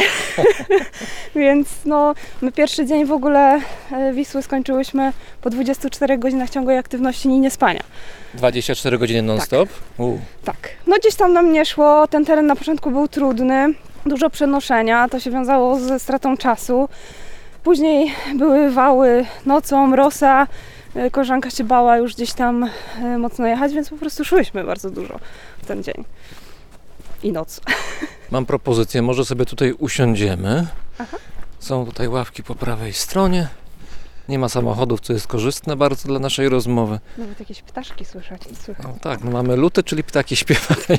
[1.34, 3.60] Więc no, my pierwszy dzień w ogóle
[3.92, 5.12] e, Wisły skończyłyśmy
[5.42, 7.80] po 24 godzinach ciągłej aktywności i niespania.
[8.34, 9.68] 24 godziny non-stop?
[9.98, 10.18] U.
[10.44, 10.56] Tak.
[10.86, 12.06] No gdzieś tam nam nie szło.
[12.08, 13.74] Ten teren na początku był trudny.
[14.06, 15.08] Dużo przenoszenia.
[15.08, 16.88] To się wiązało ze stratą czasu.
[17.62, 20.46] Później były wały nocą, rosa.
[20.94, 22.70] E, Koleżanka się bała już gdzieś tam
[23.02, 25.18] e, mocno jechać, więc po prostu szłyśmy bardzo dużo
[25.62, 26.04] w ten dzień.
[27.22, 27.60] I noc.
[28.30, 30.66] Mam propozycję, może sobie tutaj usiądziemy.
[30.98, 31.16] Aha.
[31.58, 33.48] Są tutaj ławki po prawej stronie.
[34.28, 37.00] Nie ma samochodów, co jest korzystne bardzo dla naszej rozmowy.
[37.18, 38.42] Nawet jakieś ptaszki słyszeć.
[38.64, 38.86] Słychać.
[38.86, 40.98] No tak, no mamy luty, czyli ptaki śpiewają.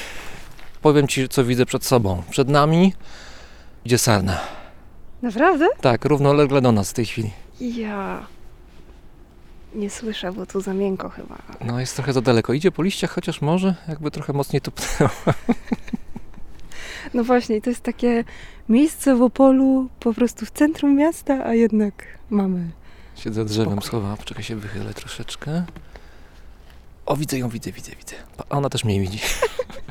[0.82, 2.22] Powiem Ci, co widzę przed sobą.
[2.30, 2.94] Przed nami
[3.84, 4.40] idzie sarna.
[5.22, 5.68] Naprawdę?
[5.80, 7.30] Tak, równolegle do nas w tej chwili.
[7.60, 8.26] Ja
[9.74, 11.38] nie słyszę, bo tu za miękko chyba.
[11.64, 12.52] No jest trochę za daleko.
[12.52, 15.10] Idzie po liściach, chociaż może jakby trochę mocniej tupnęło.
[17.14, 18.24] No właśnie, to jest takie
[18.68, 21.94] miejsce w Opolu, po prostu w centrum miasta, a jednak
[22.30, 22.70] mamy.
[23.16, 23.86] Siedzę drzewem Spoko.
[23.86, 25.64] schowa, poczekaj się wychylę troszeczkę.
[27.06, 28.14] O, widzę ją, widzę, widzę, widzę.
[28.50, 29.18] Ona też mnie widzi.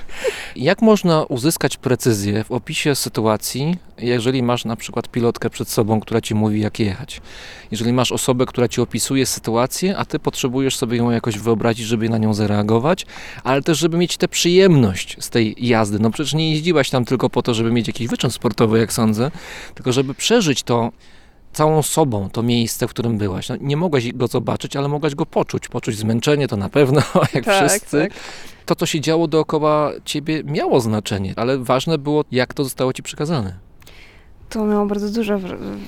[0.56, 6.22] Jak można uzyskać precyzję w opisie sytuacji, jeżeli masz na przykład pilotkę przed sobą, która
[6.22, 7.22] ci mówi, jak jechać?
[7.72, 12.10] Jeżeli masz osobę, która ci opisuje sytuację, a ty potrzebujesz sobie ją jakoś wyobrazić, żeby
[12.10, 13.06] na nią zareagować,
[13.44, 16.00] ale też, żeby mieć tę przyjemność z tej jazdy.
[16.00, 19.32] No przecież nie jeździłaś tam tylko po to, żeby mieć jakiś wyczyn sportowy, jak sądzę,
[19.76, 20.92] tylko żeby przeżyć to
[21.60, 23.50] całą sobą to miejsce, w którym byłaś.
[23.50, 25.68] No, nie mogłaś go zobaczyć, ale mogłaś go poczuć.
[25.68, 27.02] Poczuć zmęczenie to na pewno,
[27.34, 28.02] jak wszyscy.
[28.02, 28.12] tak.
[28.66, 33.04] To, co się działo dookoła ciebie, miało znaczenie, ale ważne było, jak to zostało ci
[33.04, 33.54] przekazane.
[34.50, 35.40] To miało bardzo duże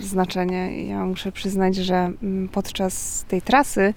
[0.01, 0.87] znaczenie.
[0.87, 3.93] Ja muszę przyznać, że mm, podczas tej trasy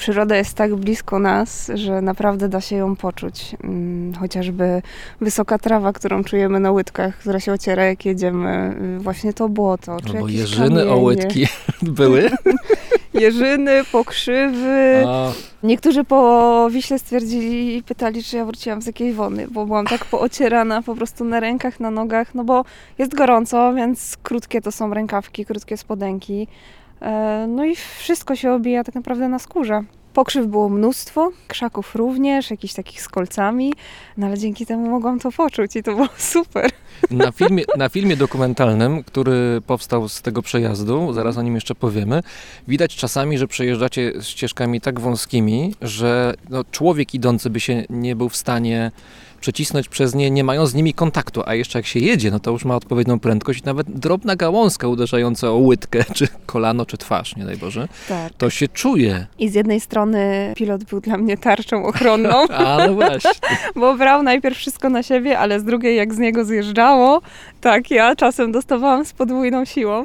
[0.00, 3.56] przyroda jest tak blisko nas, że naprawdę da się ją poczuć.
[3.64, 4.82] Mm, Chociażby
[5.20, 9.96] wysoka trawa, którą czujemy na łydkach, która się ociera jak jedziemy, y, właśnie to błoto,
[10.06, 10.90] czy Albo jeżyny, kamienie.
[10.90, 11.46] ołydki
[11.82, 12.30] były.
[13.14, 15.04] Jeżyny, pokrzywy.
[15.06, 15.32] A,
[15.62, 20.04] Niektórzy po Wiśle stwierdzili i pytali, czy ja wróciłam z jakiej wony, bo byłam tak
[20.04, 22.64] poocierana po prostu na rękach, na nogach, no bo
[22.98, 26.46] jest gorąco, więc krótkie to są rękawki, krótkie spodenki.
[27.00, 29.82] E, No i wszystko się obija tak naprawdę na skórze.
[30.12, 33.72] Pokrzyw było mnóstwo, krzaków również, jakichś takich z kolcami,
[34.16, 36.70] no ale dzięki temu mogłam to poczuć i to było super.
[37.10, 42.22] Na filmie, na filmie dokumentalnym, który powstał z tego przejazdu, zaraz o nim jeszcze powiemy,
[42.68, 48.28] widać czasami, że przejeżdżacie ścieżkami tak wąskimi, że no, człowiek idący by się nie był
[48.28, 48.90] w stanie
[49.40, 52.50] przecisnąć przez nie, nie mając z nimi kontaktu, a jeszcze jak się jedzie, no to
[52.50, 57.36] już ma odpowiednią prędkość i nawet drobna gałązka uderzająca o łydkę, czy kolano, czy twarz,
[57.36, 58.32] nie daj Boże, Tak.
[58.38, 59.26] to się czuje.
[59.38, 63.30] I z jednej strony pilot był dla mnie tarczą ochronną, Ale właśnie.
[63.80, 67.20] bo brał najpierw wszystko na siebie, ale z drugiej jak z niego zjeżdżało,
[67.60, 70.04] tak ja czasem dostawałam z podwójną siłą.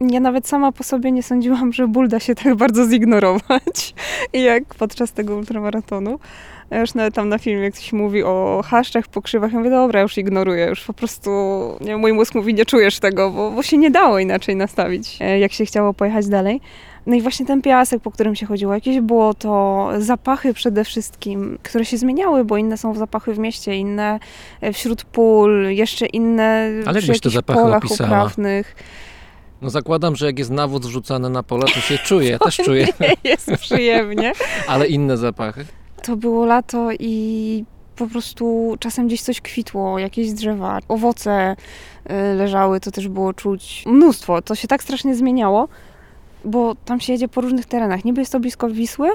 [0.00, 3.94] Ja nawet sama po sobie nie sądziłam, że ból da się tak bardzo zignorować,
[4.32, 6.18] jak podczas tego ultramaratonu.
[6.70, 9.52] Ja już nawet tam na filmie ktoś mówi o chaszczach, pokrzywach.
[9.52, 11.30] Ja mówię, dobra, już ignoruję, już po prostu
[11.80, 15.38] nie, mój mózg mówi, nie czujesz tego, bo, bo się nie dało inaczej nastawić, e,
[15.38, 16.60] jak się chciało pojechać dalej.
[17.06, 21.84] No i właśnie ten piasek, po którym się chodziło, jakieś błoto, zapachy przede wszystkim, które
[21.84, 24.18] się zmieniały, bo inne są zapachy w mieście, inne
[24.60, 28.08] e, wśród pól, jeszcze inne Ale przy jakichś zapachy polach opisała?
[28.08, 28.76] uprawnych.
[29.62, 32.86] No zakładam, że jak jest nawóz rzucany na pole, to się czuje, ja też czuję,
[33.00, 34.32] Nie jest przyjemnie.
[34.68, 35.64] ale inne zapachy.
[36.04, 37.64] To było lato i
[37.96, 41.56] po prostu czasem gdzieś coś kwitło, jakieś drzewa, owoce
[42.10, 44.42] y, leżały, to też było czuć mnóstwo.
[44.42, 45.68] To się tak strasznie zmieniało,
[46.44, 48.04] bo tam się jedzie po różnych terenach.
[48.04, 49.08] Niby jest to blisko Wisły,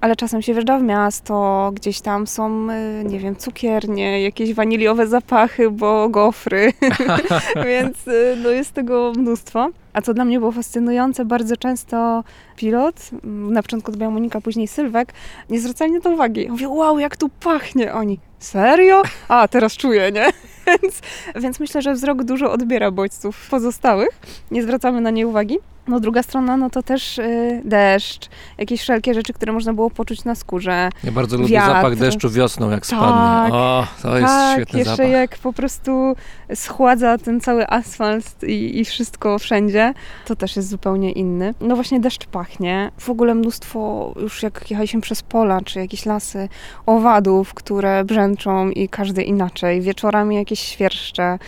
[0.00, 5.06] ale czasem się wjeżdża w miasto, gdzieś tam są, y, nie wiem, cukiernie, jakieś waniliowe
[5.06, 6.72] zapachy, bo gofry,
[7.66, 9.68] więc y, no jest tego mnóstwo.
[9.92, 12.24] A co dla mnie było fascynujące, bardzo często
[12.56, 15.12] pilot, mm, na początku to była Monika, później Sylwek,
[15.50, 16.48] nie zwracali na to uwagi.
[16.50, 17.94] Mówię, wow, jak tu pachnie.
[17.94, 19.02] Oni, serio?
[19.28, 20.26] A, teraz czuję, nie?
[20.82, 21.00] Więc,
[21.36, 24.20] więc myślę, że wzrok dużo odbiera bodźców pozostałych.
[24.50, 25.58] Nie zwracamy na nie uwagi.
[25.90, 30.24] No druga strona, no to też y, deszcz, jakieś wszelkie rzeczy, które można było poczuć
[30.24, 30.90] na skórze.
[31.04, 31.72] Ja bardzo lubię Wiatr.
[31.72, 32.98] zapach deszczu wiosną, jak Tak.
[32.98, 33.54] spadnie.
[33.54, 35.10] O, to jest tak, świetny jeszcze zapach.
[35.10, 36.14] jak po prostu
[36.54, 39.94] schładza ten cały asfalt i, i wszystko wszędzie,
[40.26, 41.54] to też jest zupełnie inny.
[41.60, 42.90] No właśnie deszcz pachnie.
[42.98, 46.48] W ogóle mnóstwo, już jak jechaliśmy przez pola czy jakieś lasy,
[46.86, 49.80] owadów, które brzęczą i każdy inaczej.
[49.80, 51.38] Wieczorami jakieś świerszcze.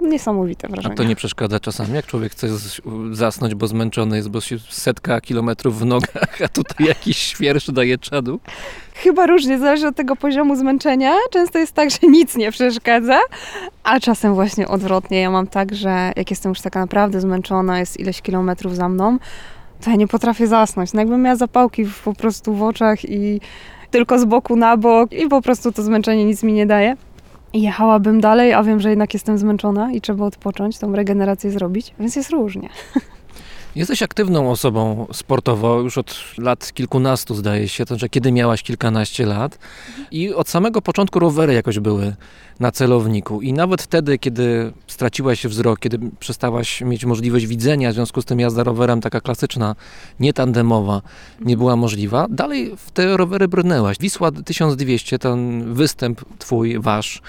[0.00, 0.94] Niesamowite A wrażenie.
[0.94, 2.48] to nie przeszkadza czasami, jak człowiek chce
[3.12, 7.98] zasnąć, bo zmęczony jest, bo się setka kilometrów w nogach, a tutaj jakiś świerszcz daje
[7.98, 8.40] czadu.
[8.94, 11.12] Chyba różnie, zależy od tego poziomu zmęczenia.
[11.30, 13.18] Często jest tak, że nic nie przeszkadza,
[13.84, 15.20] a czasem właśnie odwrotnie.
[15.20, 19.18] Ja mam tak, że jak jestem już taka naprawdę zmęczona, jest ileś kilometrów za mną,
[19.84, 20.92] to ja nie potrafię zasnąć.
[20.92, 23.40] No jakbym miała zapałki po prostu w oczach i
[23.90, 26.96] tylko z boku na bok i po prostu to zmęczenie nic mi nie daje.
[27.54, 32.16] Jechałabym dalej, a wiem, że jednak jestem zmęczona i trzeba odpocząć, tą regenerację zrobić, więc
[32.16, 32.68] jest różnie.
[33.74, 39.26] Jesteś aktywną osobą sportowo już od lat kilkunastu, zdaje się, to znaczy kiedy miałaś kilkanaście
[39.26, 39.58] lat
[40.10, 42.14] i od samego początku rowery jakoś były
[42.60, 48.22] na celowniku i nawet wtedy, kiedy straciłaś wzrok, kiedy przestałaś mieć możliwość widzenia, w związku
[48.22, 49.76] z tym jazda rowerem taka klasyczna,
[50.20, 51.02] nie tandemowa,
[51.40, 53.96] nie była możliwa, dalej w te rowery brnęłaś.
[54.00, 57.22] Wisła 1200, ten występ twój, wasz,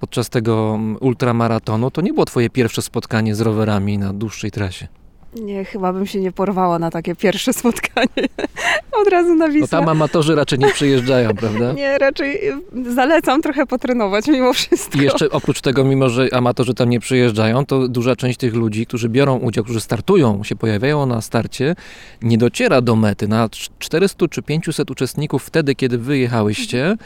[0.00, 4.88] podczas tego ultramaratonu, to nie było twoje pierwsze spotkanie z rowerami na dłuższej trasie.
[5.42, 8.28] Nie, chyba bym się nie porwała na takie pierwsze spotkanie.
[9.02, 9.68] Od razu na No Wisłę.
[9.68, 11.72] tam amatorzy raczej nie przyjeżdżają, prawda?
[11.72, 14.98] Nie, raczej y, zalecam trochę potrenować mimo wszystko.
[14.98, 18.86] I jeszcze oprócz tego, mimo że amatorzy tam nie przyjeżdżają, to duża część tych ludzi,
[18.86, 21.74] którzy biorą udział, którzy startują, się pojawiają na starcie,
[22.22, 23.28] nie dociera do mety.
[23.28, 23.48] Na
[23.78, 26.96] 400 czy 500 uczestników wtedy, kiedy wyjechałyście,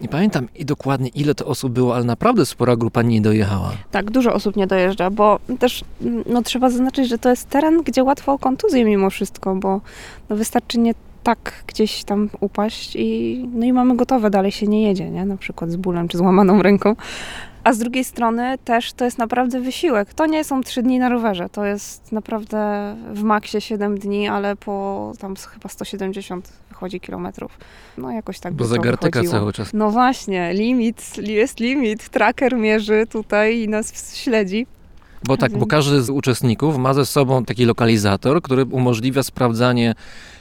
[0.00, 3.72] nie pamiętam i dokładnie ile to osób było, ale naprawdę spora grupa nie dojechała.
[3.90, 7.82] Tak, dużo osób nie dojeżdża, bo też mm, no, trzeba zaznaczyć, że to jest teren,
[7.82, 9.80] gdzie łatwo o kontuzję mimo wszystko, bo
[10.28, 14.82] no, wystarczy nie tak gdzieś tam upaść i, no i mamy gotowe, dalej się nie
[14.82, 15.24] jedzie, nie?
[15.24, 16.96] Na przykład z bólem czy złamaną ręką.
[17.66, 20.14] A z drugiej strony też to jest naprawdę wysiłek.
[20.14, 22.56] To nie są trzy dni na rowerze, to jest naprawdę
[23.12, 27.58] w maksie 7 dni, ale po tam chyba 170 wychodzi kilometrów.
[27.98, 29.70] No jakoś tak Bo zagartyka cały czas.
[29.72, 32.08] No właśnie, limit, jest limit.
[32.08, 34.66] Tracker mierzy tutaj i nas śledzi.
[35.24, 39.94] Bo tak, bo każdy z uczestników ma ze sobą taki lokalizator, który umożliwia sprawdzanie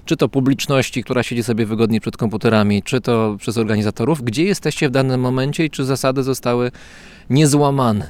[0.06, 4.90] czy to publiczności, która siedzi sobie wygodnie przed komputerami, czy to przez organizatorów, gdzie jesteście
[4.90, 6.72] w danym momencie i czy zasady zostały
[7.30, 8.08] niezłamane.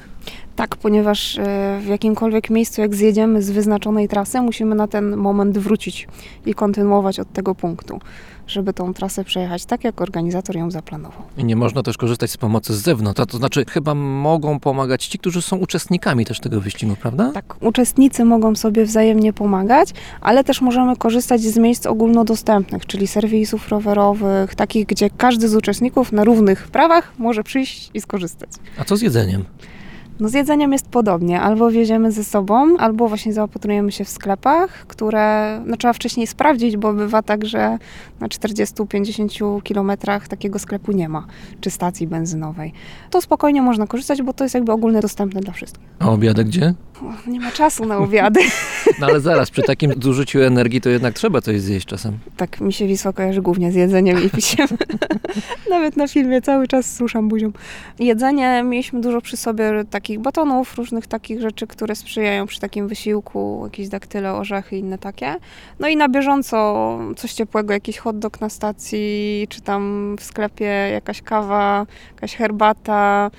[0.56, 1.42] Tak, ponieważ e,
[1.82, 6.08] w jakimkolwiek miejscu, jak zjedziemy z wyznaczonej trasy, musimy na ten moment wrócić
[6.46, 8.00] i kontynuować od tego punktu,
[8.46, 11.22] żeby tą trasę przejechać tak, jak organizator ją zaplanował.
[11.38, 13.20] I nie można też korzystać z pomocy z zewnątrz.
[13.28, 17.32] To znaczy, chyba mogą pomagać ci, którzy są uczestnikami też tego wyścigu, prawda?
[17.32, 19.88] Tak, uczestnicy mogą sobie wzajemnie pomagać,
[20.20, 26.12] ale też możemy korzystać z miejsc ogólnodostępnych, czyli serwisów rowerowych, takich, gdzie każdy z uczestników
[26.12, 28.50] na równych prawach może przyjść i skorzystać.
[28.78, 29.44] A co z jedzeniem?
[30.20, 31.40] No z jedzeniem jest podobnie.
[31.40, 36.76] Albo wieziemy ze sobą, albo właśnie zaopatrujemy się w sklepach, które no, trzeba wcześniej sprawdzić,
[36.76, 37.78] bo bywa tak, że
[38.20, 41.26] na 40-50 kilometrach takiego sklepu nie ma,
[41.60, 42.72] czy stacji benzynowej.
[43.10, 45.86] To spokojnie można korzystać, bo to jest jakby ogólnie dostępne dla wszystkich.
[45.98, 46.74] A obiadek gdzie?
[47.02, 48.40] O, Nie ma czasu na obiady.
[49.00, 52.18] No ale zaraz, przy takim zużyciu energii to jednak trzeba coś zjeść czasem.
[52.36, 54.66] tak mi się Wisła kojarzy głównie z jedzeniem i piciem.
[55.70, 57.52] Nawet na filmie cały czas słucham buzią.
[57.98, 63.60] Jedzenie mieliśmy dużo przy sobie takich batonów, różnych takich rzeczy, które sprzyjają przy takim wysiłku,
[63.64, 65.36] jakieś daktyle, orzechy i inne takie.
[65.80, 70.64] No i na bieżąco coś ciepłego, jakiś hot dog na stacji, czy tam w sklepie
[70.92, 73.30] jakaś kawa, jakaś herbata.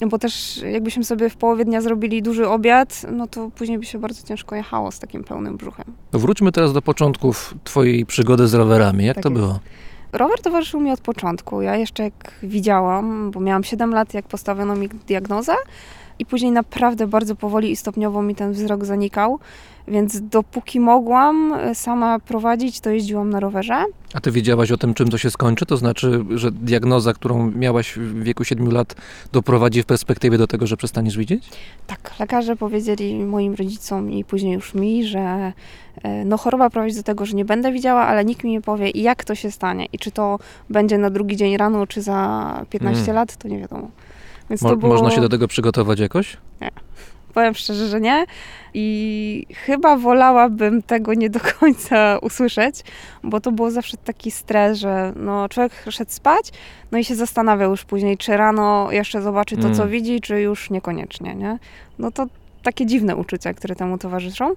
[0.00, 3.84] No bo też jakbyśmy sobie w połowie dnia zrobili duży obiad, no to później by
[3.84, 5.84] się bardzo ciężko jechało z takim pełnym brzuchem.
[6.10, 9.04] To wróćmy teraz do początków twojej przygody z rowerami.
[9.04, 9.40] Jak Tak to jest.
[9.40, 9.58] było?
[10.12, 11.62] Rower towarzyszył mi od początku.
[11.62, 15.52] Ja jeszcze jak widziałam, bo miałam 7 lat, jak postawiono mi diagnozę
[16.20, 19.38] i później naprawdę bardzo powoli i stopniowo mi ten wzrok zanikał,
[19.88, 23.84] więc dopóki mogłam e, sama prowadzić, to jeździłam na rowerze.
[24.14, 25.66] A ty wiedziałaś o tym, czym to się skończy?
[25.66, 28.94] To znaczy, że diagnoza, którą miałaś w wieku 7 lat,
[29.32, 31.48] doprowadzi w perspektywie do tego, że przestaniesz widzieć?
[31.86, 35.52] Tak, lekarze powiedzieli moim rodzicom i później już mi, że
[36.02, 38.90] e, no choroba prowadzi do tego, że nie będę widziała, ale nikt mi nie powie
[38.90, 40.38] jak to się stanie i czy to
[40.70, 43.14] będzie na drugi dzień rano, czy za 15 Mm.
[43.14, 43.90] lat, to nie wiadomo.
[44.50, 44.92] Więc Mo- było...
[44.92, 46.36] Można się do tego przygotować jakoś?
[47.34, 48.24] Powiem szczerze, że nie.
[48.74, 52.80] I chyba wolałabym tego nie do końca usłyszeć,
[53.22, 56.50] bo to było zawsze taki stres, że no, człowiek szedł spać,
[56.92, 59.88] no i się zastanawiał już później, czy rano jeszcze zobaczy to, co Mm.
[59.88, 61.58] widzi, czy już niekoniecznie, nie?
[61.98, 62.26] No to
[62.62, 64.54] takie dziwne uczucia, które temu towarzyszą.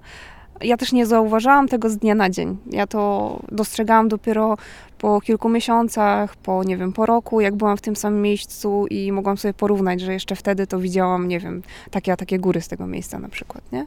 [0.60, 2.56] Ja też nie zauważałam tego z dnia na dzień.
[2.70, 4.56] Ja to dostrzegałam dopiero
[4.98, 9.12] po kilku miesiącach, po nie wiem, po roku, jak byłam w tym samym miejscu i
[9.12, 12.68] mogłam sobie porównać, że jeszcze wtedy to widziałam, nie wiem, takie, a takie góry z
[12.68, 13.86] tego miejsca na przykład, nie?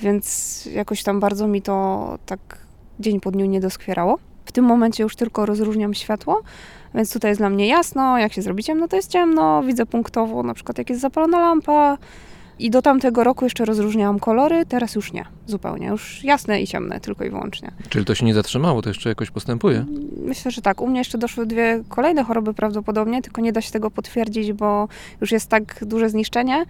[0.00, 2.38] Więc jakoś tam bardzo mi to tak
[3.00, 4.18] dzień po dniu nie doskwierało.
[4.44, 6.42] W tym momencie już tylko rozróżniam światło,
[6.94, 10.42] więc tutaj jest dla mnie jasno, jak się zrobi ciemno, to jest ciemno, widzę punktowo,
[10.42, 11.98] na przykład jak jest zapalona lampa.
[12.58, 15.86] I do tamtego roku jeszcze rozróżniałam kolory, teraz już nie, zupełnie.
[15.86, 17.70] Już jasne i ciemne, tylko i wyłącznie.
[17.88, 19.84] Czyli to się nie zatrzymało, to jeszcze jakoś postępuje?
[20.16, 20.80] Myślę, że tak.
[20.80, 24.88] U mnie jeszcze doszły dwie kolejne choroby prawdopodobnie, tylko nie da się tego potwierdzić, bo
[25.20, 26.64] już jest tak duże zniszczenie,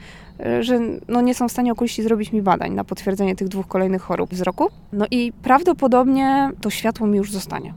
[0.47, 3.67] y, że no nie są w stanie okuliści zrobić mi badań na potwierdzenie tych dwóch
[3.67, 4.69] kolejnych chorób wzroku.
[4.93, 7.75] No i prawdopodobnie to światło mi już zostanie.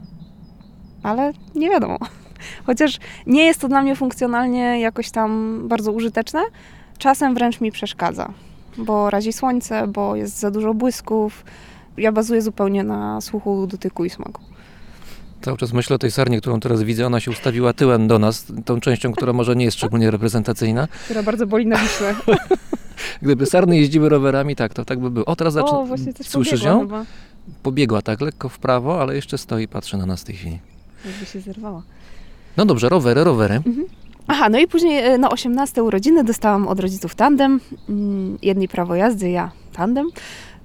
[1.02, 1.98] Ale nie wiadomo.
[2.66, 6.40] Chociaż nie jest to dla mnie funkcjonalnie jakoś tam bardzo użyteczne,
[7.00, 8.32] czasem wręcz mi przeszkadza,
[8.78, 11.44] bo razi słońce, bo jest za dużo błysków.
[11.96, 14.42] Ja bazuję zupełnie na słuchu, dotyku i smaku.
[15.42, 17.06] Cały czas myślę o tej sarnie, którą teraz widzę.
[17.06, 20.88] Ona się ustawiła tyłem do nas, tą częścią, która może nie jest szczególnie reprezentacyjna.
[21.04, 22.14] która bardzo boli na Wiśle.
[23.22, 25.26] Gdyby sarny jeździły rowerami, tak, to tak by było.
[25.26, 25.78] O, teraz zaczyna.
[25.78, 26.80] O, właśnie też Słyszysz pobiegła ją?
[26.80, 27.04] Chyba.
[27.62, 30.58] Pobiegła tak lekko w prawo, ale jeszcze stoi i patrzy na nas w tej chwili.
[31.04, 31.82] Jakby się zerwała.
[32.56, 33.62] No dobrze, rowery, rowery.
[34.32, 37.60] Aha, no i później e, na 18 urodziny dostałam od rodziców tandem.
[37.88, 40.06] Mm, Jedni prawo jazdy, ja tandem.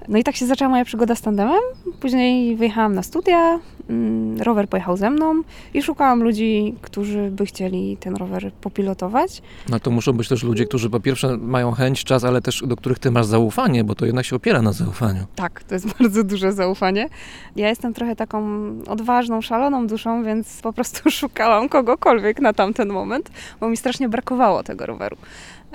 [0.07, 1.59] No i tak się zaczęła moja przygoda z tandemem.
[1.99, 3.59] Później wyjechałam na studia,
[3.89, 5.41] mm, rower pojechał ze mną
[5.73, 9.41] i szukałam ludzi, którzy by chcieli ten rower popilotować.
[9.69, 12.75] No to muszą być też ludzie, którzy po pierwsze mają chęć, czas, ale też do
[12.75, 15.25] których ty masz zaufanie, bo to jednak się opiera na zaufaniu.
[15.35, 17.09] Tak, to jest bardzo duże zaufanie.
[17.55, 18.45] Ja jestem trochę taką
[18.87, 24.63] odważną, szaloną duszą, więc po prostu szukałam kogokolwiek na tamten moment, bo mi strasznie brakowało
[24.63, 25.17] tego roweru.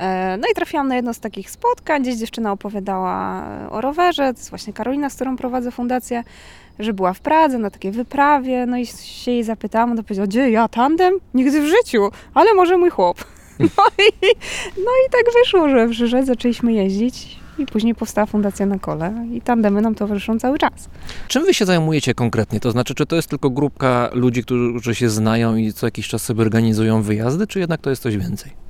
[0.01, 4.23] E, No i trafiłam na jedno z takich spotkań, gdzieś dziewczyna opowiadała e, o rowerze,
[4.33, 6.25] to jest właśnie Karolina, z którą prowadzę fundację,
[6.79, 10.51] że była w Pradze na takiej wyprawie, no i się jej zapytałam, to powiedziała, gdzie
[10.51, 11.15] ja, tandem?
[11.35, 13.25] Nigdy w życiu, ale może mój chłop.
[13.61, 14.27] No i,
[14.77, 19.27] no i tak wyszło, że w Żyże zaczęliśmy jeździć i później powstała Fundacja na Kole
[19.33, 20.89] i tandemy nam towarzyszą cały czas.
[21.29, 22.61] Czym wy się zajmujecie konkretnie?
[22.61, 26.23] To znaczy, czy to jest tylko grupka ludzi, którzy się znają i co jakiś czas
[26.23, 28.70] sobie organizują wyjazdy, czy jednak to jest coś więcej?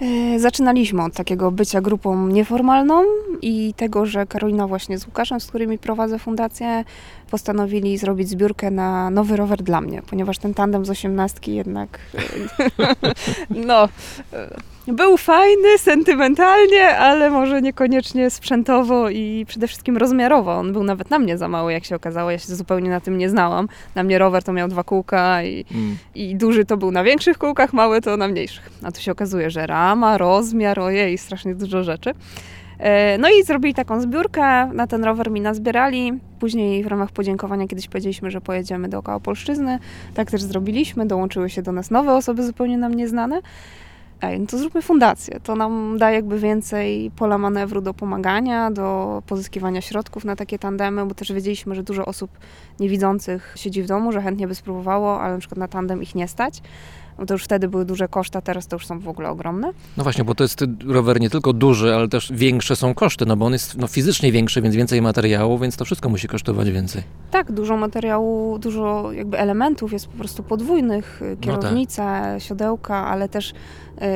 [0.00, 3.04] E, Zaczynaliśmy od takiego bycia grupą nieformalną
[3.42, 6.84] i tego, że Karolina właśnie z Łukaszem, z którymi prowadzę fundację,
[7.30, 12.20] postanowili zrobić zbiórkę na nowy rower dla mnie, ponieważ ten tandem z osiemnastki jednak, e,
[13.66, 13.88] no,
[14.32, 14.56] e,
[14.92, 20.52] Był fajny, sentymentalnie, ale może niekoniecznie sprzętowo i przede wszystkim rozmiarowo.
[20.58, 22.30] On był nawet na mnie za mały, jak się okazało.
[22.30, 23.68] Ja się zupełnie na tym nie znałam.
[23.94, 25.96] Na mnie rower to miał dwa kółka i, Mm.
[26.14, 28.70] i duży to był na większych kółkach, mały to na mniejszych.
[28.82, 32.10] A tu się okazuje, że rama, rozmiar, ojej, strasznie dużo rzeczy.
[32.78, 36.12] E, No i zrobili taką zbiórkę, na ten rower mi nazbierali.
[36.40, 39.78] Później w ramach podziękowania kiedyś powiedzieliśmy, że pojedziemy dookoła Polszczyzny.
[40.14, 43.40] Tak też zrobiliśmy, dołączyły się do nas nowe osoby zupełnie nam nieznane.
[44.22, 45.40] Ej, no to zróbmy fundację.
[45.40, 51.06] To nam da jakby więcej pola manewru do pomagania, do pozyskiwania środków na takie tandemy,
[51.06, 52.30] bo też wiedzieliśmy, że dużo osób
[52.80, 56.28] niewidzących siedzi w domu, że chętnie by spróbowało, ale na przykład na tandem ich nie
[56.28, 56.62] stać.
[57.20, 59.70] No to już wtedy były duże koszty, a teraz to już są w ogóle ogromne.
[59.96, 63.36] No właśnie, bo to jest rower nie tylko duży, ale też większe są koszty, no
[63.36, 67.02] bo on jest no, fizycznie większy, więc więcej materiału, więc to wszystko musi kosztować więcej.
[67.30, 71.22] Tak, dużo materiału, dużo jakby elementów jest po prostu podwójnych.
[71.22, 73.52] y, Kierownice, siodełka, ale też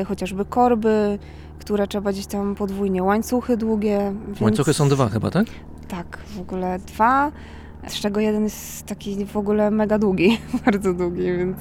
[0.01, 1.19] y, chociażby korby,
[1.59, 4.13] które trzeba gdzieś tam podwójnie, łańcuchy długie.
[4.27, 4.41] Więc...
[4.41, 5.47] Łańcuchy są dwa chyba, tak?
[5.89, 7.33] Tak, w ogóle dwa,
[7.89, 11.57] z czego jeden jest taki w ogóle mega długi, bardzo długi, więc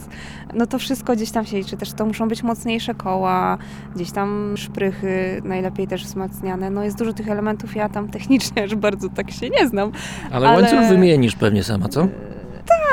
[0.53, 1.77] no to wszystko gdzieś tam się liczy.
[1.77, 3.57] Też to muszą być mocniejsze koła,
[3.95, 6.69] gdzieś tam szprychy, najlepiej też wzmacniane.
[6.69, 9.91] No jest dużo tych elementów, ja tam technicznie aż bardzo tak się nie znam.
[10.31, 12.07] Ale, Ale- łańcuch wymienisz pewnie sama, co?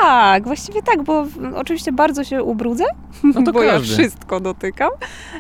[0.02, 2.85] Tak, właściwie tak, bo oczywiście bardzo się ubrudzę,
[3.24, 3.94] No to bo ja każdy.
[3.94, 4.90] wszystko dotykam,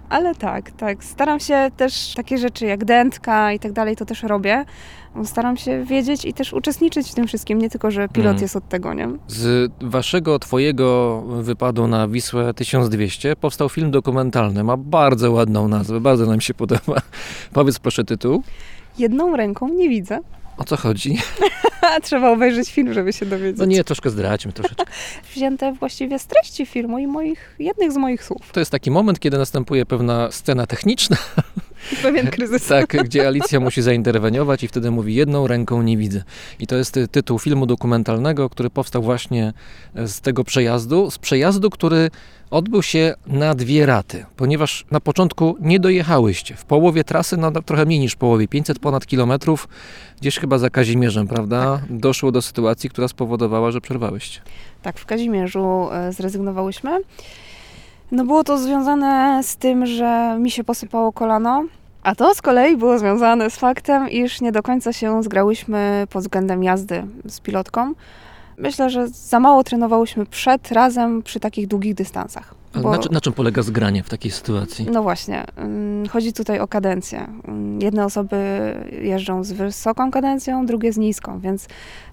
[0.08, 1.04] ale tak, tak.
[1.04, 4.64] Staram się też takie rzeczy jak dętka i tak dalej, to też robię.
[5.24, 8.42] Staram się wiedzieć i też uczestniczyć w tym wszystkim, nie tylko, że pilot Mm.
[8.42, 9.08] jest od tego, nie?
[9.28, 14.64] Z waszego, twojego wypadu na Wisłę 1200 powstał film dokumentalny.
[14.64, 17.00] Ma bardzo ładną nazwę, bardzo nam się podoba.
[17.52, 18.42] Powiedz proszę tytuł.
[18.98, 20.18] Jedną ręką nie widzę,
[20.58, 21.18] O co chodzi?
[22.02, 23.58] trzeba obejrzeć film, żeby się dowiedzieć.
[23.58, 24.84] No nie, troszkę zdradźmy troszeczkę.
[25.34, 28.52] Wzięte właściwie z treści filmu i moich, jednych z moich słów.
[28.52, 31.16] To jest taki moment, kiedy następuje pewna scena techniczna,
[32.02, 32.66] Pewien kryzys.
[32.66, 36.22] tak, gdzie Alicja musi zainterweniować i wtedy mówi jedną ręką nie widzę.
[36.58, 39.52] I to jest tytuł filmu dokumentalnego, który powstał właśnie
[39.94, 42.10] e, z tego przejazdu, z przejazdu, który
[42.50, 46.56] odbył się na dwie raty, ponieważ na początku nie dojechałyście.
[46.56, 49.68] W połowie trasy, no trochę mniej niż w połowie, 500 ponad kilometrów,
[50.20, 51.80] gdzieś chyba za Kazimierzem, prawda?
[51.90, 54.40] Doszło do sytuacji, która spowodowała, że przerwałyście.
[54.82, 56.98] Tak, w Kazimierzu e, zrezygnowałyśmy.
[58.12, 61.64] No było to związane z tym, że mi się posypało kolano,
[62.02, 66.22] a to z kolei było związane z faktem, iż nie do końca się zgrałyśmy pod
[66.22, 67.92] względem jazdy z pilotką.
[68.58, 72.59] Myślę, że za mało trenowałyśmy przed razem przy takich długich dystansach.
[72.74, 74.86] Bo- na, na czym polega zgranie w takiej sytuacji?
[74.92, 77.26] No właśnie, ym, chodzi tutaj o kadencję.
[77.48, 78.36] Ym, Jedne osoby
[79.02, 81.66] jeżdżą z wysoką kadencją, drugie z niską, więc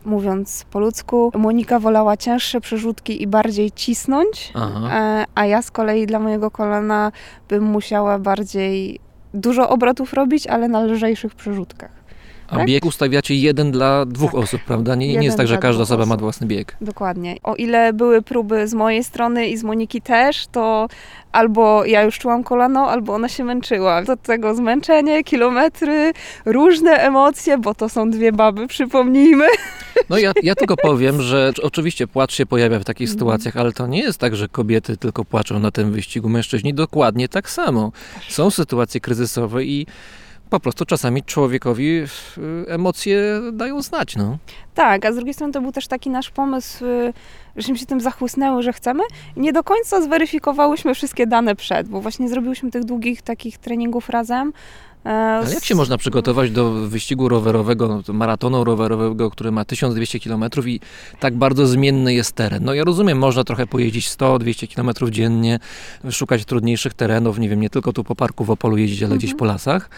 [0.05, 4.89] mówiąc po ludzku, Monika wolała cięższe przerzutki i bardziej cisnąć, Aha.
[4.97, 7.11] e, a ja z kolei dla mojego kolana
[7.49, 8.99] bym musiała bardziej
[9.33, 11.96] dużo obrotów robić, ale na lżejszych przerzutkach.
[12.47, 12.65] A tak?
[12.67, 14.39] bieg ustawiacie jeden dla dwóch Tak.
[14.41, 14.95] osób, prawda?
[14.95, 16.21] Nie, nie jest tak, że każda osoba ma osób.
[16.21, 16.77] własny bieg.
[16.81, 17.35] Dokładnie.
[17.43, 20.87] O ile były próby z mojej strony i z Moniki też, to
[21.31, 24.01] albo ja już czułam kolano, albo ona się męczyła.
[24.03, 26.13] Do tego zmęczenie, kilometry,
[26.45, 29.45] różne emocje, bo to są dwie baby, przypomnijmy.
[30.09, 33.19] No ja, ja tylko powiem, że oczywiście płacz się pojawia w takich Mhm.
[33.19, 37.29] sytuacjach, ale to nie jest tak, że kobiety tylko płaczą na tym wyścigu, mężczyźni dokładnie
[37.29, 37.91] tak samo.
[38.29, 39.87] Są sytuacje kryzysowe i
[40.49, 42.07] po prostu czasami człowiekowi y,
[42.67, 43.21] emocje
[43.53, 44.37] dają znać, no.
[44.75, 47.13] Tak, a z drugiej strony to był też taki nasz pomysł, y,
[47.55, 49.03] żeśmy się tym zachłysnęły, że chcemy.
[49.37, 54.53] Nie do końca zweryfikowałyśmy wszystkie dane przed, bo właśnie zrobiłyśmy tych długich takich treningów razem.
[55.07, 59.65] E, Ale jak się można przygotować do wyścigu rowerowego, no to maratonu rowerowego, który ma
[59.65, 60.79] 1200 km i
[61.19, 62.63] tak bardzo zmienny jest teren?
[62.63, 65.59] No ja rozumiem, można trochę pojeździć 100-200 km dziennie,
[66.11, 69.33] szukać trudniejszych terenów, nie wiem, nie tylko tu po parku w Opolu jeździć, ale gdzieś
[69.33, 69.89] po lasach,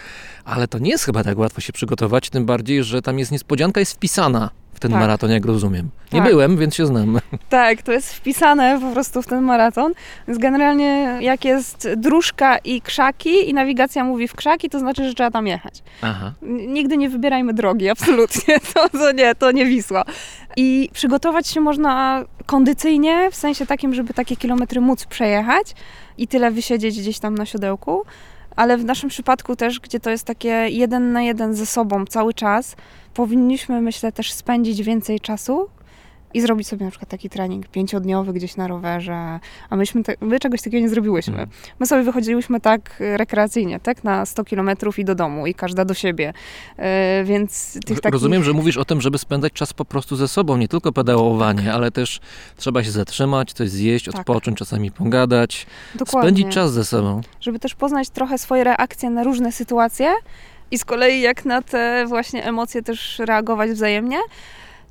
[0.44, 3.80] ale to nie jest chyba tak łatwo się przygotować, tym bardziej, że tam jest niespodzianka,
[3.80, 4.50] jest wpisana
[4.80, 5.00] ten Tak.
[5.00, 5.90] maraton, jak rozumiem.
[6.12, 6.28] Nie Tak.
[6.30, 7.18] byłem, więc się znam.
[7.48, 9.92] Tak, to jest wpisane po prostu w ten maraton.
[10.28, 15.14] Więc generalnie jak jest dróżka i krzaki i nawigacja mówi w krzaki, to znaczy, że
[15.14, 15.82] trzeba tam jechać.
[16.02, 16.32] Aha.
[16.66, 18.60] Nigdy nie wybierajmy drogi, absolutnie.
[18.74, 20.04] To, to nie, to nie Wisła.
[20.56, 25.74] I przygotować się można kondycyjnie, w sensie takim, żeby takie kilometry móc przejechać
[26.18, 28.02] i tyle wysiedzieć gdzieś tam na siodełku.
[28.56, 32.34] Ale w naszym przypadku też, gdzie to jest takie jeden na jeden ze sobą cały
[32.34, 32.76] czas,
[33.14, 35.68] powinniśmy, myślę, też spędzić więcej czasu
[36.34, 39.40] i zrobić sobie na przykład taki trening pięciodniowy gdzieś na rowerze,
[39.70, 41.32] a myśmy te, my czegoś takiego nie zrobiłyśmy.
[41.32, 41.50] Mhm.
[41.80, 45.84] My sobie wychodziłyśmy tak e, rekreacyjnie, tak na 100 kilometrów i do domu i każda
[45.84, 46.32] do siebie,
[46.76, 48.12] E, więc tych takich...
[48.12, 51.72] Rozumiem, że mówisz o tym, żeby spędzać czas po prostu ze sobą, nie tylko pedałowanie,
[51.72, 52.20] ale też
[52.56, 54.14] trzeba się zatrzymać, coś zjeść, Tak.
[54.14, 56.28] odpocząć, czasami pogadać, Dokładnie.
[56.28, 57.20] spędzić czas ze sobą.
[57.40, 60.12] żeby też poznać trochę swoje reakcje na różne sytuacje
[60.70, 64.18] i z kolei jak na te właśnie emocje też reagować wzajemnie.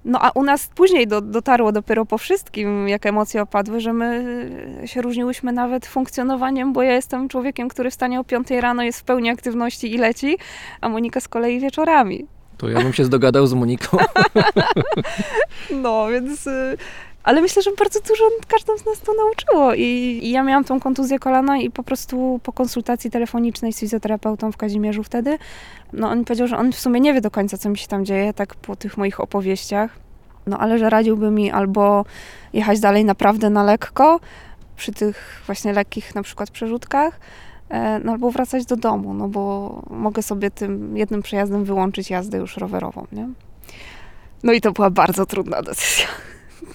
[0.05, 4.26] No a u nas później do, dotarło dopiero po wszystkim, jak emocje opadły, że my
[4.85, 9.03] się różniłyśmy nawet funkcjonowaniem, bo ja jestem człowiekiem, który wstanie o 5 rano, jest w
[9.03, 10.38] pełni aktywności i leci,
[10.81, 12.27] a Monika z kolei wieczorami.
[12.57, 13.97] To ja bym się dogadał z Moniką.
[15.71, 16.49] No, więc.
[17.23, 19.73] Ale myślę, że bardzo dużo każdą z nas to nauczyło.
[19.73, 24.51] I, I ja miałam tą kontuzję kolana i po prostu po konsultacji telefonicznej z fizjoterapeutą
[24.51, 25.37] w Kazimierzu wtedy,
[25.93, 28.05] no on powiedział, że on w sumie nie wie do końca, co mi się tam
[28.05, 29.99] dzieje, tak po tych moich opowieściach.
[30.47, 32.05] No ale że radziłby mi albo
[32.53, 34.19] jechać dalej naprawdę na lekko,
[34.77, 37.19] przy tych właśnie lekkich na przykład przerzutkach,
[37.69, 42.37] e, no albo wracać do domu, no bo mogę sobie tym jednym przejazdem wyłączyć jazdę
[42.37, 43.29] już rowerową, nie?
[44.43, 46.07] No i to była bardzo trudna decyzja.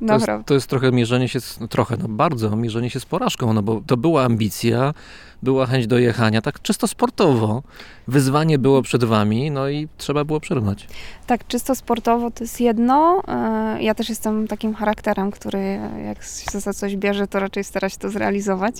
[0.00, 3.06] To jest, to jest trochę mierzenie się, z, no trochę, no bardzo mierzenie się z
[3.06, 4.94] porażką, no bo to była ambicja,
[5.42, 7.62] była chęć do jechania, tak czysto sportowo.
[8.08, 10.86] Wyzwanie było przed wami, no i trzeba było przerwać.
[11.26, 13.22] Tak, czysto sportowo to jest jedno.
[13.28, 17.88] E, Ja też jestem takim charakterem, który jak się za coś bierze, to raczej stara
[17.88, 18.74] się to zrealizować.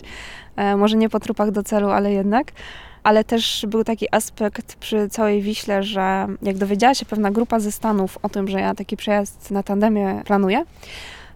[0.56, 2.52] E, Może nie po trupach do celu, ale jednak.
[3.08, 7.72] Ale też był taki aspekt przy całej Wiśle, że jak dowiedziała się pewna grupa ze
[7.72, 10.64] Stanów o tym, że ja taki przejazd na tandemie planuję,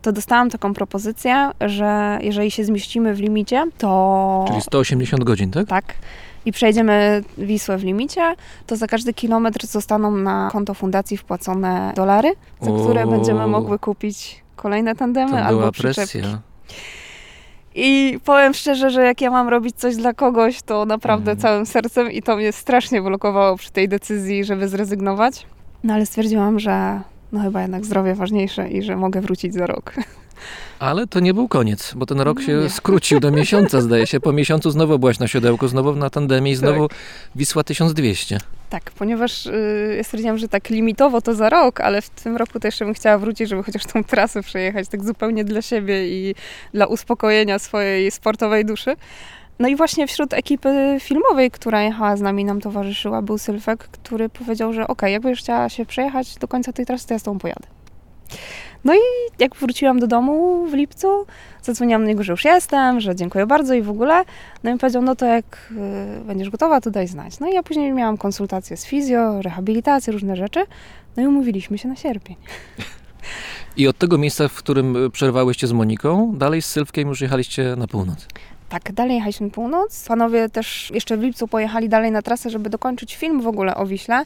[0.02, 4.44] to dostałam taką propozycję, że jeżeli się zmieścimy w limicie, to...
[4.48, 5.66] Czyli 180 godzin, tak?
[5.68, 5.84] Tak.
[6.44, 8.34] I przejdziemy Wisłę w limicie,
[8.66, 13.06] to za każdy kilometr zostaną na konto fundacji wpłacone dolary, za które O.
[13.10, 16.18] będziemy mogły kupić kolejne tandemy To albo była przyczepki.
[16.18, 16.38] presja.
[17.74, 21.38] I powiem szczerze, że jak ja mam robić coś dla kogoś, to naprawdę Mhm.
[21.42, 25.46] całym sercem i to mnie strasznie blokowało przy tej decyzji, żeby zrezygnować.
[25.84, 27.00] No ale stwierdziłam, że
[27.32, 29.92] no chyba jednak zdrowie ważniejsze i że mogę wrócić za rok.
[30.78, 32.70] Ale to nie był koniec, bo ten rok No się nie.
[32.70, 34.20] skrócił do miesiąca, zdaje się.
[34.20, 36.98] Po miesiącu znowu byłaś na siodełku, znowu na tandemie i znowu Tak.
[37.36, 38.38] Wisła 1200.
[38.72, 42.60] Tak, ponieważ yy, ja stwierdziłam, że tak limitowo to za rok, ale w tym roku
[42.60, 46.34] też bym chciała wrócić, żeby chociaż tą trasę przejechać tak zupełnie dla siebie i
[46.74, 48.96] dla uspokojenia swojej sportowej duszy.
[49.58, 54.28] No i właśnie wśród ekipy filmowej, która jechała z nami, nam towarzyszyła, był Sylwek, który
[54.28, 57.38] powiedział, że okej, jakbyś chciała się przejechać do końca tej trasy, to ja z tobą
[57.38, 57.66] pojadę.
[58.84, 58.98] No i
[59.38, 61.26] jak wróciłam do domu w lipcu,
[61.62, 64.24] zadzwoniłam do niego, że już jestem, że dziękuję bardzo i w ogóle.
[64.62, 65.72] No i powiedział, no to jak
[66.20, 67.40] y, będziesz gotowa, to daj znać.
[67.40, 70.64] No i ja później miałam konsultacje z fizjo, rehabilitację, różne rzeczy.
[71.16, 72.36] No i umówiliśmy się na sierpień.
[73.76, 77.76] I od tego miejsca, w którym y, przerwałyście z Moniką, dalej z Sylwkiem już jechaliście
[77.76, 78.26] na północ.
[78.68, 80.04] Tak, dalej jechaliśmy na północ.
[80.08, 83.86] Panowie też jeszcze w lipcu pojechali dalej na trasę, żeby dokończyć film w ogóle o
[83.86, 84.24] Wiśle.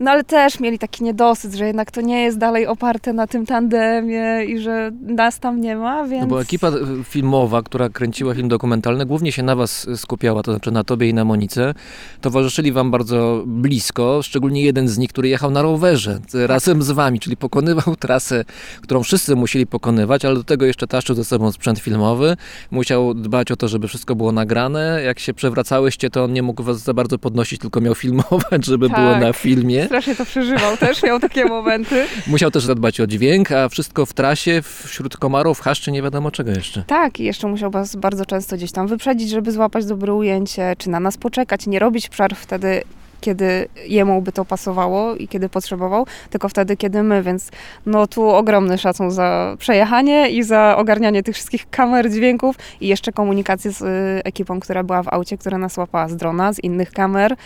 [0.00, 3.46] No ale też mieli taki niedosyt, że jednak to nie jest dalej oparte na tym
[3.46, 6.22] tandemie i że nas tam nie ma, więc...
[6.22, 10.52] No bo ekipa y, filmowa, która kręciła film dokumentalny, głównie się na was skupiała, to
[10.52, 11.74] znaczy na tobie i na Monice.
[12.20, 16.90] Towarzyszyli wam bardzo blisko, szczególnie jeden z nich, który jechał na rowerze y, razem z
[16.90, 18.44] wami, czyli pokonywał trasę,
[18.82, 22.36] którą wszyscy musieli pokonywać, ale do tego jeszcze taszczył ze sobą sprzęt filmowy.
[22.70, 25.02] Musiał dbać o to, żeby wszystko było nagrane.
[25.04, 28.88] Jak się przewracałyście, to on nie mógł was za bardzo podnosić, tylko miał filmować, żeby
[28.88, 28.98] Tak.
[28.98, 29.85] było na filmie.
[29.86, 32.06] Strasznie to przeżywał też, miał takie momenty.
[32.26, 36.50] Musiał też zadbać o dźwięk, a wszystko w trasie, wśród komarów, haszczy, nie wiadomo czego
[36.50, 36.84] jeszcze.
[36.86, 40.90] Tak, i jeszcze musiał was bardzo często gdzieś tam wyprzedzić, żeby złapać dobre ujęcie, czy
[40.90, 42.82] na nas poczekać, nie robić przerw wtedy,
[43.20, 47.50] kiedy jemu by to pasowało i kiedy potrzebował, tylko wtedy, kiedy my, więc
[47.86, 53.12] no tu ogromny szacun za przejechanie i za ogarnianie tych wszystkich kamer, dźwięków i jeszcze
[53.12, 56.92] komunikację z y, ekipą, która była w aucie, która nas łapała z drona, z innych
[56.92, 57.36] kamer.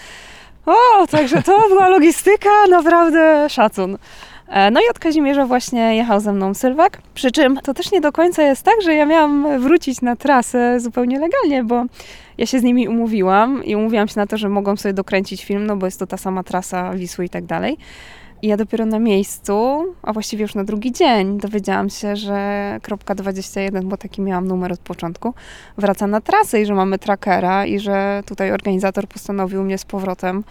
[0.71, 3.99] O, także to była logistyka, naprawdę szacun.
[4.49, 8.01] E, No i od Kazimierza właśnie jechał ze mną Sylwek, przy czym to też nie
[8.01, 11.85] do końca jest tak, że ja miałam wrócić na trasę zupełnie legalnie, bo
[12.39, 15.67] ja się z nimi umówiłam i umówiłam się na to, że mogą sobie dokręcić film,
[15.67, 17.79] no bo jest to ta sama trasa Wisły i tak dalej.
[18.43, 23.15] I ja dopiero na miejscu, a właściwie już na drugi dzień, dowiedziałam się, że kropka
[23.15, 25.35] 21, bo taki miałam numer od początku,
[25.79, 30.45] wraca na trasę i że mamy trackera i że tutaj organizator postanowił mnie z powrotem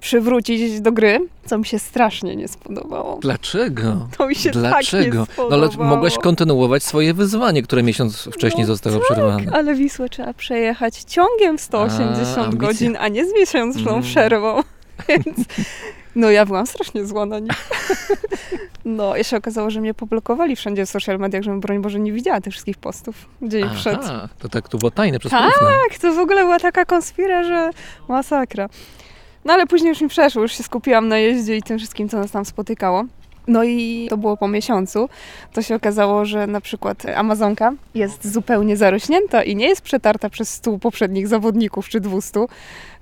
[0.00, 3.18] przywrócić do gry, co mi się strasznie nie spodobało.
[3.22, 4.08] Dlaczego?
[4.18, 5.26] To mi się Dlaczego?
[5.26, 5.96] tak nie No ale spodobało.
[5.96, 9.52] mogłaś kontynuować swoje wyzwanie, które miesiąc wcześniej No zostało tak, przerwane.
[9.52, 14.02] Ale Wisłę trzeba przejechać ciągiem 180 A, godzin, a nie z miesięczną Mm.
[14.02, 14.60] przerwą.
[15.08, 15.38] Więc
[16.16, 17.52] No ja byłam strasznie zła na nich.
[18.84, 22.12] No, i się okazało, że mnie poblokowali wszędzie w social mediach, żebym broń Boże nie
[22.12, 24.02] widziała tych wszystkich postów, gdzie im wszedł.
[24.38, 25.32] To tak tu było tajne przez.
[25.32, 27.70] Tak, to w ogóle była taka konspira, że
[28.08, 28.68] masakra.
[29.44, 32.18] No ale później już mi przeszło, już się skupiłam na jeździe i tym wszystkim, co
[32.18, 33.04] nas tam spotykało.
[33.48, 35.08] No i to było po miesiącu.
[35.52, 40.50] To się okazało, że na przykład Amazonka jest zupełnie zarośnięta i nie jest przetarta przez
[40.50, 42.48] stu poprzednich zawodników czy dwustu,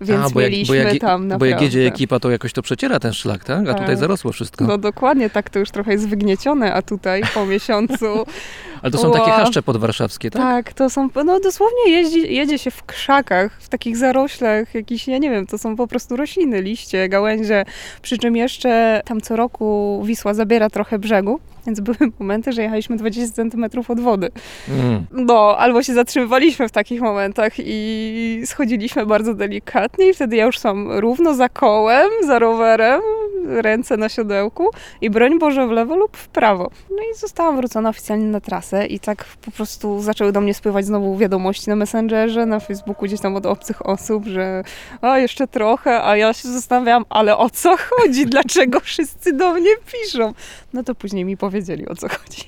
[0.00, 1.50] więc A, bo jak, mieliśmy bo jak, tam bo naprawdę...
[1.50, 3.68] jak jedzie ekipa, to jakoś to przeciera ten szlak, tak?
[3.68, 3.98] A tutaj Tak.
[3.98, 4.64] zarosło wszystko.
[4.64, 8.06] No dokładnie, tak to już trochę jest wygniecione, a tutaj po miesiącu
[8.82, 10.42] Ale to są takie haszcze podwarszawskie, tak?
[10.42, 15.18] Tak, to są, no dosłownie jeździ, jedzie się w krzakach, w takich zaroślach, jakiś, ja
[15.18, 17.64] nie wiem, to są po prostu rośliny, liście, gałęzie,
[18.02, 22.96] przy czym jeszcze tam co roku Wisła zabiera trochę brzegu, więc były momenty, że jechaliśmy
[22.96, 24.30] 20 centymetrów od wody.
[24.68, 25.06] Mm.
[25.12, 30.58] No, albo się zatrzymywaliśmy w takich momentach i schodziliśmy bardzo delikatnie i wtedy ja już
[30.58, 33.00] sam równo za kołem, za rowerem,
[33.46, 34.70] ręce na siodełku
[35.00, 36.70] i broń Boże w lewo lub w prawo.
[36.90, 40.86] No i zostałam wrócona oficjalnie na trasę i tak po prostu zaczęły do mnie spływać
[40.86, 44.62] znowu wiadomości na Messengerze, na Facebooku, gdzieś tam od obcych osób, że
[45.00, 48.26] a jeszcze trochę, a ja się zastanawiałam, ale o co chodzi?
[48.26, 50.32] Dlaczego wszyscy do mnie piszą?
[50.72, 51.55] No to później mi powiedzieli,
[51.88, 52.42] o co chodzi.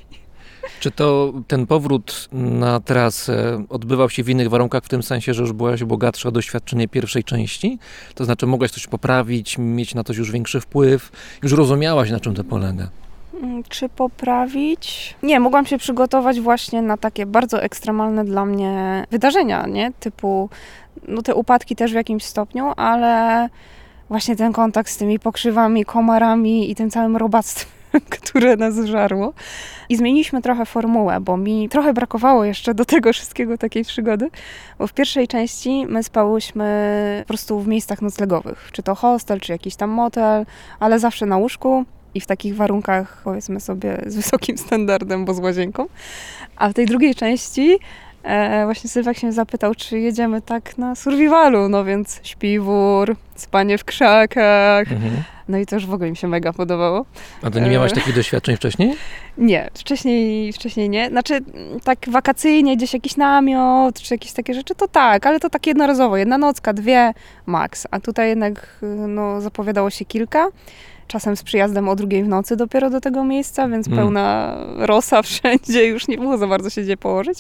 [0.81, 5.43] Czy to ten powrót na trasę odbywał się w innych warunkach, w tym sensie, że
[5.43, 7.79] już byłaś bogatsza o doświadczenie pierwszej części?
[8.15, 11.11] To znaczy mogłaś coś poprawić, mieć na coś już większy wpływ?
[11.43, 12.89] Już rozumiałaś, na czym to polega?
[13.43, 15.15] Mm, Czy poprawić?
[15.23, 19.93] Nie, mogłam się przygotować właśnie na takie bardzo ekstremalne dla mnie wydarzenia, nie?
[20.01, 20.51] Typu,
[21.09, 23.49] no te upadki też w jakimś stopniu, ale
[24.09, 27.73] właśnie ten kontakt z tymi pokrzywami, komarami i tym całym robactwem,
[28.21, 29.33] które nas żarło.
[29.89, 34.31] I zmieniliśmy trochę formułę, bo mi trochę brakowało jeszcze do tego wszystkiego takiej przygody,
[34.79, 39.53] bo w pierwszej części my spałyśmy po prostu w miejscach noclegowych, czy to hostel, czy
[39.53, 40.47] jakiś tam motel,
[40.81, 41.85] ale zawsze na łóżku
[42.15, 45.87] i w takich warunkach, powiedzmy sobie, z wysokim standardem, bo z łazienką.
[46.57, 47.79] A w tej drugiej części
[48.23, 53.85] e, właśnie Sylwek się zapytał, czy jedziemy tak na survivalu, no więc śpiwór, spanie w
[53.85, 55.23] krzakach, Mhm.
[55.49, 57.05] No i to już w ogóle mi się mega podobało.
[57.43, 58.95] A to nie miałaś takich doświadczeń wcześniej?
[59.39, 61.09] Nie, wcześniej, wcześniej nie.
[61.09, 65.51] Znaczy, mm, tak wakacyjnie, gdzieś jakiś namiot, czy jakieś takie rzeczy, to tak, ale to
[65.51, 67.13] tak jednorazowo, jedna nocka, dwie,
[67.47, 67.87] max.
[67.91, 70.49] A tutaj jednak, y, no, zapowiadało się kilka.
[71.09, 73.99] Czasem z przyjazdem o drugiej w nocy dopiero do tego miejsca, więc Mm.
[73.99, 77.39] pełna rosa wszędzie, już nie było za bardzo się gdzie położyć.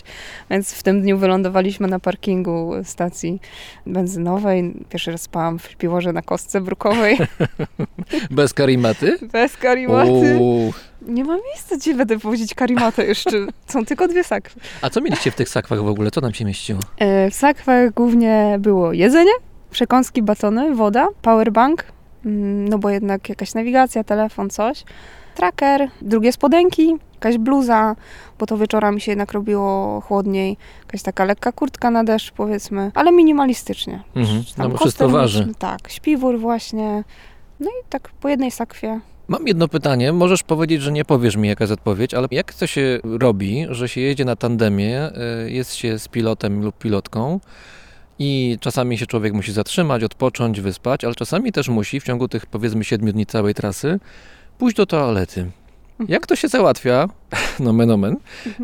[0.51, 3.41] Więc w tym dniu wylądowaliśmy na parkingu stacji
[3.87, 4.75] benzynowej.
[4.89, 7.19] Pierwszy raz spałam w śpiworze na kostce brukowej,
[8.31, 9.19] Bez karimaty?
[9.33, 10.37] bez karimaty.
[10.41, 10.73] Uuu.
[11.03, 13.31] Nie ma miejsca, gdzie będę powozić karimatę jeszcze.
[13.67, 14.61] Są tylko dwie sakwy.
[14.83, 16.11] A co mieliście w tych sakwach w ogóle?
[16.11, 16.81] Co tam się mieściło?
[16.99, 19.31] E, W sakwach głównie było jedzenie,
[19.71, 21.85] przekąski, batony, woda, powerbank,
[22.69, 24.85] no bo jednak jakaś nawigacja, telefon, coś,
[25.35, 27.97] tracker, drugie spodenki, jakaś bluza,
[28.39, 33.13] bo to wieczorami się jednak robiło chłodniej, jakaś taka lekka kurtka na deszcz powiedzmy, ale
[33.13, 34.03] minimalistycznie.
[34.17, 34.43] Mhm.
[34.59, 35.49] No bo wszystko waży.
[35.59, 37.05] Tak, śpiwór właśnie,
[37.61, 39.01] no i tak po jednej sakwie.
[39.29, 40.13] Mam jedno pytanie.
[40.13, 43.89] Możesz powiedzieć, że nie powiesz mi, jaka jest odpowiedź, ale jak to się robi, że
[43.89, 45.11] się jedzie na tandemie,
[45.47, 47.41] y, jest się z pilotem lub pilotką
[48.19, 52.47] i czasami się człowiek musi zatrzymać, odpocząć, wyspać, ale czasami też musi w ciągu tych
[52.47, 54.01] powiedzmy siedmiu dni całej trasy
[54.59, 55.51] pójść do toalety.
[56.09, 57.09] Jak to się załatwia,
[57.61, 58.17] nomen omen,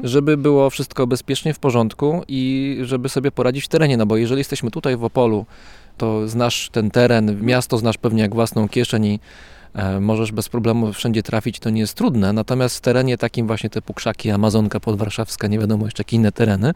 [0.03, 4.39] żeby było wszystko bezpiecznie w porządku i żeby sobie poradzić w terenie, no bo jeżeli
[4.39, 5.47] jesteśmy tutaj w Opolu,
[5.97, 9.21] to znasz ten teren, miasto znasz pewnie jak własną kieszeń i
[10.01, 13.95] możesz bez problemu wszędzie trafić, to nie jest trudne, natomiast w terenie takim właśnie typu
[13.95, 16.75] Krzaki, Amazonka podwarszawska, nie wiadomo jeszcze jakie inne tereny,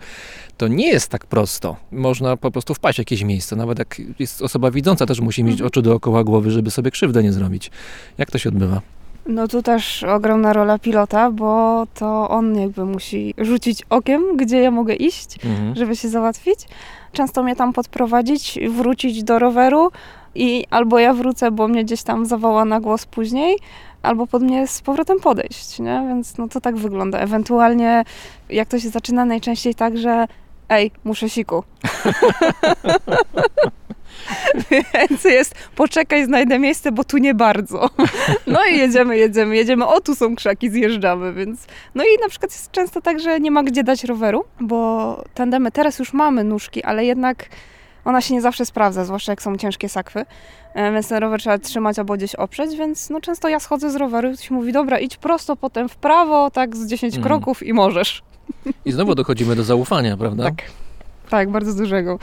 [0.57, 1.77] to nie jest tak prosto.
[1.93, 5.63] Można po prostu wpaść w jakieś miejsce, nawet jak jest osoba widząca też musi mieć
[5.63, 7.71] oczy dookoła głowy, żeby sobie krzywdę nie zrobić.
[8.19, 8.81] Jak to się odbywa?
[9.27, 14.71] No tu też ogromna rola pilota, bo to on jakby musi rzucić okiem, gdzie ja
[14.71, 15.77] mogę iść, Mhm.
[15.77, 16.59] żeby się załatwić.
[17.13, 19.91] Często mnie tam podprowadzić, wrócić do roweru
[20.39, 23.59] i albo ja wrócę, bo mnie gdzieś tam zawoła na głos później,
[24.03, 26.05] albo pod mnie z powrotem podejść, nie?
[26.09, 27.19] Więc no to tak wygląda.
[27.19, 28.05] Ewentualnie
[28.49, 30.27] jak to się zaczyna najczęściej tak, że
[30.69, 31.63] ej, muszę siku.
[34.71, 37.91] Więc jest, poczekaj, znajdę miejsce, bo tu nie bardzo.
[38.47, 39.87] No i jedziemy, jedziemy, jedziemy.
[39.87, 41.67] O, tu są krzaki, zjeżdżamy, więc...
[41.95, 45.71] No i na przykład jest często tak, że nie ma gdzie dać roweru, bo tandemy,
[45.71, 47.49] teraz już mamy nóżki, ale jednak
[48.09, 50.25] ona się nie zawsze sprawdza, zwłaszcza jak są ciężkie sakwy,
[50.75, 53.97] E, więc ten rower trzeba trzymać albo gdzieś oprzeć, więc no często ja schodzę z
[53.97, 57.29] roweru i ktoś mówi, dobra, idź prosto, potem w prawo, tak z 10 Mhm.
[57.31, 58.23] kroków i możesz.
[58.85, 60.45] I znowu dochodzimy do zaufania, prawda?
[60.45, 60.55] Tak.
[61.31, 62.19] Tak, bardzo dużego.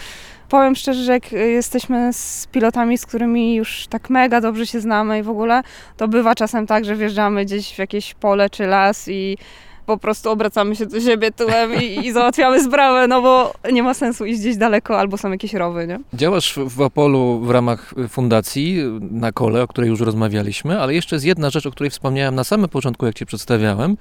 [0.50, 4.80] Powiem szczerze, że jak y, jesteśmy z pilotami, z którymi już tak mega dobrze się
[4.80, 5.62] znamy i w ogóle,
[5.98, 9.38] to bywa czasem tak, że wjeżdżamy gdzieś w jakieś pole czy las i
[9.86, 13.94] po prostu obracamy się do siebie tyłem i, i załatwiamy sprawę, no bo nie ma
[13.94, 16.00] sensu iść gdzieś daleko albo są jakieś rowy, nie?
[16.14, 18.78] Działasz w Opolu w ramach fundacji
[19.12, 22.44] na kole, o której już rozmawialiśmy, ale jeszcze jest jedna rzecz, o której wspomniałem na
[22.44, 23.98] samym początku, jak Cię przedstawiałem.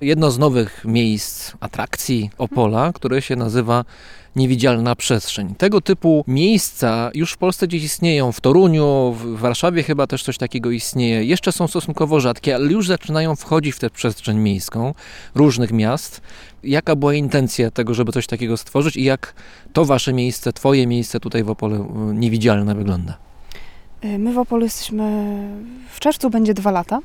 [0.00, 3.84] Jedno z nowych miejsc, atrakcji Opola, które się nazywa
[4.36, 5.54] Niewidzialna Przestrzeń.
[5.54, 8.32] Tego typu miejsca już w Polsce gdzieś istnieją.
[8.32, 11.24] W Toruniu, w Warszawie chyba też coś takiego istnieje.
[11.24, 14.94] Jeszcze są stosunkowo rzadkie, ale już zaczynają wchodzić w tę przestrzeń miejską
[15.34, 16.20] różnych miast.
[16.64, 19.34] Jaka była intencja tego, żeby coś takiego stworzyć i jak
[19.72, 21.74] to wasze miejsce, twoje miejsce tutaj w Opolu
[22.10, 23.16] y, niewidzialne wygląda?
[24.04, 25.04] Y, My w Opolu jesteśmy,
[25.90, 27.00] w czerwcu będzie dwa lata.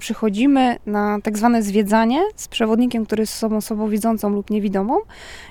[0.00, 4.98] Przychodzimy na tak zwane zwiedzanie z przewodnikiem, który jest osobą słabowidzącą lub niewidomą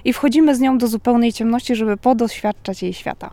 [0.06, 3.32] i wchodzimy z nią do zupełnej ciemności, żeby podoświadczać jej świata.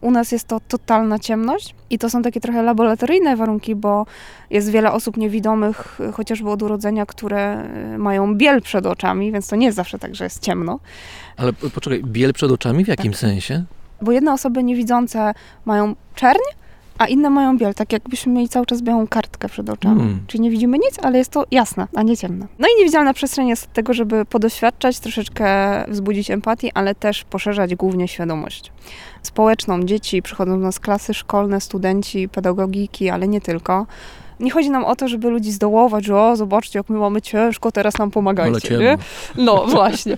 [0.00, 4.06] U nas jest to totalna ciemność i to są takie trochę laboratoryjne warunki, bo
[4.50, 9.48] jest wiele osób niewidomych, y, chociażby od urodzenia, które y, mają biel przed oczami, więc
[9.48, 10.80] to nie jest zawsze tak, że jest ciemno.
[11.36, 13.64] Ale poczekaj, biel przed oczami w jakim sensie?
[14.02, 16.42] Bo jedne osoby niewidzące mają czerń,
[16.98, 20.00] a inne mają biel, tak jakbyśmy mieli cały czas białą kartkę przed oczami.
[20.00, 20.20] Hmm.
[20.26, 22.46] Czyli nie widzimy nic, ale jest to jasne, a nie ciemne.
[22.58, 25.46] No i niewidzialna przestrzeń jest od tego, żeby podoświadczać, troszeczkę
[25.88, 28.72] wzbudzić empatię, ale też poszerzać głównie świadomość
[29.22, 29.82] społeczną.
[29.82, 33.86] Dzieci przychodzą do nas klasy szkolne, studenci, pedagogiki, ale nie tylko.
[34.40, 37.72] Nie chodzi nam o to, żeby ludzi zdołować, że o, zobaczcie, jak my mamy ciężko,
[37.72, 38.78] teraz nam pomagajcie.
[38.78, 38.98] Nie?
[39.36, 40.16] No właśnie.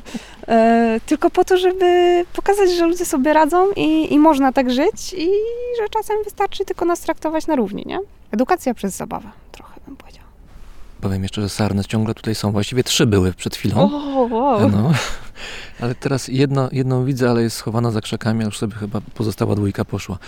[0.48, 5.14] E, tylko po to, żeby pokazać, że ludzie sobie radzą i, i można tak żyć
[5.16, 5.26] i
[5.80, 7.98] że czasem wystarczy tylko nas traktować na równi, nie?
[8.32, 10.28] Edukacja przez zabawę, trochę bym powiedziała.
[11.00, 12.52] Powiem jeszcze, że sarny ciągle tutaj są.
[12.52, 13.90] Właściwie trzy były przed chwilą.
[13.92, 14.70] O, wow.
[14.70, 14.92] No.
[15.80, 19.54] Ale teraz jedno, jedną widzę, ale jest schowana za krzakami, a już sobie chyba pozostała
[19.54, 20.18] dwójka poszła.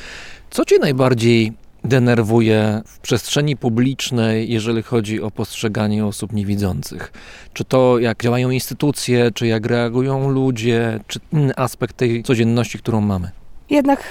[0.50, 1.52] Co cię najbardziej
[1.84, 7.12] denerwuje w przestrzeni publicznej, jeżeli chodzi o postrzeganie osób niewidzących?
[7.52, 13.00] Czy to jak działają instytucje, czy jak reagują ludzie, czy inny aspekt tej codzienności, którą
[13.00, 13.30] mamy?
[13.70, 14.02] Jednak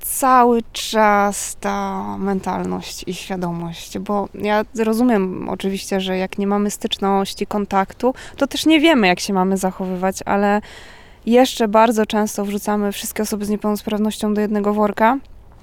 [0.00, 7.46] cały czas ta mentalność i świadomość, bo ja rozumiem oczywiście, że jak nie mamy styczności,
[7.46, 10.60] kontaktu, to też nie wiemy, jak się mamy zachowywać, ale
[11.26, 15.18] jeszcze bardzo często wrzucamy wszystkie osoby z niepełnosprawnością do jednego worka.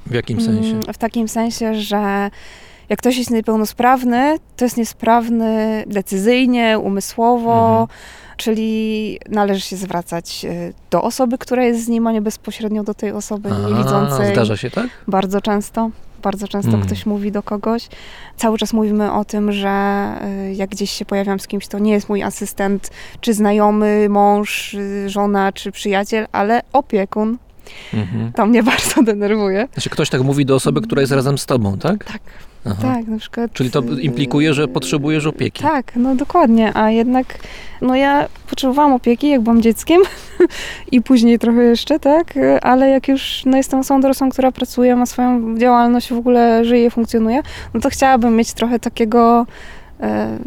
[0.06, 0.70] W jakim sensie?
[0.72, 2.30] Mm, W takim sensie, że
[2.90, 7.88] jak ktoś jest niepełnosprawny, to jest niesprawny decyzyjnie, umysłowo, Mhm.
[8.38, 12.94] czyli należy się zwracać y, do osoby, która jest z nim, a nie bezpośrednio do
[12.94, 14.34] tej osoby A, niewidzącej.
[14.34, 14.88] Zdarza się tak?
[15.08, 15.90] Bardzo często.
[16.24, 16.82] Bardzo często Mm.
[16.86, 17.88] ktoś mówi do kogoś.
[18.38, 20.06] Cały czas mówimy o tym, że
[20.50, 22.90] y, jak gdzieś się pojawiam z kimś, to nie jest mój asystent,
[23.22, 27.38] czy znajomy, mąż, y, żona, czy przyjaciel, ale opiekun.
[27.94, 28.32] Mhm.
[28.34, 29.68] To mnie bardzo denerwuje.
[29.74, 32.04] Znaczy ktoś tak mówi do osoby, która jest razem z tobą, tak?
[32.04, 32.22] Tak,
[32.66, 32.82] Aha.
[32.82, 33.54] tak, na przykład.
[33.54, 35.64] Czyli to y, implikuje, że potrzebujesz opieki.
[35.64, 37.40] Tak, no dokładnie, a jednak
[37.82, 40.02] no ja potrzebowałam opieki, jak byłam dzieckiem
[40.92, 45.06] i później trochę jeszcze, tak, ale jak już no, jestem osobą dorosłą, która pracuje, ma
[45.06, 47.42] swoją działalność, w ogóle żyje, funkcjonuje,
[47.74, 49.46] no to chciałabym mieć trochę takiego
[50.00, 50.38] e,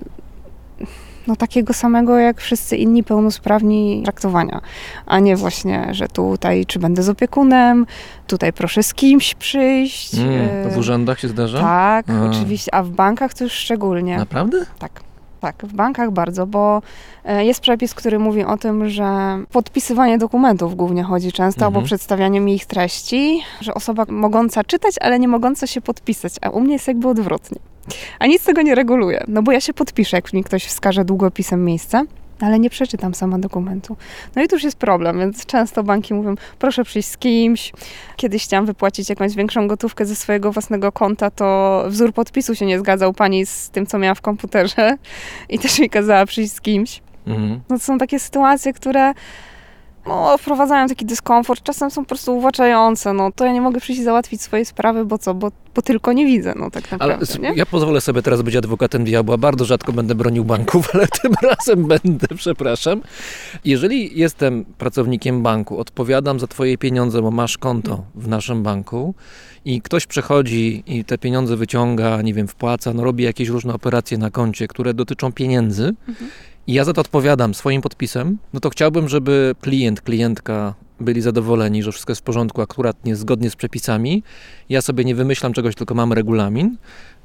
[1.26, 4.60] no takiego samego jak wszyscy inni pełnosprawni traktowania,
[5.06, 7.86] a nie właśnie, że tutaj czy będę z opiekunem,
[8.26, 10.14] tutaj proszę z kimś przyjść.
[10.14, 11.60] Mm, to w urzędach się zdarza?
[11.60, 12.30] tak, A.
[12.30, 14.18] oczywiście, a w bankach to już szczególnie.
[14.18, 14.66] Naprawdę?
[14.78, 15.00] Tak,
[15.46, 16.82] tak, w bankach bardzo, bo
[17.24, 21.74] e, jest przepis, który mówi o tym, że podpisywanie dokumentów głównie chodzi często, Mhm.
[21.74, 26.50] albo przedstawianie mi ich treści, że osoba mogąca czytać, ale nie mogąca się podpisać, a
[26.50, 27.58] u mnie jest jakby odwrotnie.
[28.18, 31.64] A nic tego nie reguluje, no bo ja się podpiszę, jak mi ktoś wskaże długopisem
[31.64, 32.04] miejsce,
[32.40, 33.96] ale nie przeczytam sama dokumentu.
[34.36, 37.72] No i tu już jest problem, więc często banki mówią, proszę przyjść z kimś.
[38.16, 42.78] Kiedyś chciałam wypłacić jakąś większą gotówkę ze swojego własnego konta, to wzór podpisu się nie
[42.78, 44.96] zgadzał pani z tym, co miała w komputerze
[45.48, 47.02] i też mi kazała przyjść z kimś.
[47.26, 47.60] Mhm.
[47.68, 49.14] No to są takie sytuacje, które
[50.08, 53.12] no, wprowadzają taki dyskomfort, czasem są po prostu uwłaczające.
[53.12, 56.26] No to ja nie mogę przyjść załatwić swojej sprawy, bo co, bo, bo tylko nie
[56.26, 57.52] widzę, no tak Ale naprawdę, s- nie?
[57.54, 59.36] ja pozwolę sobie teraz być adwokatem diabła.
[59.36, 63.02] Bardzo rzadko będę bronił banków, ale tym razem będę, przepraszam.
[63.64, 69.14] Jeżeli jestem pracownikiem banku, odpowiadam za twoje pieniądze, bo masz konto w naszym banku
[69.64, 74.18] i ktoś przechodzi i te pieniądze wyciąga, nie wiem, wpłaca, no robi jakieś różne operacje
[74.18, 75.94] na koncie, które dotyczą pieniędzy
[76.66, 81.82] i ja za to odpowiadam swoim podpisem, no to chciałbym, żeby klient, klientka byli zadowoleni,
[81.82, 84.22] że wszystko jest w porządku, akurat nie zgodnie z przepisami.
[84.68, 86.76] Ja sobie nie wymyślam czegoś, tylko mam regulamin.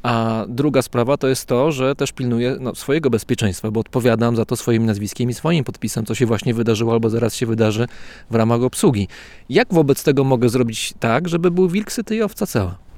[0.04, 4.46] A druga sprawa to jest to, że też pilnuję no, swojego bezpieczeństwa, bo odpowiadam za
[4.46, 7.88] to swoim nazwiskiem i swoim podpisem, co się właśnie wydarzyło albo zaraz się wydarzy
[8.32, 9.08] w ramach obsługi.
[9.50, 12.91] Jak wobec tego mogę zrobić tak, żeby był wilk syty i owca cała?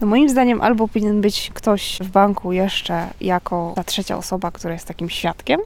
[0.00, 4.72] No moim zdaniem albo powinien być ktoś w banku jeszcze jako ta trzecia osoba, która
[4.74, 5.60] jest takim świadkiem,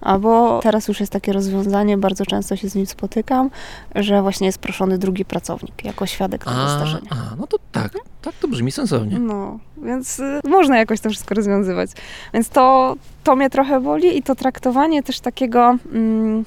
[0.00, 3.50] albo teraz już jest takie rozwiązanie, bardzo często się z nim spotykam,
[3.94, 7.10] że właśnie jest proszony drugi pracownik jako świadek tego zdarzenia.
[7.10, 7.92] a, no to tak,
[8.22, 9.18] tak to brzmi sensownie.
[9.18, 11.90] No, więc y, można jakoś to wszystko rozwiązywać.
[12.34, 16.44] Więc to, to mnie trochę boli i to traktowanie też takiego mm,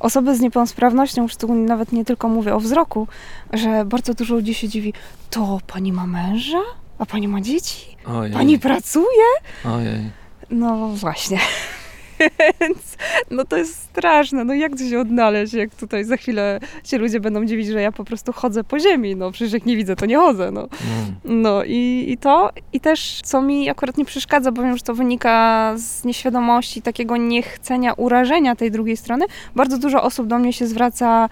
[0.00, 3.08] osoby z niepełnosprawnością, szczególnie nawet nie tylko mówię o wzroku,
[3.52, 4.92] że bardzo dużo ludzi się dziwi,
[5.30, 6.60] to pani ma męża?
[6.98, 7.96] A pani ma dzieci?
[8.06, 9.26] Ojej, Pani pracuje?
[9.64, 10.10] ojej.
[10.50, 11.38] No właśnie.
[12.60, 12.96] Więc
[13.30, 14.44] no to jest straszne.
[14.44, 17.92] No jak tu się odnaleźć, jak tutaj za chwilę się ludzie będą dziwić, że ja
[17.92, 19.16] po prostu chodzę po ziemi.
[19.16, 20.50] No przecież jak nie widzę, to nie chodzę.
[20.50, 20.60] No.
[20.60, 21.42] Mm.
[21.42, 24.94] No i, i to, i też co mi akurat nie przeszkadza, bo wiem, że to
[24.94, 29.24] wynika z nieświadomości, takiego niechcenia urażenia tej drugiej strony.
[29.56, 31.28] Bardzo dużo osób do mnie się zwraca,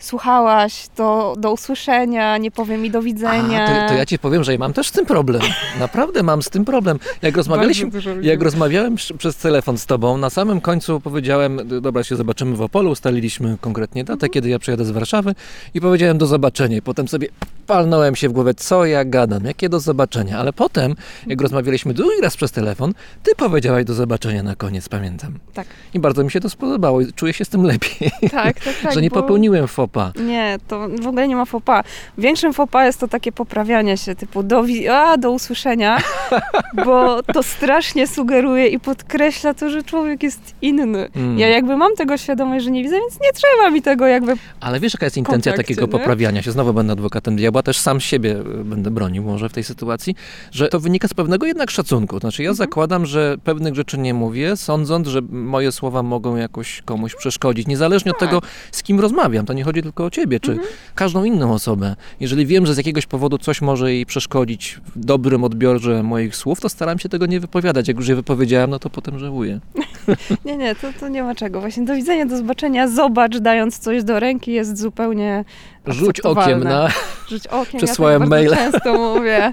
[0.00, 3.64] słuchałaś, do, do usłyszenia, nie powiem mi do widzenia.
[3.64, 5.42] A, to, to ja ci powiem, że ja mam też z tym problem.
[5.78, 6.98] Naprawdę mam z tym problem.
[7.22, 7.90] Jak rozmawialiśmy,
[8.22, 12.90] jak rozmawiałem przez telefon z tobą, na samym końcu powiedziałem, dobra, się zobaczymy w Opolu,
[12.90, 14.30] ustaliliśmy konkretnie datę, Mhm.
[14.32, 15.34] kiedy ja przyjadę z Warszawy
[15.74, 16.76] i powiedziałem do zobaczenia.
[16.76, 17.28] I potem sobie
[17.66, 20.38] palnąłem się w głowę, co ja gadam, jakie do zobaczenia.
[20.38, 20.94] Ale potem,
[21.26, 25.38] jak rozmawialiśmy drugi raz przez telefon, ty powiedziałaś do zobaczenia na koniec, pamiętam.
[25.54, 25.66] Tak.
[25.94, 28.94] I bardzo mi się to spodobało i czuję się z tym lepiej, Tak, tak, tak.
[28.94, 30.12] że nie bo- popełniłem fopa.
[30.22, 31.82] Nie, to w ogóle nie ma fopa.
[32.18, 35.98] Większym fopa jest to takie poprawianie się, typu do, a, do usłyszenia,
[36.86, 41.08] bo to strasznie sugeruje i podkreśla to, że człowiek jest inny.
[41.16, 41.38] Mm.
[41.38, 44.34] Ja jakby mam tego świadomość, że nie widzę, więc nie trzeba mi tego jakby...
[44.60, 45.98] Ale wiesz, jaka jest intencja kontakcie, takiego nie?
[45.98, 46.52] poprawiania się?
[46.52, 50.14] Znowu będę adwokatem diabła, też sam siebie y, będę bronił może w tej sytuacji,
[50.52, 52.18] że to wynika z pewnego jednak szacunku.
[52.18, 57.14] Znaczy ja zakładam, że pewnych rzeczy nie mówię, sądząc, że moje słowa mogą jakoś komuś
[57.14, 57.66] przeszkodzić.
[57.66, 58.42] Niezależnie od tego,
[58.72, 59.46] z kim rozmawiam.
[59.46, 60.58] To nie chodzi tylko o ciebie, czy
[60.94, 61.96] każdą inną osobę.
[62.20, 66.60] Jeżeli wiem, że z jakiegoś powodu coś może jej przeszkodzić w dobrym odbiorze moich słów,
[66.60, 67.88] to staram się tego nie wypowiadać.
[67.88, 69.60] Jak już je wypowiedziałem, no to potem żałuję.
[70.44, 71.60] Nie, nie, to, to nie ma czego.
[71.60, 75.44] Właśnie do widzenia, do zobaczenia, zobacz, dając coś do ręki jest zupełnie
[75.86, 76.88] Rzuć okiem na...
[77.30, 78.56] Rzuć okiem, Przesłałem ja tak maila.
[78.56, 79.52] często mówię.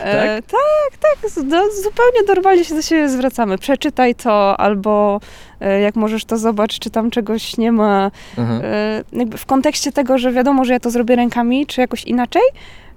[0.00, 3.58] E, tak, tak, z- do, zupełnie normalnie się do siebie zwracamy.
[3.58, 5.20] Przeczytaj to, albo
[5.60, 8.10] jak możesz to zobacz, czy tam czegoś nie ma.
[8.38, 8.60] Mhm.
[8.64, 12.42] E, jakby w kontekście tego, że wiadomo, że ja to zrobię rękami, czy jakoś inaczej,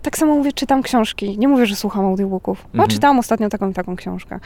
[0.02, 1.38] tak samo mówię, czytam książki.
[1.38, 2.66] Nie mówię, że słucham audiobooków.
[2.66, 2.90] A Mhm.
[2.90, 4.40] czytałam ostatnio taką taką książkę.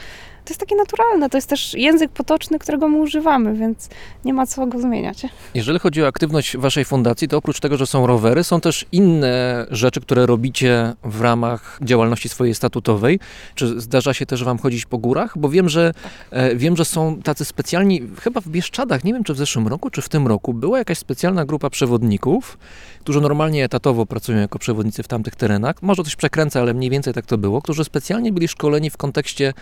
[0.46, 3.88] To jest takie naturalne, to jest też język potoczny, którego my używamy, więc
[4.24, 5.26] nie ma co go zmieniać.
[5.54, 9.66] Jeżeli chodzi o aktywność waszej fundacji, to oprócz tego, że są rowery, są też inne
[9.70, 13.20] rzeczy, które robicie w ramach działalności swojej statutowej.
[13.54, 15.38] Czy zdarza się też wam chodzić po górach?
[15.38, 15.92] Bo wiem, że
[16.30, 19.90] e, wiem, że są tacy specjalni, chyba w Bieszczadach, nie wiem czy w zeszłym roku,
[19.90, 22.58] czy w tym roku, była jakaś specjalna grupa przewodników,
[23.00, 25.82] którzy normalnie etatowo pracują jako przewodnicy w tamtych terenach.
[25.82, 29.54] Może coś przekręcę, ale mniej więcej tak to było, którzy specjalnie byli szkoleni w kontekście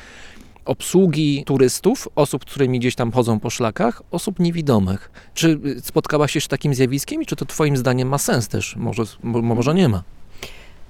[0.65, 5.11] obsługi turystów, osób, którymi gdzieś tam chodzą po szlakach, osób niewidomych.
[5.35, 8.77] Czy y, spotkałaś się z takim zjawiskiem i czy to twoim zdaniem ma sens też?
[8.77, 10.03] Może, mo, może nie ma.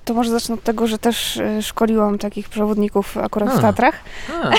[0.05, 3.59] To może zacznę od tego, że też e, szkoliłam takich przewodników akurat A.
[3.59, 3.95] w Tatrach.
[4.43, 4.51] A,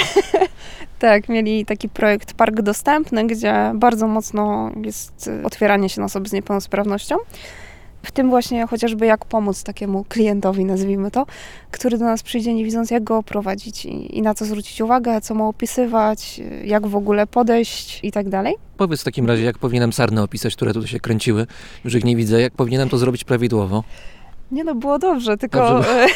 [0.99, 6.29] Tak, mieli taki projekt Park Dostępny, gdzie bardzo mocno jest y, otwieranie się na osoby
[6.29, 7.15] z niepełnosprawnością.
[8.05, 11.25] W tym właśnie chociażby jak pomóc takiemu klientowi, nazwijmy to,
[11.71, 15.21] który do nas przyjdzie nie widząc jak go oprowadzić i, i na co zwrócić uwagę,
[15.21, 18.55] co ma opisywać, jak w ogóle podejść i tak dalej.
[18.77, 21.47] powiedz w takim razie, jak powinienem sarny opisać, które tutaj się kręciły,
[21.83, 23.83] już ich nie widzę, jak powinienem to zrobić prawidłowo?
[24.55, 26.07] Nie no, było dobrze, tylko Dobrze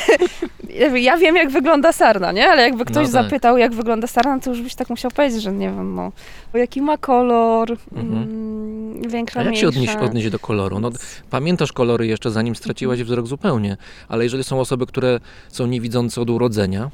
[0.80, 2.49] e, ja wiem jak wygląda sarna, nie?
[2.49, 3.24] Ale jakby ktoś No tak.
[3.24, 6.11] zapytał jak wygląda sarna, to już byś tak musiał powiedzieć, że nie wiem, no,
[6.53, 8.24] jaki ma kolor, Mhm.
[8.24, 10.06] mm, większa, A jak się odnieść, mniejsza.
[10.06, 10.80] odnieść do koloru?
[10.80, 10.90] No,
[11.30, 16.30] pamiętasz kolory jeszcze zanim straciłaś wzrok zupełnie, ale jeżeli są osoby, które są niewidzące od
[16.30, 16.90] urodzenia,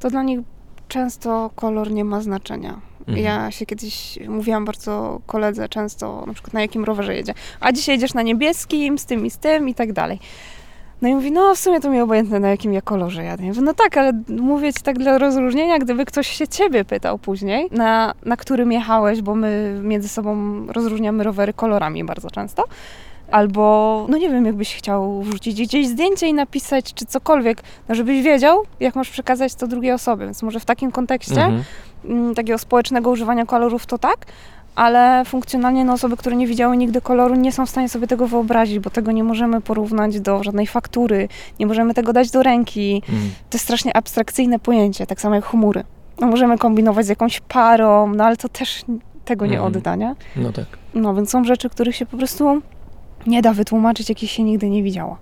[0.00, 0.40] to dla nich
[0.88, 2.80] często kolor nie ma znaczenia.
[3.00, 3.18] Mhm.
[3.18, 7.34] Ja się kiedyś mówiłam bardzo koledze często, na przykład na jakim rowerze jedzie.
[7.60, 10.18] A dzisiaj jedziesz na niebieskim, z tym i z tym i tak dalej.
[11.02, 13.42] No i mówi, no w sumie to mi obojętne, na jakim ja kolorze jadę.
[13.42, 17.18] Ja mówię, no tak, ale mówię ci tak dla rozróżnienia, gdyby ktoś się ciebie pytał
[17.18, 22.64] później, na, na którym jechałeś, bo my między sobą rozróżniamy rowery kolorami bardzo często.
[23.30, 28.22] Albo, no nie wiem, jakbyś chciał wrzucić gdzieś zdjęcie i napisać, czy cokolwiek, no żebyś
[28.22, 30.24] wiedział, jak masz przekazać to drugiej osobie.
[30.24, 31.64] Więc może w takim kontekście mhm.
[32.04, 34.26] mm, takiego społecznego używania kolorów to tak,
[34.74, 38.26] ale funkcjonalnie no, osoby, które nie widziały nigdy koloru, nie są w stanie sobie tego
[38.26, 41.28] wyobrazić, bo tego nie możemy porównać do żadnej faktury,
[41.60, 43.02] nie możemy tego dać do ręki.
[43.08, 43.20] Mm.
[43.50, 45.84] To jest strasznie abstrakcyjne pojęcie, tak samo jak chmury.
[46.20, 48.84] No, możemy kombinować z jakąś parą, no ale to też
[49.24, 49.76] tego nie Mhm.
[49.76, 50.14] odda, nie?
[50.36, 50.66] No tak.
[50.94, 52.62] No więc są rzeczy, których się po prostu
[53.26, 55.16] nie da wytłumaczyć, jakich się nigdy nie widziało.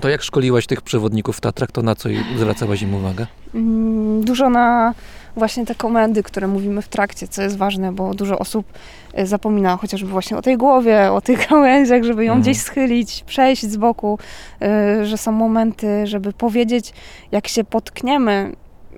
[0.00, 3.26] To jak szkoliłaś tych przewodników w Tatrach, to na co zwracałaś im uwagę?
[3.54, 4.94] Mm, Dużo na
[5.36, 8.66] właśnie te komendy, które mówimy w trakcie, co jest ważne, bo dużo osób
[9.14, 12.42] e, zapomina chociażby właśnie o tej głowie, o tych gałęziach, żeby ją Mhm.
[12.42, 14.18] gdzieś schylić, przejść z boku,
[14.62, 16.92] e, że są momenty, żeby powiedzieć,
[17.32, 18.52] jak się potkniemy,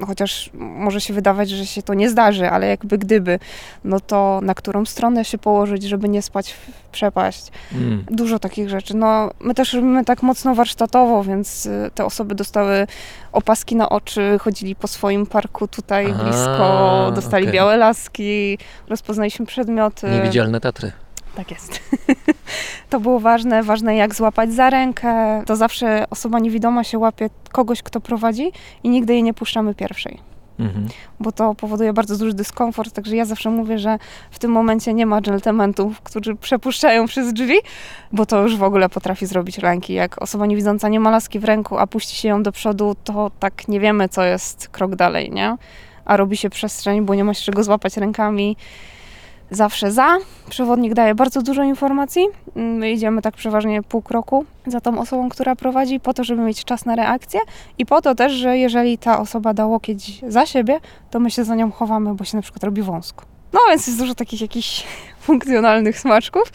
[0.06, 3.38] chociaż może się wydawać, że się to nie zdarzy, ale jakby gdyby,
[3.84, 7.46] no to na którą stronę się położyć, żeby nie spać w przepaść.
[7.72, 8.04] Mm.
[8.10, 8.96] Dużo takich rzeczy.
[8.96, 12.86] No, my też robimy tak mocno warsztatowo, więc y, te osoby dostały
[13.32, 17.54] opaski na oczy, chodzili po swoim parku tutaj Aha, blisko, dostali okej.
[17.54, 18.58] białe laski,
[18.88, 20.10] rozpoznaliśmy przedmioty.
[20.10, 20.92] Niewidzialne Tatry.
[21.34, 21.80] Tak jest.
[22.90, 23.62] to było ważne.
[23.62, 25.42] Ważne jak złapać za rękę.
[25.46, 28.52] To zawsze osoba niewidoma się łapie kogoś, kto prowadzi
[28.82, 30.88] i nigdy jej nie puszczamy pierwszej Mhm.
[31.20, 33.98] bo to powoduje bardzo duży dyskomfort, także ja zawsze mówię, że
[34.30, 37.56] w tym momencie nie ma dżentelmentów, którzy przepuszczają przez drzwi,
[38.12, 39.92] bo to już w ogóle potrafi zrobić ręki.
[39.92, 43.30] Jak osoba niewidząca nie ma laski w ręku, a puści się ją do przodu, to
[43.40, 45.56] tak nie wiemy, co jest krok dalej, nie?
[46.04, 48.56] A robi się przestrzeń, bo nie ma się czego złapać rękami.
[49.50, 50.18] Zawsze za.
[50.50, 52.26] Przewodnik daje bardzo dużo informacji.
[52.54, 56.64] My idziemy tak przeważnie pół kroku za tą osobą, która prowadzi, po to, żeby mieć
[56.64, 57.40] czas na reakcję
[57.78, 60.80] i po to też, że jeżeli ta osoba da łokieć za siebie,
[61.10, 63.24] to my się za nią chowamy, bo się na przykład robi wąsko.
[63.52, 64.86] No więc jest dużo takich jakichś
[65.26, 66.52] funkcjonalnych smaczków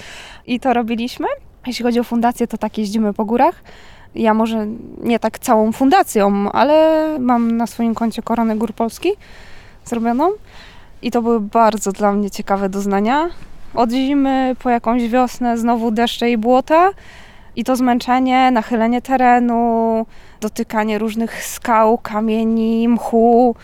[0.48, 1.28] i to robiliśmy.
[1.68, 3.64] Jeśli chodzi o fundację, to tak jeździmy po górach.
[4.16, 4.68] Ja może
[5.04, 9.10] nie tak całą fundacją, ale mam na swoim koncie Koronę Gór Polski
[9.86, 10.30] zrobioną
[11.04, 13.30] i to były bardzo dla mnie ciekawe doznania.
[13.74, 16.90] Od zimy po jakąś wiosnę znowu deszcze i błota
[17.56, 20.06] i to zmęczenie, nachylenie terenu,
[20.42, 23.56] dotykanie różnych skał, kamieni, mchu,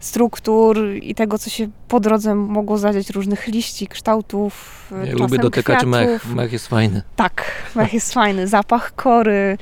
[0.00, 4.82] struktur i tego, co się po drodze mogło zadziać, różnych liści, kształtów.
[5.04, 5.90] Ja lubię dotykać kwiatów.
[5.90, 6.34] mech.
[6.34, 7.02] Mech jest fajny.
[7.16, 7.44] Tak,
[7.74, 8.48] mech jest fajny.
[8.48, 9.58] Zapach kory.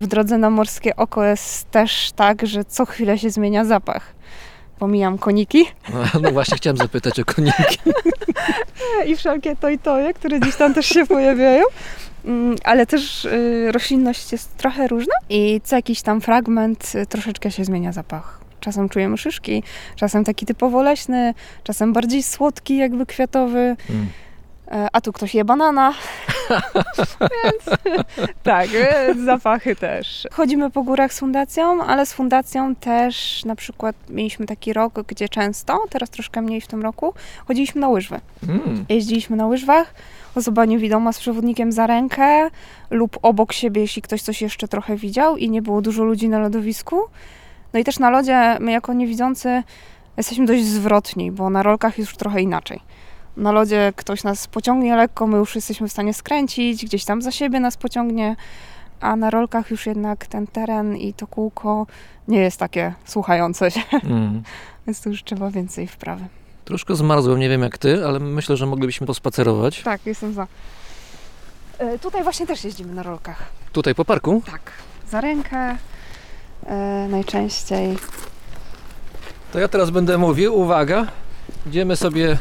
[0.00, 4.14] W drodze na Morskie Oko jest też tak, że co chwilę się zmienia zapach.
[4.82, 5.64] Pomijam koniki
[5.94, 7.78] No, no właśnie chciałem zapytać o koniki.
[9.08, 11.64] i wszelkie to i toje, które gdzieś tam też się pojawiają.
[12.24, 17.50] Mm, Ale też y, roślinność jest trochę różna i co jakiś tam fragment y, troszeczkę
[17.50, 18.40] się zmienia zapach.
[18.60, 19.62] Czasem czujemy szyszki,
[19.96, 21.34] czasem taki typowo leśny,
[21.64, 23.76] czasem bardziej słodki, jakby kwiatowy.
[23.90, 24.08] Mm.
[24.72, 25.94] E, A tu ktoś je banana.
[27.20, 27.78] Więc
[28.42, 30.28] tak, więc zapachy też.
[30.32, 35.28] Chodzimy po górach z fundacją, ale z fundacją też na przykład mieliśmy taki rok, gdzie
[35.28, 37.14] często, teraz troszkę mniej w tym roku,
[37.48, 38.20] chodziliśmy na łyżwy.
[38.48, 38.84] Mm.
[38.88, 39.94] Jeździliśmy na łyżwach,
[40.34, 42.50] osoba niewidoma z przewodnikiem za rękę
[42.90, 46.38] lub obok siebie, jeśli ktoś coś jeszcze trochę widział i nie było dużo ludzi na
[46.38, 47.00] lodowisku.
[47.72, 49.62] No i też na lodzie my jako niewidzący
[50.16, 52.80] jesteśmy dość zwrotni, bo na rolkach już trochę inaczej.
[53.36, 57.30] Na lodzie ktoś nas pociągnie lekko, my już jesteśmy w stanie skręcić, gdzieś tam za
[57.30, 58.36] siebie nas pociągnie,
[59.00, 61.86] a na rolkach już jednak ten teren i to kółko
[62.28, 64.42] nie jest takie słuchające się, Mm.
[64.86, 66.24] więc tu już trzeba więcej wprawy.
[66.64, 69.82] Troszkę zmarzłem, nie wiem jak ty, ale myślę, że moglibyśmy pospacerować.
[69.82, 70.46] Tak, jestem za.
[71.78, 73.44] E, tutaj właśnie też jeździmy na rolkach.
[73.72, 74.42] Tutaj po parku.
[74.50, 74.72] Tak.
[75.10, 75.76] Za rękę
[76.66, 77.98] e, najczęściej.
[79.52, 81.06] To ja teraz będę mówił, uwaga,
[81.66, 82.38] idziemy sobie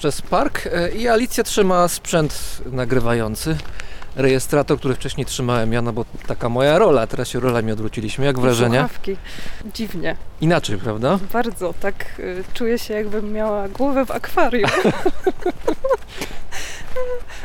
[0.00, 3.56] przez park e, i Alicja trzyma sprzęt nagrywający.
[4.16, 8.24] Rejestrator, który wcześniej trzymałem ja, no bo taka moja rola, teraz się rolami odwróciliśmy.
[8.24, 8.80] Jak wrażenia?
[8.80, 9.16] Słuchawki.
[9.74, 10.16] Dziwnie.
[10.40, 11.18] Inaczej, prawda?
[11.32, 11.74] Bardzo.
[11.80, 14.70] Tak y, czuję się jakbym miała głowę w akwarium.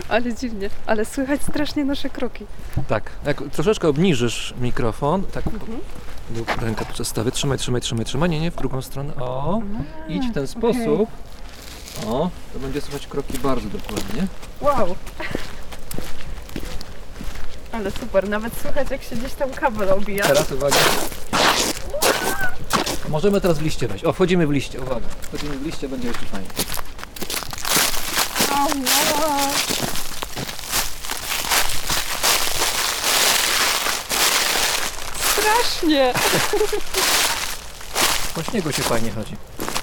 [0.10, 0.70] Ale dziwnie.
[0.86, 2.46] Ale słychać strasznie nasze kroki.
[2.88, 3.12] Tak.
[3.26, 5.44] Jak troszeczkę obniżysz mikrofon, tak
[6.36, 9.62] lub rękę przestawię, trzymaj, trzymaj, trzymaj, trzymaj, nie, nie, w drugą stronę, o,
[10.10, 11.10] idź w ten sposób.
[12.08, 14.28] O, to będzie słychać kroki bardzo dokładnie.
[14.62, 14.96] Wow.
[17.72, 18.30] Ale super.
[18.30, 20.28] Nawet słychać jak się gdzieś tam kabel obija.
[20.28, 20.78] Teraz uwaga.
[23.10, 24.06] Możemy teraz w liście wejść.
[24.06, 25.08] O, wchodzimy w liście, uwaga.
[25.22, 26.48] Wchodzimy w liście, będzie jeszcze fajnie.
[28.52, 29.52] Ała.
[35.34, 36.14] Strasznie.
[38.36, 39.36] Po śniegu się fajnie chodzi.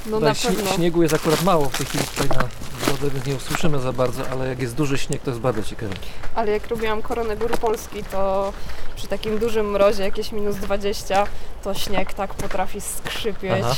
[0.06, 0.72] No Tutaj na pewno.
[0.72, 2.44] Śniegu jest akurat mało w tej chwili tutaj na
[2.86, 5.94] drodze, więc nie usłyszymy za bardzo, ale jak jest duży śnieg, to jest bardzo ciekawe.
[6.34, 8.52] Ale jak robiłam koronę góry Polski, to
[8.96, 11.26] przy takim dużym mrozie, jakieś minus 20,
[11.64, 13.74] to śnieg tak potrafi skrzypieć Aha.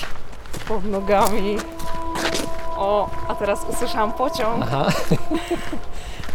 [0.68, 1.58] pod nogami.
[2.76, 4.62] O, a teraz usłyszałam pociąg.
[4.62, 4.86] Aha.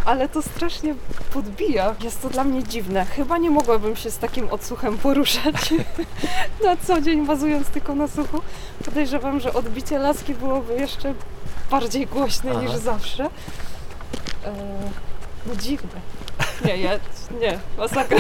[0.05, 0.95] ale to strasznie
[1.33, 1.95] podbija.
[2.03, 3.05] Jest to dla mnie dziwne.
[3.05, 5.73] Chyba nie mogłabym się z takim odsłuchem poruszać
[6.65, 8.41] na co dzień, bazując tylko na słuchu.
[8.85, 11.13] Podejrzewam, że odbicie laski byłoby jeszcze
[11.71, 12.61] bardziej głośne Aha.
[12.61, 13.23] niż zawsze.
[13.23, 14.53] Eee,
[15.47, 15.99] no dziwne.
[16.65, 16.91] Nie, ja,
[17.41, 18.19] nie, masakra.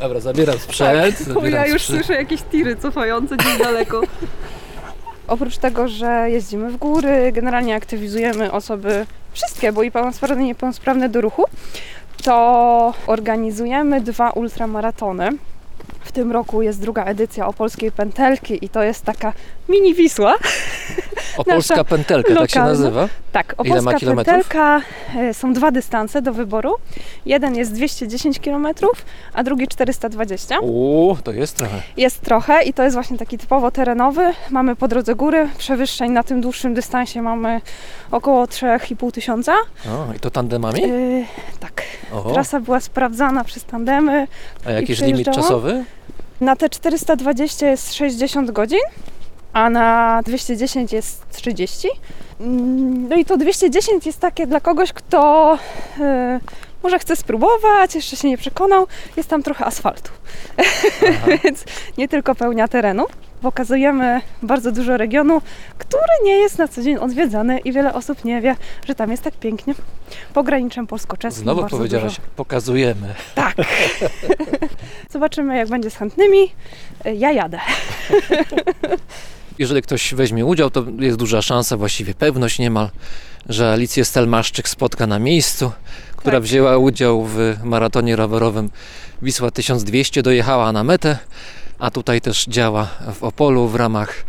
[0.00, 1.18] Dobra, zabieram sprzęt.
[1.18, 1.98] Tak, zabieram ja już sprzęt.
[1.98, 4.00] słyszę jakieś tiry cofające gdzieś daleko.
[5.28, 11.08] Oprócz tego, że jeździmy w góry, generalnie aktywizujemy osoby wszystkie, bo i pełnosprawne, i niepełnosprawne
[11.08, 11.44] do ruchu,
[12.22, 15.30] to organizujemy dwa ultramaratony.
[16.00, 19.32] W tym roku jest druga edycja Opolskiej Pętelki i to jest taka
[19.68, 20.34] mini Wisła.
[21.40, 22.68] Opolska pętelka, tak się lokalna.
[22.68, 23.08] nazywa?
[23.32, 23.98] Tak, Opolska?
[24.00, 24.80] Pętelka
[25.16, 26.74] e, są dwa dystanse do wyboru.
[27.26, 28.66] Jeden jest 210 km,
[29.34, 30.60] a drugi 420.
[30.60, 31.82] Uuu, to jest trochę.
[31.96, 34.32] Jest trochę i to jest właśnie taki typowo terenowy.
[34.50, 37.60] Mamy po drodze góry, przewyższeń na tym dłuższym dystansie mamy
[38.10, 39.52] około 3,5 tysiąca.
[39.88, 40.80] O, i to tandemami?
[40.80, 41.24] Yy,
[41.60, 42.32] tak, Oho.
[42.32, 44.26] trasa była sprawdzana przez tandemy.
[44.66, 45.84] A jakiś limit czasowy?
[46.40, 48.78] Na te 420 jest 60 godzin,
[49.52, 51.88] a na 210 jest 30.
[52.40, 55.58] Mm, No i to 210 jest takie dla kogoś, kto
[55.98, 56.04] yy,
[56.82, 58.86] może chce spróbować, jeszcze się nie przekonał.
[59.16, 60.10] Jest tam trochę asfaltu,
[61.44, 61.64] więc
[61.98, 63.06] nie tylko pełnia terenu.
[63.42, 65.42] Pokazujemy bardzo dużo regionu,
[65.78, 68.56] który nie jest na co dzień odwiedzany i wiele osób nie wie,
[68.86, 69.74] że tam jest tak pięknie.
[70.34, 72.28] Pograniczem polsko-czeskim Znowu powiedziałaś, dużo.
[72.36, 73.14] pokazujemy.
[73.34, 73.54] Tak.
[75.12, 76.52] Zobaczymy, jak będzie z chętnymi.
[77.14, 77.58] Ja jadę.
[79.60, 82.90] Jeżeli ktoś weźmie udział, to jest duża szansa, właściwie pewność niemal,
[83.48, 85.72] że Alicję Stelmaszczyk spotka na miejscu,
[86.16, 86.42] która Tak.
[86.42, 88.70] wzięła udział w maratonie rowerowym
[89.22, 91.18] Wisła 1200, dojechała na metę,
[91.78, 94.24] a tutaj też działa w Opolu w ramach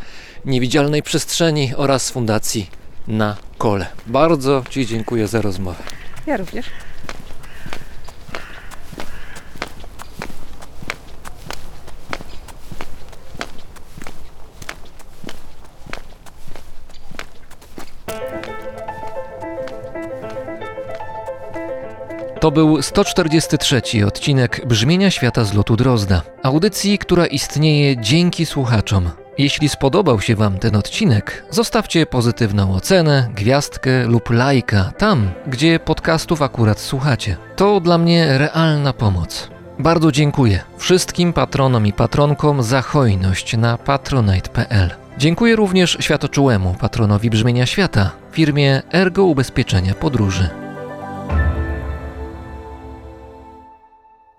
[0.45, 2.69] Niewidzialnej Przestrzeni oraz Fundacji
[3.07, 3.87] na Kole.
[4.07, 5.83] Bardzo Ci dziękuję za rozmowę.
[6.27, 6.65] Ja również.
[22.41, 29.09] To był 143 odcinek Brzmienia Świata z lotu Drozda, audycji, która istnieje dzięki słuchaczom.
[29.37, 36.41] Jeśli spodobał się Wam ten odcinek, zostawcie pozytywną ocenę, gwiazdkę lub lajka tam, gdzie podcastów
[36.41, 37.37] akurat słuchacie.
[37.55, 39.49] To dla mnie realna pomoc.
[39.79, 44.89] Bardzo dziękuję wszystkim patronom i patronkom za hojność na patronite.pl.
[45.17, 50.70] Dziękuję również światoczułemu patronowi Brzmienia Świata, firmie Ergo Ubezpieczenia Podróży.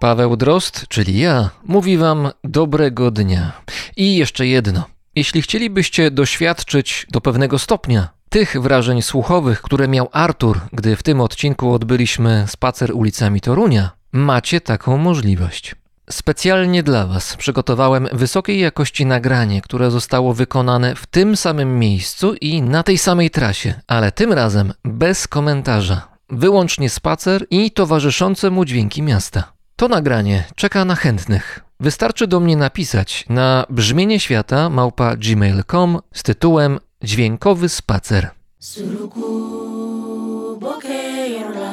[0.02, 3.52] Paweł Drost, czyli ja, mówi Wam dobrego dnia.
[3.96, 4.84] I jeszcze jedno.
[5.16, 11.20] Jeśli chcielibyście doświadczyć do pewnego stopnia tych wrażeń słuchowych, które miał Artur, gdy w tym
[11.20, 15.74] odcinku odbyliśmy spacer ulicami Torunia, macie taką możliwość.
[16.10, 22.62] Specjalnie dla Was przygotowałem wysokiej jakości nagranie, które zostało wykonane w tym samym miejscu i
[22.62, 26.08] na tej samej trasie, ale tym razem bez komentarza.
[26.30, 29.52] Wyłącznie spacer i towarzyszące mu dźwięki miasta.
[29.76, 31.60] To nagranie czeka na chętnych.
[31.80, 38.30] Wystarczy do mnie napisać na brzmienie świata małpa gmail.com z tytułem Dźwiękowy spacer.
[38.58, 39.20] Suruku
[40.60, 41.72] boke yorola